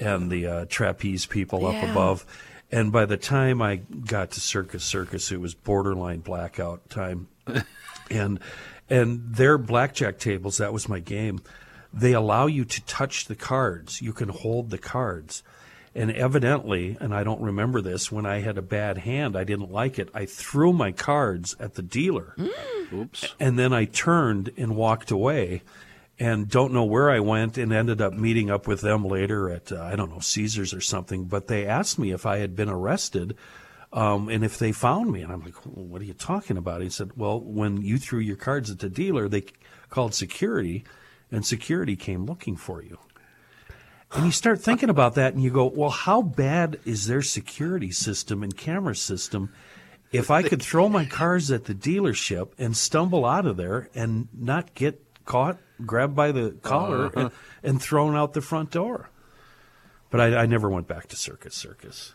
and 0.00 0.30
the 0.30 0.46
uh, 0.46 0.66
trapeze 0.68 1.26
people 1.26 1.66
up 1.66 1.82
above. 1.90 2.24
And 2.72 2.90
by 2.92 3.04
the 3.06 3.16
time 3.16 3.60
I 3.60 3.76
got 3.76 4.32
to 4.32 4.40
Circus 4.40 4.84
Circus, 4.84 5.30
it 5.32 5.40
was 5.40 5.54
borderline 5.54 6.20
blackout 6.20 6.88
time. 6.90 7.28
And 8.12 8.40
and 8.88 9.36
their 9.36 9.56
blackjack 9.56 10.18
tables 10.18 10.56
that 10.58 10.72
was 10.72 10.88
my 10.88 10.98
game. 10.98 11.40
They 11.94 12.12
allow 12.12 12.46
you 12.46 12.64
to 12.64 12.84
touch 12.86 13.26
the 13.26 13.36
cards. 13.36 14.02
You 14.02 14.12
can 14.12 14.30
hold 14.30 14.70
the 14.70 14.78
cards. 14.78 15.44
And 15.94 16.10
evidently 16.10 16.96
and 17.00 17.14
i 17.14 17.22
don't 17.24 17.40
remember 17.40 17.80
this 17.80 18.10
when 18.12 18.24
i 18.26 18.40
had 18.40 18.58
a 18.58 18.62
bad 18.62 18.98
hand 18.98 19.36
i 19.36 19.42
didn't 19.44 19.70
like 19.72 19.98
it 19.98 20.08
i 20.14 20.24
threw 20.24 20.72
my 20.72 20.90
cards 20.92 21.54
at 21.60 21.74
the 21.74 21.82
dealer. 21.82 22.34
Oops. 22.92 23.34
and 23.38 23.56
then 23.58 23.72
i 23.72 23.84
turned 23.84 24.50
and 24.56 24.74
walked 24.76 25.10
away 25.12 25.62
and 26.20 26.48
don't 26.48 26.72
know 26.72 26.84
where 26.84 27.10
i 27.10 27.18
went 27.18 27.58
and 27.58 27.72
ended 27.72 28.00
up 28.00 28.12
meeting 28.12 28.50
up 28.50 28.68
with 28.68 28.80
them 28.82 29.04
later 29.04 29.50
at 29.50 29.72
uh, 29.72 29.82
i 29.82 29.96
don't 29.96 30.10
know 30.10 30.20
caesars 30.20 30.72
or 30.72 30.80
something 30.80 31.24
but 31.24 31.48
they 31.48 31.66
asked 31.66 31.98
me 31.98 32.12
if 32.12 32.24
i 32.24 32.38
had 32.38 32.54
been 32.54 32.68
arrested 32.68 33.36
um, 33.92 34.28
and 34.28 34.44
if 34.44 34.58
they 34.58 34.70
found 34.70 35.10
me, 35.10 35.22
and 35.22 35.32
I'm 35.32 35.42
like, 35.42 35.66
well, 35.66 35.84
what 35.84 36.00
are 36.00 36.04
you 36.04 36.14
talking 36.14 36.56
about? 36.56 36.80
He 36.80 36.90
said, 36.90 37.16
well, 37.16 37.40
when 37.40 37.82
you 37.82 37.98
threw 37.98 38.20
your 38.20 38.36
cards 38.36 38.70
at 38.70 38.78
the 38.78 38.88
dealer, 38.88 39.28
they 39.28 39.46
called 39.88 40.14
security, 40.14 40.84
and 41.32 41.44
security 41.44 41.96
came 41.96 42.24
looking 42.24 42.56
for 42.56 42.82
you. 42.82 42.98
And 44.12 44.26
you 44.26 44.32
start 44.32 44.60
thinking 44.60 44.90
about 44.90 45.14
that, 45.16 45.34
and 45.34 45.42
you 45.42 45.50
go, 45.50 45.66
well, 45.66 45.90
how 45.90 46.22
bad 46.22 46.78
is 46.84 47.06
their 47.06 47.22
security 47.22 47.90
system 47.90 48.44
and 48.44 48.56
camera 48.56 48.94
system? 48.94 49.52
If 50.12 50.30
I 50.30 50.42
could 50.42 50.62
throw 50.62 50.88
my 50.88 51.04
cards 51.04 51.50
at 51.50 51.64
the 51.64 51.74
dealership 51.74 52.50
and 52.58 52.76
stumble 52.76 53.24
out 53.24 53.46
of 53.46 53.56
there 53.56 53.88
and 53.94 54.28
not 54.36 54.74
get 54.74 55.04
caught, 55.24 55.58
grabbed 55.84 56.14
by 56.14 56.32
the 56.32 56.56
collar, 56.62 57.10
and, 57.14 57.30
and 57.62 57.82
thrown 57.82 58.16
out 58.16 58.32
the 58.32 58.40
front 58.40 58.70
door. 58.70 59.10
But 60.10 60.20
I, 60.20 60.42
I 60.42 60.46
never 60.46 60.68
went 60.68 60.88
back 60.88 61.08
to 61.08 61.16
Circus 61.16 61.54
Circus. 61.54 62.14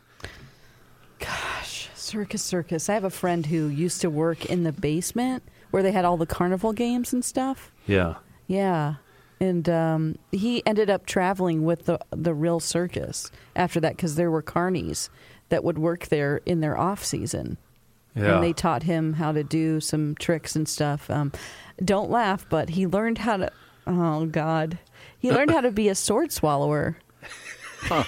Gosh, 1.19 1.89
Circus 1.95 2.43
Circus. 2.43 2.89
I 2.89 2.93
have 2.93 3.05
a 3.05 3.09
friend 3.09 3.45
who 3.45 3.67
used 3.67 4.01
to 4.01 4.09
work 4.09 4.45
in 4.45 4.63
the 4.63 4.71
basement 4.71 5.43
where 5.71 5.81
they 5.81 5.91
had 5.91 6.05
all 6.05 6.17
the 6.17 6.25
carnival 6.25 6.73
games 6.73 7.13
and 7.13 7.23
stuff. 7.23 7.71
Yeah. 7.87 8.15
Yeah. 8.47 8.95
And 9.39 9.67
um, 9.69 10.17
he 10.31 10.65
ended 10.65 10.89
up 10.89 11.05
traveling 11.05 11.65
with 11.65 11.85
the 11.85 11.99
the 12.11 12.33
real 12.33 12.59
circus 12.59 13.31
after 13.55 13.79
that 13.81 13.95
because 13.95 14.15
there 14.15 14.31
were 14.31 14.43
carnies 14.43 15.09
that 15.49 15.63
would 15.63 15.77
work 15.77 16.07
there 16.07 16.41
in 16.45 16.61
their 16.61 16.77
off 16.77 17.03
season, 17.03 17.57
Yeah. 18.15 18.35
and 18.35 18.43
they 18.43 18.53
taught 18.53 18.83
him 18.83 19.13
how 19.13 19.31
to 19.33 19.43
do 19.43 19.79
some 19.79 20.15
tricks 20.15 20.55
and 20.55 20.67
stuff. 20.67 21.09
Um, 21.09 21.31
don't 21.83 22.09
laugh, 22.09 22.45
but 22.49 22.69
he 22.69 22.87
learned 22.87 23.19
how 23.19 23.37
to. 23.37 23.51
Oh 23.85 24.25
God, 24.25 24.79
he 25.19 25.31
learned 25.31 25.51
how 25.51 25.61
to 25.61 25.71
be 25.71 25.89
a 25.89 25.95
sword 25.95 26.31
swallower. 26.31 26.97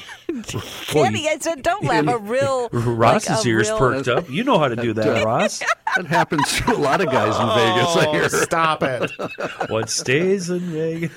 Kenny, 0.88 1.28
I 1.30 1.38
said, 1.39 1.61
don't 1.63 1.84
laugh. 1.84 2.07
A 2.07 2.17
real 2.17 2.69
Ross's 2.71 3.30
like 3.30 3.45
a 3.45 3.47
ears 3.49 3.69
real- 3.69 3.78
perked 3.78 4.07
up. 4.07 4.30
You 4.30 4.43
know 4.43 4.57
how 4.59 4.67
to 4.67 4.75
do 4.75 4.93
that, 4.93 5.23
Ross. 5.25 5.59
That 5.95 6.05
happens 6.05 6.51
to 6.59 6.73
a 6.73 6.78
lot 6.78 7.01
of 7.01 7.07
guys 7.07 7.36
in 7.39 7.47
Vegas. 7.47 7.95
I 7.95 8.05
Oh, 8.07 8.11
hear. 8.11 8.30
stop 8.30 8.84
it. 8.84 9.11
what 9.69 9.89
stays 9.89 10.49
in 10.49 10.59
Vegas? 10.59 11.11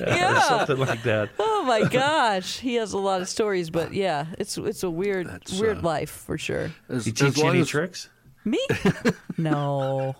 Yeah. 0.00 0.40
Something 0.42 0.78
like 0.78 1.02
that. 1.04 1.30
Oh 1.38 1.64
my 1.64 1.84
gosh, 1.84 2.58
he 2.60 2.74
has 2.76 2.92
a 2.92 2.98
lot 2.98 3.20
of 3.22 3.28
stories, 3.28 3.70
but 3.70 3.92
yeah, 3.94 4.26
it's 4.38 4.56
it's 4.58 4.82
a 4.82 4.90
weird 4.90 5.28
That's, 5.28 5.58
weird 5.58 5.78
uh, 5.78 5.82
life 5.82 6.10
for 6.10 6.36
sure. 6.38 6.70
As, 6.88 7.04
He 7.04 7.12
as 7.12 7.34
teach 7.34 7.44
any 7.44 7.60
as, 7.60 7.68
tricks? 7.68 8.08
Me? 8.44 8.58
No. 9.36 10.16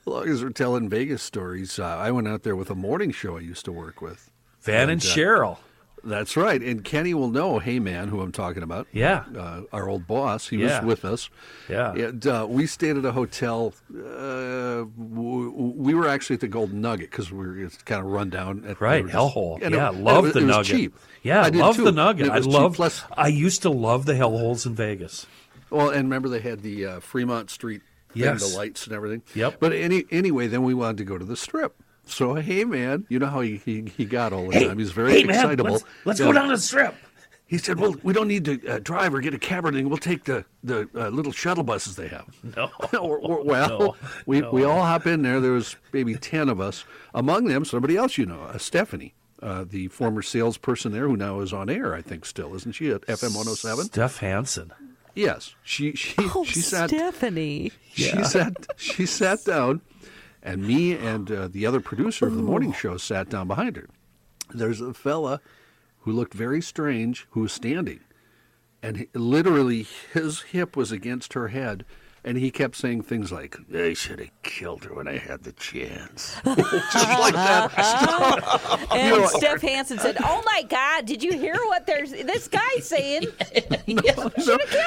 as 0.00 0.06
long 0.06 0.28
as 0.28 0.42
we're 0.42 0.50
telling 0.50 0.88
Vegas 0.88 1.22
stories, 1.22 1.78
uh, 1.78 1.84
I 1.84 2.10
went 2.10 2.28
out 2.28 2.42
there 2.42 2.56
with 2.56 2.70
a 2.70 2.74
morning 2.74 3.10
show 3.10 3.36
I 3.36 3.40
used 3.40 3.64
to 3.66 3.72
work 3.72 4.00
with. 4.00 4.30
Van 4.60 4.82
and 4.82 4.92
And, 4.92 5.02
uh, 5.02 5.04
Cheryl. 5.04 5.58
That's 6.04 6.36
right. 6.36 6.60
And 6.60 6.82
Kenny 6.82 7.14
will 7.14 7.28
know, 7.30 7.58
hey 7.60 7.78
man, 7.78 8.08
who 8.08 8.20
I'm 8.20 8.32
talking 8.32 8.62
about. 8.64 8.88
Yeah. 8.92 9.24
Uh, 9.36 9.62
our 9.72 9.88
old 9.88 10.06
boss. 10.06 10.48
He 10.48 10.56
Yeah. 10.56 10.78
was 10.80 10.86
with 10.86 11.04
us. 11.04 11.30
Yeah. 11.68 11.92
And 11.94 12.26
uh, 12.26 12.46
we 12.48 12.66
stayed 12.66 12.96
at 12.96 13.04
a 13.04 13.12
hotel. 13.12 13.72
Uh, 13.94 14.84
we 14.96 15.94
were 15.94 16.08
actually 16.08 16.34
at 16.34 16.40
the 16.40 16.48
Golden 16.48 16.80
Nugget 16.80 17.10
because 17.10 17.30
we 17.30 17.38
were 17.38 17.58
it's 17.58 17.76
kind 17.78 18.00
of 18.04 18.10
run 18.10 18.30
down. 18.30 18.64
At, 18.66 18.80
Right, 18.80 19.04
we 19.04 19.10
hellhole. 19.10 19.62
it- 19.62 19.72
yeah, 19.72 19.90
love 19.90 20.24
it 20.24 20.28
was, 20.28 20.32
the 20.34 20.38
it 20.40 20.44
was 20.46 20.56
nugget. 20.56 20.66
cheap. 20.76 20.94
Yeah, 21.22 21.42
I 21.42 21.48
love 21.50 21.76
too. 21.76 21.84
the 21.84 21.92
nugget. 21.92 22.30
I 22.30 22.38
love. 22.38 22.74
plus- 22.74 23.04
I 23.16 23.28
used 23.28 23.62
to 23.62 23.70
love 23.70 24.06
the 24.06 24.14
hellholes 24.14 24.66
in 24.66 24.74
Vegas. 24.74 25.26
Well, 25.70 25.88
and 25.90 26.04
remember 26.04 26.28
they 26.28 26.40
had 26.40 26.62
the 26.62 26.84
uh, 26.86 27.00
Fremont 27.00 27.48
Street 27.50 27.80
Yes. 28.14 28.50
the 28.50 28.56
lights 28.58 28.86
and 28.86 28.94
everything. 28.94 29.22
Yep. 29.34 29.56
But 29.58 29.72
any 29.72 30.04
anyway, 30.10 30.46
then 30.46 30.62
we 30.64 30.74
wanted 30.74 30.98
to 30.98 31.04
go 31.04 31.16
to 31.16 31.24
the 31.24 31.36
strip. 31.36 31.81
So 32.04 32.34
hey 32.34 32.64
man, 32.64 33.06
you 33.08 33.18
know 33.18 33.26
how 33.26 33.40
he 33.40 33.56
he, 33.58 33.82
he 33.96 34.04
got 34.04 34.32
all 34.32 34.48
the 34.48 34.58
Hey, 34.58 34.68
time. 34.68 34.78
He's 34.78 34.90
very 34.92 35.12
hey, 35.20 35.24
man, 35.24 35.36
excitable. 35.36 35.72
let's, 35.72 35.84
let's 36.04 36.20
Yeah. 36.20 36.26
go 36.26 36.32
down 36.32 36.48
to 36.48 36.56
the 36.56 36.60
strip. 36.62 36.94
He 37.46 37.58
said, 37.58 37.78
"Well, 37.78 37.94
we 38.02 38.12
don't 38.14 38.28
need 38.28 38.44
to 38.46 38.66
uh, 38.66 38.78
drive 38.78 39.14
or 39.14 39.20
get 39.20 39.34
a 39.34 39.38
cab 39.38 39.66
or 39.66 39.68
anything. 39.68 39.88
We'll 39.88 39.98
take 39.98 40.24
the 40.24 40.44
the 40.64 40.88
uh, 40.94 41.08
little 41.08 41.32
shuttle 41.32 41.64
buses 41.64 41.96
they 41.96 42.08
have." 42.08 42.26
No. 42.56 42.70
Or- 42.98 43.18
or- 43.18 43.44
well, 43.44 43.68
No, 43.78 43.96
we 44.26 44.40
no. 44.40 44.50
we 44.50 44.64
all 44.64 44.82
hop 44.82 45.06
in 45.06 45.22
there. 45.22 45.38
There 45.40 45.52
was 45.52 45.76
maybe 45.92 46.14
ten 46.16 46.48
of 46.48 46.60
us. 46.60 46.84
Among 47.14 47.44
them, 47.46 47.64
somebody 47.64 47.96
else 47.96 48.16
you 48.18 48.24
know, 48.26 48.40
uh, 48.42 48.56
Stephanie, 48.58 49.14
uh, 49.42 49.64
the 49.68 49.88
former 49.88 50.22
salesperson 50.22 50.92
there, 50.92 51.06
who 51.08 51.16
now 51.16 51.40
is 51.40 51.52
on 51.52 51.68
air. 51.68 51.94
I 51.94 52.00
think 52.02 52.24
still 52.24 52.54
isn't 52.54 52.72
she 52.72 52.90
at 52.90 53.02
FM 53.02 53.34
107? 53.34 53.84
Steph 53.86 54.16
Hansen. 54.18 54.72
Yes, 55.14 55.54
she 55.62 55.92
she 55.94 56.14
Oh, 56.18 56.44
she 56.44 56.60
sat 56.60 56.88
Stephanie. 56.88 57.70
she 57.92 58.24
sat 58.24 58.66
she 58.78 59.04
sat 59.04 59.44
down, 59.44 59.82
and 60.42 60.66
me 60.66 60.92
and 60.92 61.30
uh, 61.30 61.48
the 61.48 61.66
other 61.66 61.80
producer 61.80 62.26
of 62.26 62.34
the 62.34 62.42
morning 62.42 62.72
show 62.72 62.96
sat 62.96 63.28
down 63.28 63.48
behind 63.48 63.76
her. 63.76 63.88
There's 64.50 64.80
a 64.80 64.92
fella 64.92 65.40
who 66.00 66.12
looked 66.12 66.34
very 66.34 66.60
strange 66.60 67.26
who 67.30 67.40
was 67.40 67.52
standing, 67.52 68.00
and 68.82 68.96
he, 68.96 69.08
literally 69.14 69.86
his 70.12 70.42
hip 70.42 70.76
was 70.76 70.90
against 70.90 71.34
her 71.34 71.48
head. 71.48 71.84
And 72.24 72.38
he 72.38 72.52
kept 72.52 72.76
saying 72.76 73.02
things 73.02 73.32
like, 73.32 73.56
"I 73.74 73.94
should 73.94 74.20
have 74.20 74.30
killed 74.44 74.84
her 74.84 74.94
when 74.94 75.08
I 75.08 75.18
had 75.18 75.42
the 75.42 75.50
chance," 75.52 76.36
just 76.44 77.18
like 77.18 77.34
that. 77.34 77.72
And 78.92 79.10
know, 79.16 79.26
Steph 79.26 79.60
Hansen 79.62 79.98
said, 79.98 80.16
"Oh 80.22 80.40
my 80.46 80.62
God, 80.68 81.04
did 81.06 81.22
you 81.22 81.32
hear 81.32 81.56
what 81.66 81.86
there's 81.86 82.12
this 82.12 82.46
guy 82.48 82.60
saying?" 82.80 83.26
No, 83.88 84.30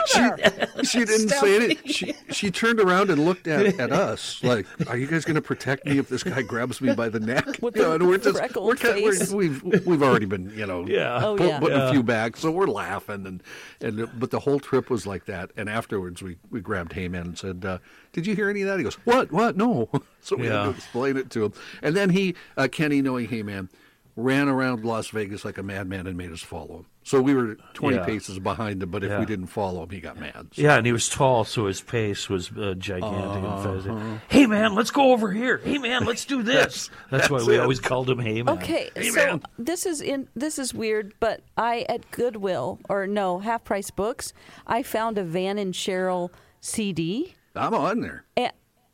she, 0.08 0.88
she 0.88 1.06
didn't 1.06 1.30
say 1.30 1.56
anything. 1.56 1.92
She, 1.92 2.14
she 2.32 2.52
turned 2.52 2.80
around 2.80 3.10
and 3.10 3.26
looked 3.26 3.48
at, 3.48 3.80
at 3.80 3.92
us 3.92 4.42
like, 4.44 4.66
"Are 4.90 4.98
you 4.98 5.08
guys 5.08 5.26
going 5.26 5.36
to 5.36 5.42
protect 5.42 5.86
me 5.86 5.98
if 5.98 6.08
this 6.10 6.24
guy 6.24 6.42
grabs 6.42 6.80
me 6.82 6.94
by 6.94 7.10
the 7.10 7.20
neck?" 7.20 7.46
With 7.62 7.76
You 7.76 7.84
know, 7.84 7.94
and 7.94 8.08
we're 8.08 8.18
just 8.18 8.40
we're, 8.56 8.76
face. 8.76 9.32
we're 9.32 9.38
we've 9.38 9.86
we've 9.86 10.04
already 10.04 10.26
been 10.26 10.50
you 10.56 10.66
know 10.66 10.86
Yeah. 10.88 11.20
Oh, 11.26 11.36
put, 11.36 11.48
yeah. 11.48 11.60
putting 11.60 11.78
Yeah. 11.78 11.90
a 11.90 11.92
few 11.92 12.04
back, 12.04 12.38
so 12.38 12.52
we're 12.52 12.68
laughing 12.68 13.26
and 13.26 13.44
and 13.82 14.10
but 14.20 14.32
the 14.32 14.40
whole 14.40 14.60
trip 14.60 14.90
was 14.90 15.06
like 15.06 15.26
that. 15.26 15.52
And 15.58 15.70
afterwards, 15.70 16.22
we 16.24 16.38
we 16.50 16.62
grabbed 16.62 16.94
Heyman 16.94 17.25
and 17.26 17.38
said, 17.38 17.64
uh, 17.66 17.80
"Did 18.14 18.26
you 18.28 18.36
hear 18.36 18.50
any 18.50 18.62
of 18.62 18.68
that?" 18.70 18.78
He 18.78 18.84
goes, 18.84 18.96
"What? 19.06 19.32
What? 19.32 19.58
No." 19.58 19.90
So 20.22 20.36
we 20.38 20.48
had 20.48 20.64
to 20.64 20.70
explain 20.72 21.18
it 21.18 21.30
to 21.32 21.46
him, 21.46 21.54
and 21.84 21.96
then 21.96 22.10
he 22.10 22.34
uh, 22.58 22.68
Kenny, 22.72 23.04
knowing 23.04 23.28
Heyman, 23.28 23.70
ran 24.16 24.48
around 24.50 24.84
Las 24.84 25.10
Vegas 25.10 25.46
like 25.46 25.60
a 25.60 25.64
madman 25.64 26.08
and 26.08 26.18
made 26.18 26.32
us 26.32 26.42
follow 26.42 26.78
him. 26.78 26.86
So 27.04 27.22
we 27.22 27.36
were 27.36 27.58
20 27.76 27.98
Yeah. 27.98 28.06
paces 28.06 28.40
behind 28.40 28.82
him, 28.82 28.90
but 28.90 29.04
if 29.04 29.12
Yeah. 29.12 29.20
we 29.20 29.28
didn't 29.28 29.48
follow 29.48 29.84
him, 29.84 29.92
he 29.92 30.00
got 30.00 30.20
mad. 30.20 30.48
So- 30.54 30.62
Yeah, 30.64 30.78
and 30.78 30.86
he 30.88 30.92
was 30.92 31.08
tall, 31.08 31.44
so 31.44 31.68
his 31.68 31.80
pace 31.82 32.28
was 32.28 32.50
uh, 32.58 32.74
gigantic. 32.76 33.44
and 33.44 33.64
fast. 33.64 33.88
Uh-huh. 33.88 34.18
Hey, 34.28 34.48
man, 34.48 34.74
let's 34.74 34.90
go 34.90 35.12
over 35.12 35.32
here. 35.32 35.58
Hey, 35.64 35.78
man, 35.78 36.06
let's 36.06 36.26
do 36.26 36.42
this. 36.54 36.90
That's, 37.12 37.30
why 37.30 37.38
That's 37.38 37.48
we 37.48 37.58
it. 37.58 37.60
always 37.60 37.80
called 37.80 38.10
him 38.10 38.18
Hey, 38.18 38.42
man. 38.42 38.58
Okay, 38.58 38.90
Hey, 38.96 39.10
so 39.12 39.16
man. 39.24 39.44
this 39.60 39.86
is 39.86 40.02
in 40.02 40.28
this 40.36 40.58
is 40.58 40.74
weird, 40.74 41.14
but 41.20 41.42
I 41.56 41.86
at 41.88 42.10
Goodwill 42.10 42.80
or 42.90 43.06
no 43.06 43.38
half 43.38 43.64
price 43.64 43.92
books, 43.92 44.34
I 44.66 44.82
found 44.82 45.20
a 45.20 45.24
Van 45.24 45.60
and 45.60 45.76
Cheryl 45.76 46.32
CD. 46.66 47.36
I'm 47.56 47.74
on 47.74 48.02
there. 48.02 48.26
And 48.36 48.52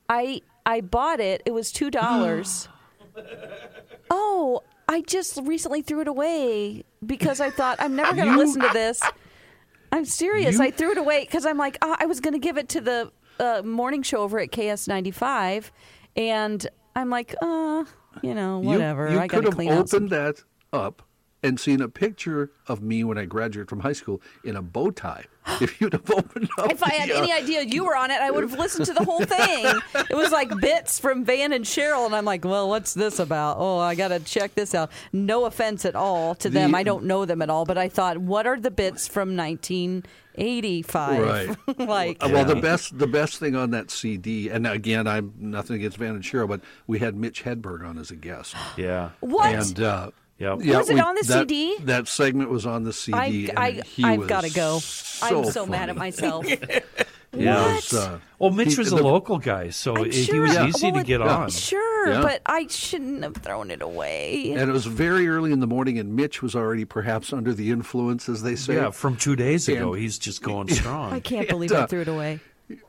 I 0.09 0.41
I 0.65 0.82
bought 0.82 1.19
it. 1.19 1.41
It 1.45 1.51
was 1.51 1.72
two 1.72 1.89
dollars. 1.89 2.67
oh, 4.09 4.61
I 4.88 5.01
just 5.01 5.39
recently 5.43 5.82
threw 5.82 6.01
it 6.01 6.07
away 6.07 6.84
because 7.05 7.39
I 7.39 7.49
thought 7.49 7.78
I'm 7.80 7.95
never 7.95 8.13
going 8.15 8.32
to 8.32 8.38
listen 8.38 8.61
to 8.61 8.69
this. 8.74 9.01
I'm 9.91 10.05
serious. 10.05 10.55
You- 10.57 10.63
I 10.63 10.72
threw 10.72 10.91
it 10.91 10.97
away 10.97 11.22
because 11.22 11.45
I'm 11.45 11.57
like, 11.57 11.78
oh, 11.82 11.95
I 11.99 12.05
was 12.05 12.19
going 12.19 12.34
to 12.34 12.39
give 12.39 12.57
it 12.57 12.69
to 12.69 12.82
the 12.82 13.11
uh, 13.39 13.61
morning 13.63 14.03
show 14.03 14.19
over 14.19 14.38
at 14.39 14.51
KS95, 14.51 15.72
and 16.15 16.67
I'm 16.95 17.09
like, 17.09 17.34
uh, 17.41 17.86
you 18.22 18.36
know, 18.36 18.59
whatever. 18.59 19.09
You, 19.11 19.17
I 19.19 19.28
could 19.28 19.45
have 19.45 19.59
opened 19.59 20.09
that 20.11 20.43
up 20.74 21.01
and 21.44 21.60
seen 21.60 21.82
a 21.82 21.89
picture 21.89 22.52
of 22.68 22.82
me 22.82 23.04
when 23.04 23.18
I 23.18 23.26
graduated 23.26 23.70
from 23.70 23.80
high 23.80 23.94
school 23.94 24.22
in 24.44 24.56
a 24.56 24.62
bow 24.62 24.92
tie. 24.92 25.26
If 25.60 25.82
you'd 25.82 25.94
have 25.94 26.10
opened 26.12 26.50
up, 26.60 26.72
If 26.72 26.84
I 26.84 26.92
had 26.94 27.10
the, 27.10 27.16
uh, 27.18 27.24
any 27.24 27.32
idea 27.34 27.64
you 27.64 27.84
were 27.84 27.96
on 27.96 28.12
it, 28.12 28.22
I 28.22 28.30
would 28.30 28.44
have 28.44 28.58
listened 28.60 28.86
to 28.86 28.94
the 28.94 29.04
whole 29.04 29.24
thing. 29.26 29.66
It 29.96 30.16
was 30.16 30.32
like 30.32 30.56
bits 30.60 31.00
from 31.00 31.26
Van 31.26 31.52
and 31.52 31.66
Cheryl, 31.66 32.06
and 32.06 32.16
I'm 32.16 32.26
like, 32.26 32.46
well, 32.46 32.70
what's 32.70 32.94
this 32.94 33.18
about? 33.18 33.58
Oh, 33.60 33.80
I 33.80 33.96
got 33.96 34.10
to 34.10 34.20
check 34.20 34.54
this 34.54 34.76
out. 34.76 34.92
No 35.12 35.46
offense 35.46 35.84
at 35.84 35.96
all 35.96 36.36
to 36.36 36.50
them. 36.50 36.76
I 36.76 36.84
don't 36.84 37.06
know 37.06 37.26
them 37.26 37.42
at 37.42 37.50
all, 37.50 37.66
but 37.66 37.78
I 37.78 37.89
thought, 37.89 38.20
what 38.20 38.46
are 38.46 38.60
the 38.60 38.70
bits 38.72 39.08
from 39.08 39.36
1985? 39.36 41.20
Right. 41.20 41.80
like, 41.88 42.22
Well, 42.22 42.46
the 42.46 42.56
best 42.56 42.98
the 42.98 43.08
best 43.08 43.39
thing 43.39 43.56
on 43.56 43.72
that 43.72 43.89
CD, 43.92 44.50
and 44.50 44.68
again, 44.68 45.08
I'm 45.08 45.34
nothing 45.39 45.76
against 45.76 45.98
Van 45.98 46.16
and 46.16 46.24
Cheryl, 46.24 46.48
but 46.48 46.62
we 46.88 47.00
had 47.00 47.16
Mitch 47.16 47.44
Hedberg 47.44 47.84
on 47.86 47.98
as 47.98 48.12
a 48.12 48.16
guest. 48.16 48.56
Yeah. 48.78 49.10
what? 49.22 49.54
And 49.54 49.80
uh, 49.80 50.12
Yep. 50.42 50.58
yeah, 50.62 50.78
Was 50.80 50.89
it 50.89 50.96
we- 50.96 51.00
on 51.00 51.16
the 51.16 51.24
that, 51.28 51.39
CD? 51.50 51.78
That 51.84 52.08
segment 52.08 52.50
was 52.50 52.66
on 52.66 52.84
the 52.84 52.94
CD. 52.94 53.52
I, 53.52 53.68
I, 53.68 53.72
he 53.86 54.04
I've 54.04 54.28
got 54.28 54.44
to 54.44 54.50
go. 54.50 54.80
I'm 55.22 55.46
so 55.52 55.66
mad 55.68 55.89
at 55.89 55.96
myself. 56.08 56.46
Yeah. 57.34 57.62
What? 57.66 57.76
was, 57.76 57.94
uh, 57.94 58.20
Well, 58.39 58.50
Mitch 58.52 58.74
he- 58.74 58.80
was 58.80 58.92
a 58.92 58.96
the- 58.96 59.04
local 59.04 59.38
guy, 59.38 59.70
so 59.70 59.96
I'm 59.96 60.06
it- 60.08 60.14
he 60.14 60.38
was 60.39 60.54
Yeah. 60.54 60.68
easy 60.68 60.88
well, 60.88 60.94
to 60.96 61.00
it- 61.00 61.06
get 61.06 61.22
on. 61.22 61.50
Sure, 61.50 62.10
Yeah. 62.12 62.22
but 62.24 62.42
I 62.46 62.68
shouldn't 62.68 63.24
have 63.24 63.38
thrown 63.38 63.72
it 63.72 63.82
away. 63.82 64.52
And 64.52 64.70
it 64.70 64.74
was 64.74 64.86
very 64.86 65.30
early 65.30 65.52
in 65.54 65.60
the 65.62 65.68
morning, 65.68 65.98
and 65.98 66.14
Mitch 66.16 66.42
was 66.42 66.56
already 66.56 66.84
perhaps 66.84 67.32
under 67.32 67.54
the 67.54 67.70
influence, 67.72 68.28
as 68.28 68.42
they 68.44 68.56
say. 68.58 68.76
Yeah, 68.76 68.89
from 68.89 69.16
two 69.16 69.36
days 69.38 69.70
ago, 69.70 69.94
And- 69.94 70.02
he's 70.02 70.18
just 70.18 70.42
going 70.42 70.68
strong. 70.74 71.14
I 71.14 71.20
can't 71.22 71.48
believe 71.48 71.72
uh, 71.72 71.84
I 71.84 71.86
threw 71.86 72.02
it 72.02 72.08
away. 72.10 72.39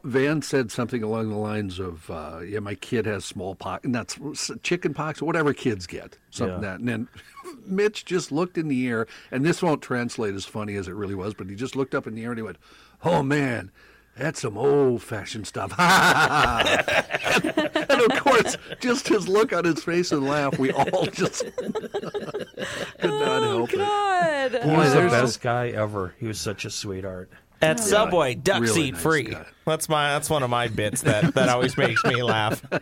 Van 0.04 0.42
said 0.42 0.70
something 0.70 1.02
along 1.02 1.28
the 1.30 1.36
lines 1.36 1.78
of, 1.78 2.10
uh, 2.10 2.40
"Yeah, 2.46 2.60
my 2.60 2.74
kid 2.74 3.06
has 3.06 3.24
smallpox, 3.24 3.84
and 3.84 3.94
that's 3.94 4.18
chicken 4.62 4.94
pox, 4.94 5.22
or 5.22 5.26
whatever 5.26 5.52
kids 5.54 5.86
get, 5.86 6.16
something 6.30 6.62
Yeah. 6.62 6.70
that." 6.70 6.80
And 6.80 6.88
then 6.88 7.08
Mitch 7.66 8.04
just 8.04 8.30
looked 8.32 8.58
in 8.58 8.68
the 8.68 8.86
air, 8.88 9.06
and 9.30 9.44
this 9.44 9.62
won't 9.62 9.82
translate 9.82 10.34
as 10.34 10.44
funny 10.44 10.74
as 10.76 10.88
it 10.88 10.94
really 10.94 11.14
was, 11.14 11.34
but 11.34 11.48
he 11.48 11.54
just 11.56 11.76
looked 11.76 11.94
up 11.94 12.06
in 12.06 12.14
the 12.14 12.24
air 12.24 12.30
and 12.30 12.38
he 12.38 12.42
went, 12.42 12.58
"Oh 13.04 13.22
man." 13.22 13.70
That's 14.14 14.42
some 14.42 14.58
old-fashioned 14.58 15.46
stuff. 15.46 15.72
and, 15.78 17.46
and 17.90 18.12
of 18.12 18.20
course, 18.22 18.58
just 18.78 19.08
his 19.08 19.26
look 19.26 19.54
on 19.54 19.64
his 19.64 19.82
face 19.82 20.12
and 20.12 20.28
laugh, 20.28 20.58
we 20.58 20.70
all 20.70 21.06
just 21.12 21.46
could 21.56 23.10
not 23.10 23.42
Oh, 23.42 23.66
help 23.66 23.72
it. 23.72 23.78
God. 23.78 24.52
He 24.64 24.70
was 24.76 24.92
the 24.92 24.98
there's 25.00 25.12
best 25.12 25.40
guy 25.40 25.68
ever. 25.70 26.14
He 26.18 26.26
was 26.26 26.38
such 26.38 26.66
a 26.66 26.70
sweetheart. 26.70 27.30
At 27.62 27.80
Subway, 27.80 28.34
duck 28.34 28.60
really 28.60 28.74
seat 28.74 28.94
nice 28.94 29.02
free. 29.02 29.22
guy. 29.22 29.46
That's 29.64 29.88
my 29.88 30.08
that's 30.08 30.28
one 30.28 30.42
of 30.42 30.50
my 30.50 30.66
bits 30.66 31.02
that, 31.02 31.34
that 31.34 31.48
always 31.48 31.78
makes 31.78 32.02
me 32.04 32.22
laugh. 32.22 32.62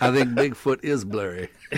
I 0.00 0.10
think 0.10 0.30
Bigfoot 0.30 0.82
is 0.82 1.04
blurry. 1.04 1.50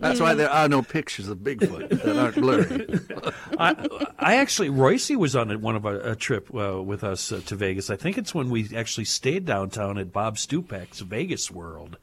That's 0.00 0.20
why 0.20 0.34
there 0.34 0.50
are 0.50 0.68
no 0.68 0.82
pictures 0.82 1.28
of 1.28 1.38
Bigfoot 1.38 1.90
that 2.02 2.16
aren't 2.16 2.36
blurry. 2.36 2.98
I, 3.58 4.14
I 4.18 4.36
actually, 4.36 4.70
Royce 4.70 5.10
was 5.10 5.36
on 5.36 5.60
one 5.60 5.76
of 5.76 5.84
a, 5.84 6.12
a 6.12 6.16
trip 6.16 6.48
uh, 6.54 6.82
with 6.82 7.04
us 7.04 7.30
uh, 7.30 7.42
to 7.46 7.54
Vegas. 7.54 7.90
I 7.90 7.96
think 7.96 8.16
it's 8.16 8.34
when 8.34 8.48
we 8.48 8.70
actually 8.74 9.04
stayed 9.04 9.44
downtown 9.44 9.98
at 9.98 10.10
Bob 10.12 10.36
Stupak's 10.36 11.00
Vegas 11.00 11.50
World. 11.50 11.98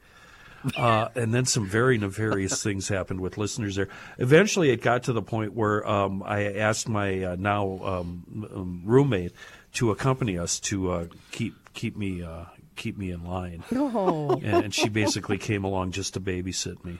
Uh, 0.76 1.08
and 1.14 1.32
then 1.32 1.44
some 1.44 1.66
very 1.66 1.98
nefarious 1.98 2.62
things 2.64 2.88
happened 2.88 3.20
with 3.20 3.38
listeners 3.38 3.76
there. 3.76 3.88
Eventually, 4.18 4.70
it 4.70 4.82
got 4.82 5.04
to 5.04 5.12
the 5.12 5.22
point 5.22 5.54
where 5.54 5.86
um, 5.88 6.22
I 6.24 6.54
asked 6.54 6.88
my 6.88 7.22
uh, 7.24 7.36
now 7.38 7.78
um, 7.82 8.48
um, 8.54 8.82
roommate 8.84 9.32
to 9.74 9.90
accompany 9.90 10.38
us 10.38 10.58
to 10.60 10.90
uh, 10.90 11.06
keep 11.30 11.54
keep 11.74 11.96
me 11.96 12.22
uh, 12.22 12.44
keep 12.74 12.96
me 12.98 13.10
in 13.10 13.24
line. 13.24 13.62
Oh, 13.74 14.32
And, 14.32 14.64
and 14.64 14.74
she 14.74 14.88
basically 14.88 15.38
came 15.38 15.64
along 15.64 15.92
just 15.92 16.14
to 16.14 16.20
babysit 16.20 16.84
me. 16.84 16.98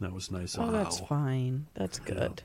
That 0.00 0.12
was 0.12 0.30
nice. 0.30 0.58
oh 0.58 0.66
her. 0.66 0.72
that's 0.72 1.00
fine. 1.00 1.66
That's 1.74 1.98
good. 1.98 2.42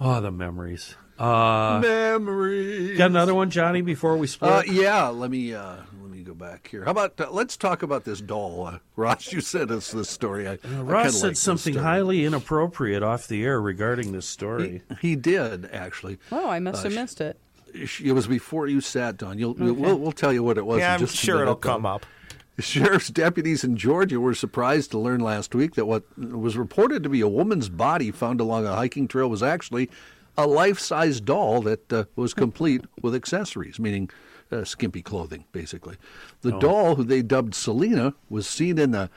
Oh, 0.00 0.20
the 0.20 0.30
memories. 0.30 0.94
Uh, 1.18 1.80
Memory. 1.82 2.96
got 2.96 3.10
another 3.10 3.34
one, 3.34 3.50
Johnny, 3.50 3.82
before 3.82 4.16
we 4.16 4.28
split? 4.28 4.50
Uh, 4.50 4.62
yeah, 4.66 5.08
let 5.08 5.30
me 5.30 5.52
uh, 5.52 5.74
let 5.74 5.92
me 5.94 5.97
go 6.28 6.34
back 6.34 6.68
here. 6.68 6.84
How 6.84 6.90
about 6.90 7.20
uh, 7.20 7.30
let's 7.30 7.56
talk 7.56 7.82
about 7.82 8.04
this 8.04 8.20
doll, 8.20 8.66
uh, 8.66 8.78
Ross? 8.96 9.32
You 9.32 9.40
sent 9.40 9.70
us 9.70 9.90
this 9.90 10.10
story. 10.10 10.46
I, 10.46 10.52
I 10.52 10.56
kinda 10.58 10.84
Ross 10.84 11.20
said 11.20 11.28
like 11.28 11.36
something 11.36 11.74
highly 11.74 12.24
inappropriate 12.24 13.02
off 13.02 13.26
the 13.28 13.44
air 13.44 13.60
regarding 13.60 14.12
this 14.12 14.26
story. 14.26 14.82
He 15.00 15.16
did 15.16 15.70
actually. 15.72 16.18
Oh, 16.30 16.48
I 16.48 16.58
must 16.60 16.84
have 16.84 16.92
missed 16.92 17.20
it. 17.20 17.38
It 17.74 18.12
was 18.12 18.26
before 18.26 18.66
you 18.66 18.80
sat, 18.80 19.16
Don. 19.16 19.38
You'll 19.38 19.54
we'll, 19.54 19.98
we'll 19.98 20.12
tell 20.12 20.32
you 20.32 20.42
what 20.42 20.58
it 20.58 20.66
was. 20.66 20.80
Yeah, 20.80 20.94
I'm 20.94 21.00
just 21.00 21.14
a 21.14 21.16
sure 21.16 21.42
it'll 21.42 21.54
though. 21.54 21.60
come 21.60 21.86
up. 21.86 22.04
Sheriff's 22.58 23.08
deputies 23.08 23.62
in 23.62 23.76
Georgia 23.76 24.18
were 24.20 24.34
surprised 24.34 24.90
to 24.90 24.98
learn 24.98 25.20
last 25.20 25.54
week 25.54 25.76
that 25.76 25.86
what 25.86 26.02
was 26.18 26.56
reported 26.56 27.02
to 27.04 27.08
be 27.08 27.20
a 27.20 27.28
woman's 27.28 27.68
body 27.68 28.10
found 28.10 28.40
along 28.40 28.66
a 28.66 28.74
hiking 28.74 29.06
trail 29.06 29.28
was 29.28 29.42
actually 29.42 29.88
a 30.36 30.46
life-size 30.46 31.20
doll 31.20 31.60
that 31.62 31.92
uh, 31.92 32.04
was 32.16 32.34
complete 32.34 32.84
with 33.00 33.14
accessories, 33.14 33.78
meaning 33.78 34.10
uh, 34.50 34.64
skimpy 34.64 35.02
clothing, 35.02 35.44
basically. 35.52 35.96
The 36.42 36.58
doll, 36.58 36.94
who 36.94 37.04
they 37.04 37.22
dubbed 37.22 37.54
Selena, 37.54 38.14
was 38.30 38.46
seen 38.46 38.78
in 38.78 38.92
the 38.92 39.10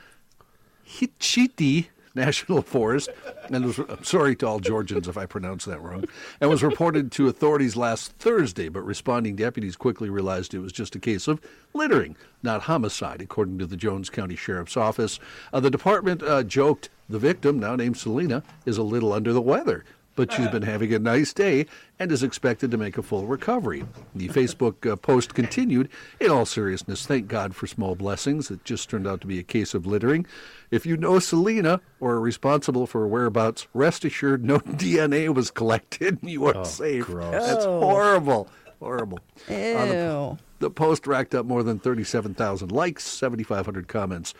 Hitchiti 0.86 1.86
National 2.14 2.62
Forest, 2.62 3.08
and 3.50 3.64
was, 3.64 3.78
I'm 3.78 4.04
sorry 4.04 4.36
to 4.36 4.46
all 4.46 4.60
Georgians 4.60 5.08
if 5.08 5.16
I 5.16 5.26
pronounced 5.26 5.66
that 5.66 5.80
wrong, 5.80 6.04
and 6.40 6.50
was 6.50 6.62
reported 6.62 7.10
to 7.12 7.28
authorities 7.28 7.76
last 7.76 8.12
Thursday, 8.12 8.68
but 8.68 8.82
responding 8.82 9.36
deputies 9.36 9.76
quickly 9.76 10.10
realized 10.10 10.52
it 10.52 10.58
was 10.58 10.72
just 10.72 10.94
a 10.94 11.00
case 11.00 11.26
of 11.28 11.40
littering, 11.72 12.16
not 12.42 12.62
homicide, 12.62 13.22
according 13.22 13.58
to 13.58 13.66
the 13.66 13.76
Jones 13.76 14.10
County 14.10 14.36
Sheriff's 14.36 14.76
Office. 14.76 15.18
Uh, 15.52 15.60
the 15.60 15.70
department 15.70 16.22
uh, 16.22 16.42
joked 16.42 16.90
the 17.08 17.18
victim, 17.18 17.58
now 17.58 17.76
named 17.76 17.96
Selena, 17.96 18.42
is 18.66 18.78
a 18.78 18.82
little 18.82 19.12
under 19.12 19.32
the 19.32 19.40
weather. 19.40 19.84
But 20.14 20.32
she's 20.32 20.48
been 20.48 20.62
having 20.62 20.92
a 20.92 20.98
nice 20.98 21.32
day 21.32 21.66
and 21.98 22.12
is 22.12 22.22
expected 22.22 22.70
to 22.70 22.76
make 22.76 22.98
a 22.98 23.02
full 23.02 23.26
recovery. 23.26 23.84
The 24.14 24.28
Facebook 24.28 24.90
uh, 24.90 24.96
post 24.96 25.34
continued 25.34 25.88
In 26.20 26.30
all 26.30 26.44
seriousness, 26.44 27.06
thank 27.06 27.28
God 27.28 27.54
for 27.54 27.66
small 27.66 27.94
blessings. 27.94 28.50
It 28.50 28.62
just 28.64 28.90
turned 28.90 29.06
out 29.06 29.22
to 29.22 29.26
be 29.26 29.38
a 29.38 29.42
case 29.42 29.72
of 29.72 29.86
littering. 29.86 30.26
If 30.70 30.84
you 30.84 30.96
know 30.98 31.18
Selena 31.18 31.80
or 31.98 32.12
are 32.12 32.20
responsible 32.20 32.86
for 32.86 33.00
her 33.00 33.08
whereabouts, 33.08 33.68
rest 33.72 34.04
assured 34.04 34.44
no 34.44 34.58
DNA 34.60 35.34
was 35.34 35.50
collected. 35.50 36.18
You 36.32 36.46
are 36.46 36.64
safe. 36.64 37.08
That's 37.08 37.64
horrible. 37.64 38.48
Horrible. 38.80 39.18
Ew. 39.48 39.54
Uh, 39.54 40.36
the 40.60 40.70
post 40.70 41.06
racked 41.06 41.34
up 41.34 41.44
more 41.44 41.62
than 41.62 41.78
37,000 41.78 42.70
likes, 42.72 43.04
7,500 43.04 43.88
comments. 43.88 44.32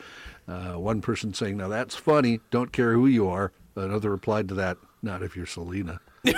Uh, 0.48 0.74
one 0.74 1.00
person 1.00 1.34
saying, 1.34 1.56
Now 1.56 1.68
that's 1.68 1.94
funny. 1.94 2.40
Don't 2.50 2.72
care 2.72 2.92
who 2.92 3.06
you 3.06 3.28
are. 3.28 3.52
Another 3.76 4.10
replied 4.10 4.48
to 4.48 4.54
that, 4.54 4.78
Not 5.02 5.22
if 5.22 5.36
you're 5.36 5.46
Selena. 5.46 6.00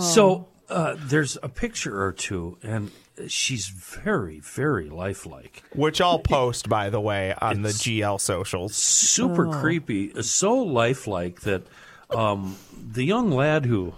So 0.00 0.48
uh, 0.70 0.96
there's 0.98 1.36
a 1.42 1.48
picture 1.48 2.02
or 2.02 2.12
two, 2.12 2.56
and 2.62 2.90
she's 3.26 3.68
very, 3.68 4.40
very 4.40 4.88
lifelike. 4.88 5.62
Which 5.74 6.00
I'll 6.00 6.18
post, 6.18 6.68
by 6.68 6.88
the 6.90 7.00
way, 7.00 7.34
on 7.40 7.62
the 7.62 7.68
GL 7.70 8.20
socials. 8.20 8.74
Super 8.74 9.46
creepy, 9.46 10.22
so 10.22 10.56
lifelike 10.56 11.42
that 11.42 11.62
um, 12.10 12.56
the 12.72 13.04
young 13.04 13.30
lad 13.30 13.66
who 13.66 13.92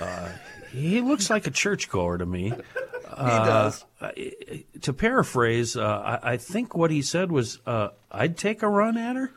uh, 0.00 0.30
he 0.72 1.00
looks 1.00 1.30
like 1.30 1.46
a 1.46 1.50
churchgoer 1.50 2.18
to 2.18 2.26
me. 2.26 2.50
He 2.50 3.14
does. 3.14 3.82
Uh, 3.82 3.86
to 4.82 4.92
paraphrase, 4.92 5.76
uh, 5.76 6.18
I, 6.22 6.32
I 6.32 6.36
think 6.36 6.74
what 6.76 6.90
he 6.90 7.02
said 7.02 7.30
was, 7.32 7.58
uh, 7.66 7.88
"I'd 8.10 8.36
take 8.36 8.62
a 8.62 8.68
run 8.68 8.96
at 8.96 9.16
her." 9.16 9.30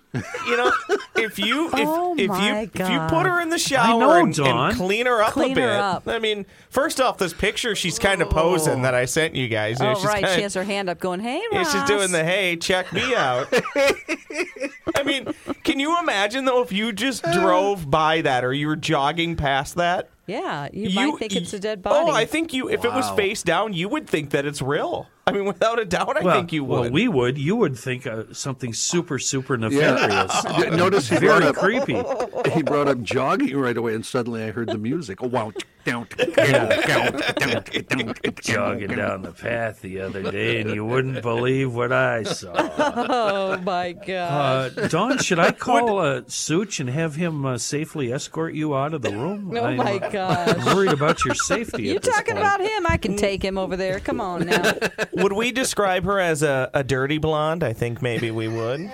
You 0.47 0.57
know, 0.57 0.71
if 1.15 1.37
you 1.37 1.67
if, 1.67 1.73
Oh, 1.77 2.15
if 2.17 2.27
my 2.29 2.61
you 2.61 2.69
if 2.73 2.89
you 2.89 2.99
put 3.09 3.25
her 3.27 3.39
in 3.39 3.49
the 3.49 3.59
shower 3.59 3.99
know, 3.99 4.11
and, 4.23 4.39
and 4.39 4.75
clean 4.75 5.05
her 5.05 5.21
up 5.21 5.33
Clean 5.33 5.51
a 5.51 5.55
bit. 5.55 5.63
her 5.63 5.77
up. 5.79 6.07
I 6.07 6.17
mean, 6.19 6.45
first 6.69 6.99
off, 6.99 7.17
this 7.19 7.33
picture 7.33 7.75
she's 7.75 7.99
kind 7.99 8.21
of 8.21 8.29
posing 8.31 8.81
that 8.81 8.95
I 8.95 9.05
sent 9.05 9.35
you 9.35 9.47
guys. 9.47 9.79
You 9.79 9.85
know, 9.85 9.91
Oh, 9.91 9.95
she's 9.95 10.05
right. 10.05 10.15
kinda- 10.23 10.35
She 10.35 10.41
has 10.41 10.53
her 10.55 10.63
hand 10.63 10.89
up 10.89 10.99
going, 10.99 11.19
hey, 11.19 11.41
Yeah, 11.51 11.63
she's 11.63 11.83
doing 11.83 12.11
the 12.11 12.23
hey, 12.23 12.55
check 12.55 12.91
me 12.93 13.13
out. 13.13 13.47
I 14.95 15.03
mean, 15.05 15.27
can 15.63 15.79
you 15.79 15.99
imagine 15.99 16.45
though 16.45 16.61
if 16.63 16.71
you 16.71 16.91
just 16.93 17.23
drove 17.31 17.89
by 17.91 18.21
that 18.21 18.43
or 18.43 18.53
you 18.53 18.67
were 18.67 18.75
jogging 18.75 19.35
past 19.35 19.75
that? 19.75 20.09
Yeah, 20.27 20.67
you, 20.73 20.89
might 20.89 21.17
think 21.19 21.37
it's 21.37 21.53
a 21.53 21.59
dead 21.59 21.81
body. 21.81 22.11
Oh, 22.11 22.13
I 22.13 22.25
think 22.25 22.51
you. 22.51 22.69
If 22.69 22.83
it 22.83 22.91
was 22.91 23.09
face 23.11 23.43
down, 23.43 23.71
you 23.71 23.87
would 23.87 24.09
think 24.09 24.31
that 24.31 24.45
it's 24.45 24.61
real. 24.61 25.07
I 25.25 25.31
mean, 25.31 25.45
without 25.45 25.79
a 25.79 25.85
doubt, 25.85 26.17
I 26.17 26.21
well, 26.21 26.35
think 26.35 26.51
you 26.51 26.65
would. 26.65 26.79
Well, 26.79 26.89
we 26.91 27.07
would. 27.07 27.37
You 27.37 27.55
would 27.55 27.77
think 27.77 28.05
uh, 28.05 28.25
something 28.33 28.73
super, 28.73 29.19
super 29.19 29.57
nefarious. 29.57 30.45
Yeah, 30.57 30.75
Notice 30.75 31.07
he 31.07 31.19
brought 31.19 31.39
Very 31.41 31.45
up 31.45 31.55
creepy. 31.55 32.03
he 32.53 32.61
brought 32.61 32.89
up 32.89 33.01
jogging 33.01 33.55
right 33.57 33.75
away, 33.75 33.93
and 33.95 34.05
suddenly 34.05 34.43
I 34.43 34.51
heard 34.51 34.67
the 34.67 34.77
music. 34.77 35.23
Oh, 35.23 35.27
wow. 35.27 35.53
Jogging 38.41 38.95
down 38.95 39.21
the 39.21 39.33
path 39.39 39.81
the 39.81 40.01
other 40.01 40.31
day, 40.31 40.59
and 40.59 40.71
you 40.71 40.83
wouldn't 40.83 41.21
believe 41.21 41.73
what 41.73 41.93
I 41.93 42.23
saw. 42.23 42.51
oh, 42.55 43.57
my 43.61 43.93
God. 43.93 44.77
Uh, 44.77 44.87
Don, 44.89 45.17
should 45.19 45.39
I 45.39 45.51
call 45.53 45.99
uh, 45.99 46.23
Such 46.27 46.81
and 46.81 46.89
have 46.89 47.15
him 47.15 47.45
uh, 47.45 47.57
safely 47.57 48.11
escort 48.11 48.53
you 48.53 48.75
out 48.75 48.93
of 48.93 49.01
the 49.01 49.11
room? 49.11 49.53
oh, 49.57 49.63
I'm, 49.63 49.77
my 49.77 49.95
uh, 49.97 50.09
gosh. 50.09 50.65
worried 50.65 50.91
about 50.91 51.23
your 51.23 51.35
safety. 51.35 51.83
You 51.83 51.95
at 51.95 52.01
this 52.01 52.13
talking 52.13 52.35
point. 52.35 52.45
about 52.45 52.59
him? 52.59 52.85
I 52.87 52.97
can 52.97 53.15
take 53.15 53.41
him 53.41 53.57
over 53.57 53.77
there. 53.77 54.01
Come 54.01 54.19
on 54.19 54.45
now. 54.45 54.73
would 55.13 55.31
we 55.33 55.53
describe 55.53 56.03
her 56.03 56.19
as 56.19 56.43
a, 56.43 56.69
a 56.73 56.83
dirty 56.83 57.17
blonde? 57.17 57.63
I 57.63 57.71
think 57.71 58.01
maybe 58.01 58.29
we 58.29 58.49
would. 58.49 58.91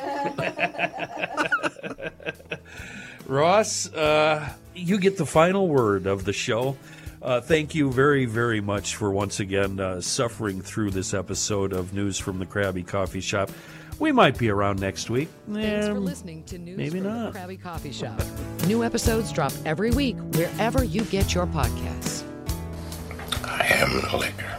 Ross, 3.26 3.92
uh, 3.94 4.54
you 4.76 4.98
get 5.00 5.18
the 5.18 5.26
final 5.26 5.68
word 5.68 6.06
of 6.06 6.26
the 6.26 6.34
show. 6.34 6.78
Uh, 7.22 7.40
thank 7.40 7.74
you 7.74 7.92
very, 7.92 8.26
very 8.26 8.60
much 8.60 8.96
for 8.98 9.10
once 9.12 9.40
again 9.40 9.80
uh, 9.80 10.02
suffering 10.02 10.62
through 10.62 10.92
this 10.92 11.14
episode 11.14 11.72
of 11.72 11.94
News 11.94 12.18
from 12.18 12.40
the 12.40 12.46
Krabby 12.46 12.86
Coffee 12.86 13.22
Shop. 13.22 13.50
We 14.00 14.12
might 14.12 14.38
be 14.38 14.50
around 14.50 14.82
next 14.82 15.10
week. 15.10 15.30
Thanks 15.50 15.88
for 15.88 15.94
Um, 15.94 16.04
listening 16.04 16.44
to 16.46 16.58
News 16.58 16.78
maybe 16.78 17.00
from 17.00 17.04
not. 17.08 17.34
the 17.34 17.40
Krabby 17.40 17.62
Coffee 17.62 17.92
Shop. 17.94 18.22
New 18.68 18.84
episodes 18.84 19.32
drop 19.32 19.54
every 19.66 19.92
week 19.92 20.18
wherever 20.34 20.84
you 20.84 21.04
get 21.06 21.34
your 21.34 21.46
podcasts. 21.48 22.24
I 23.46 23.66
am 23.68 24.02
the 24.12 24.18
liquor. 24.18 24.58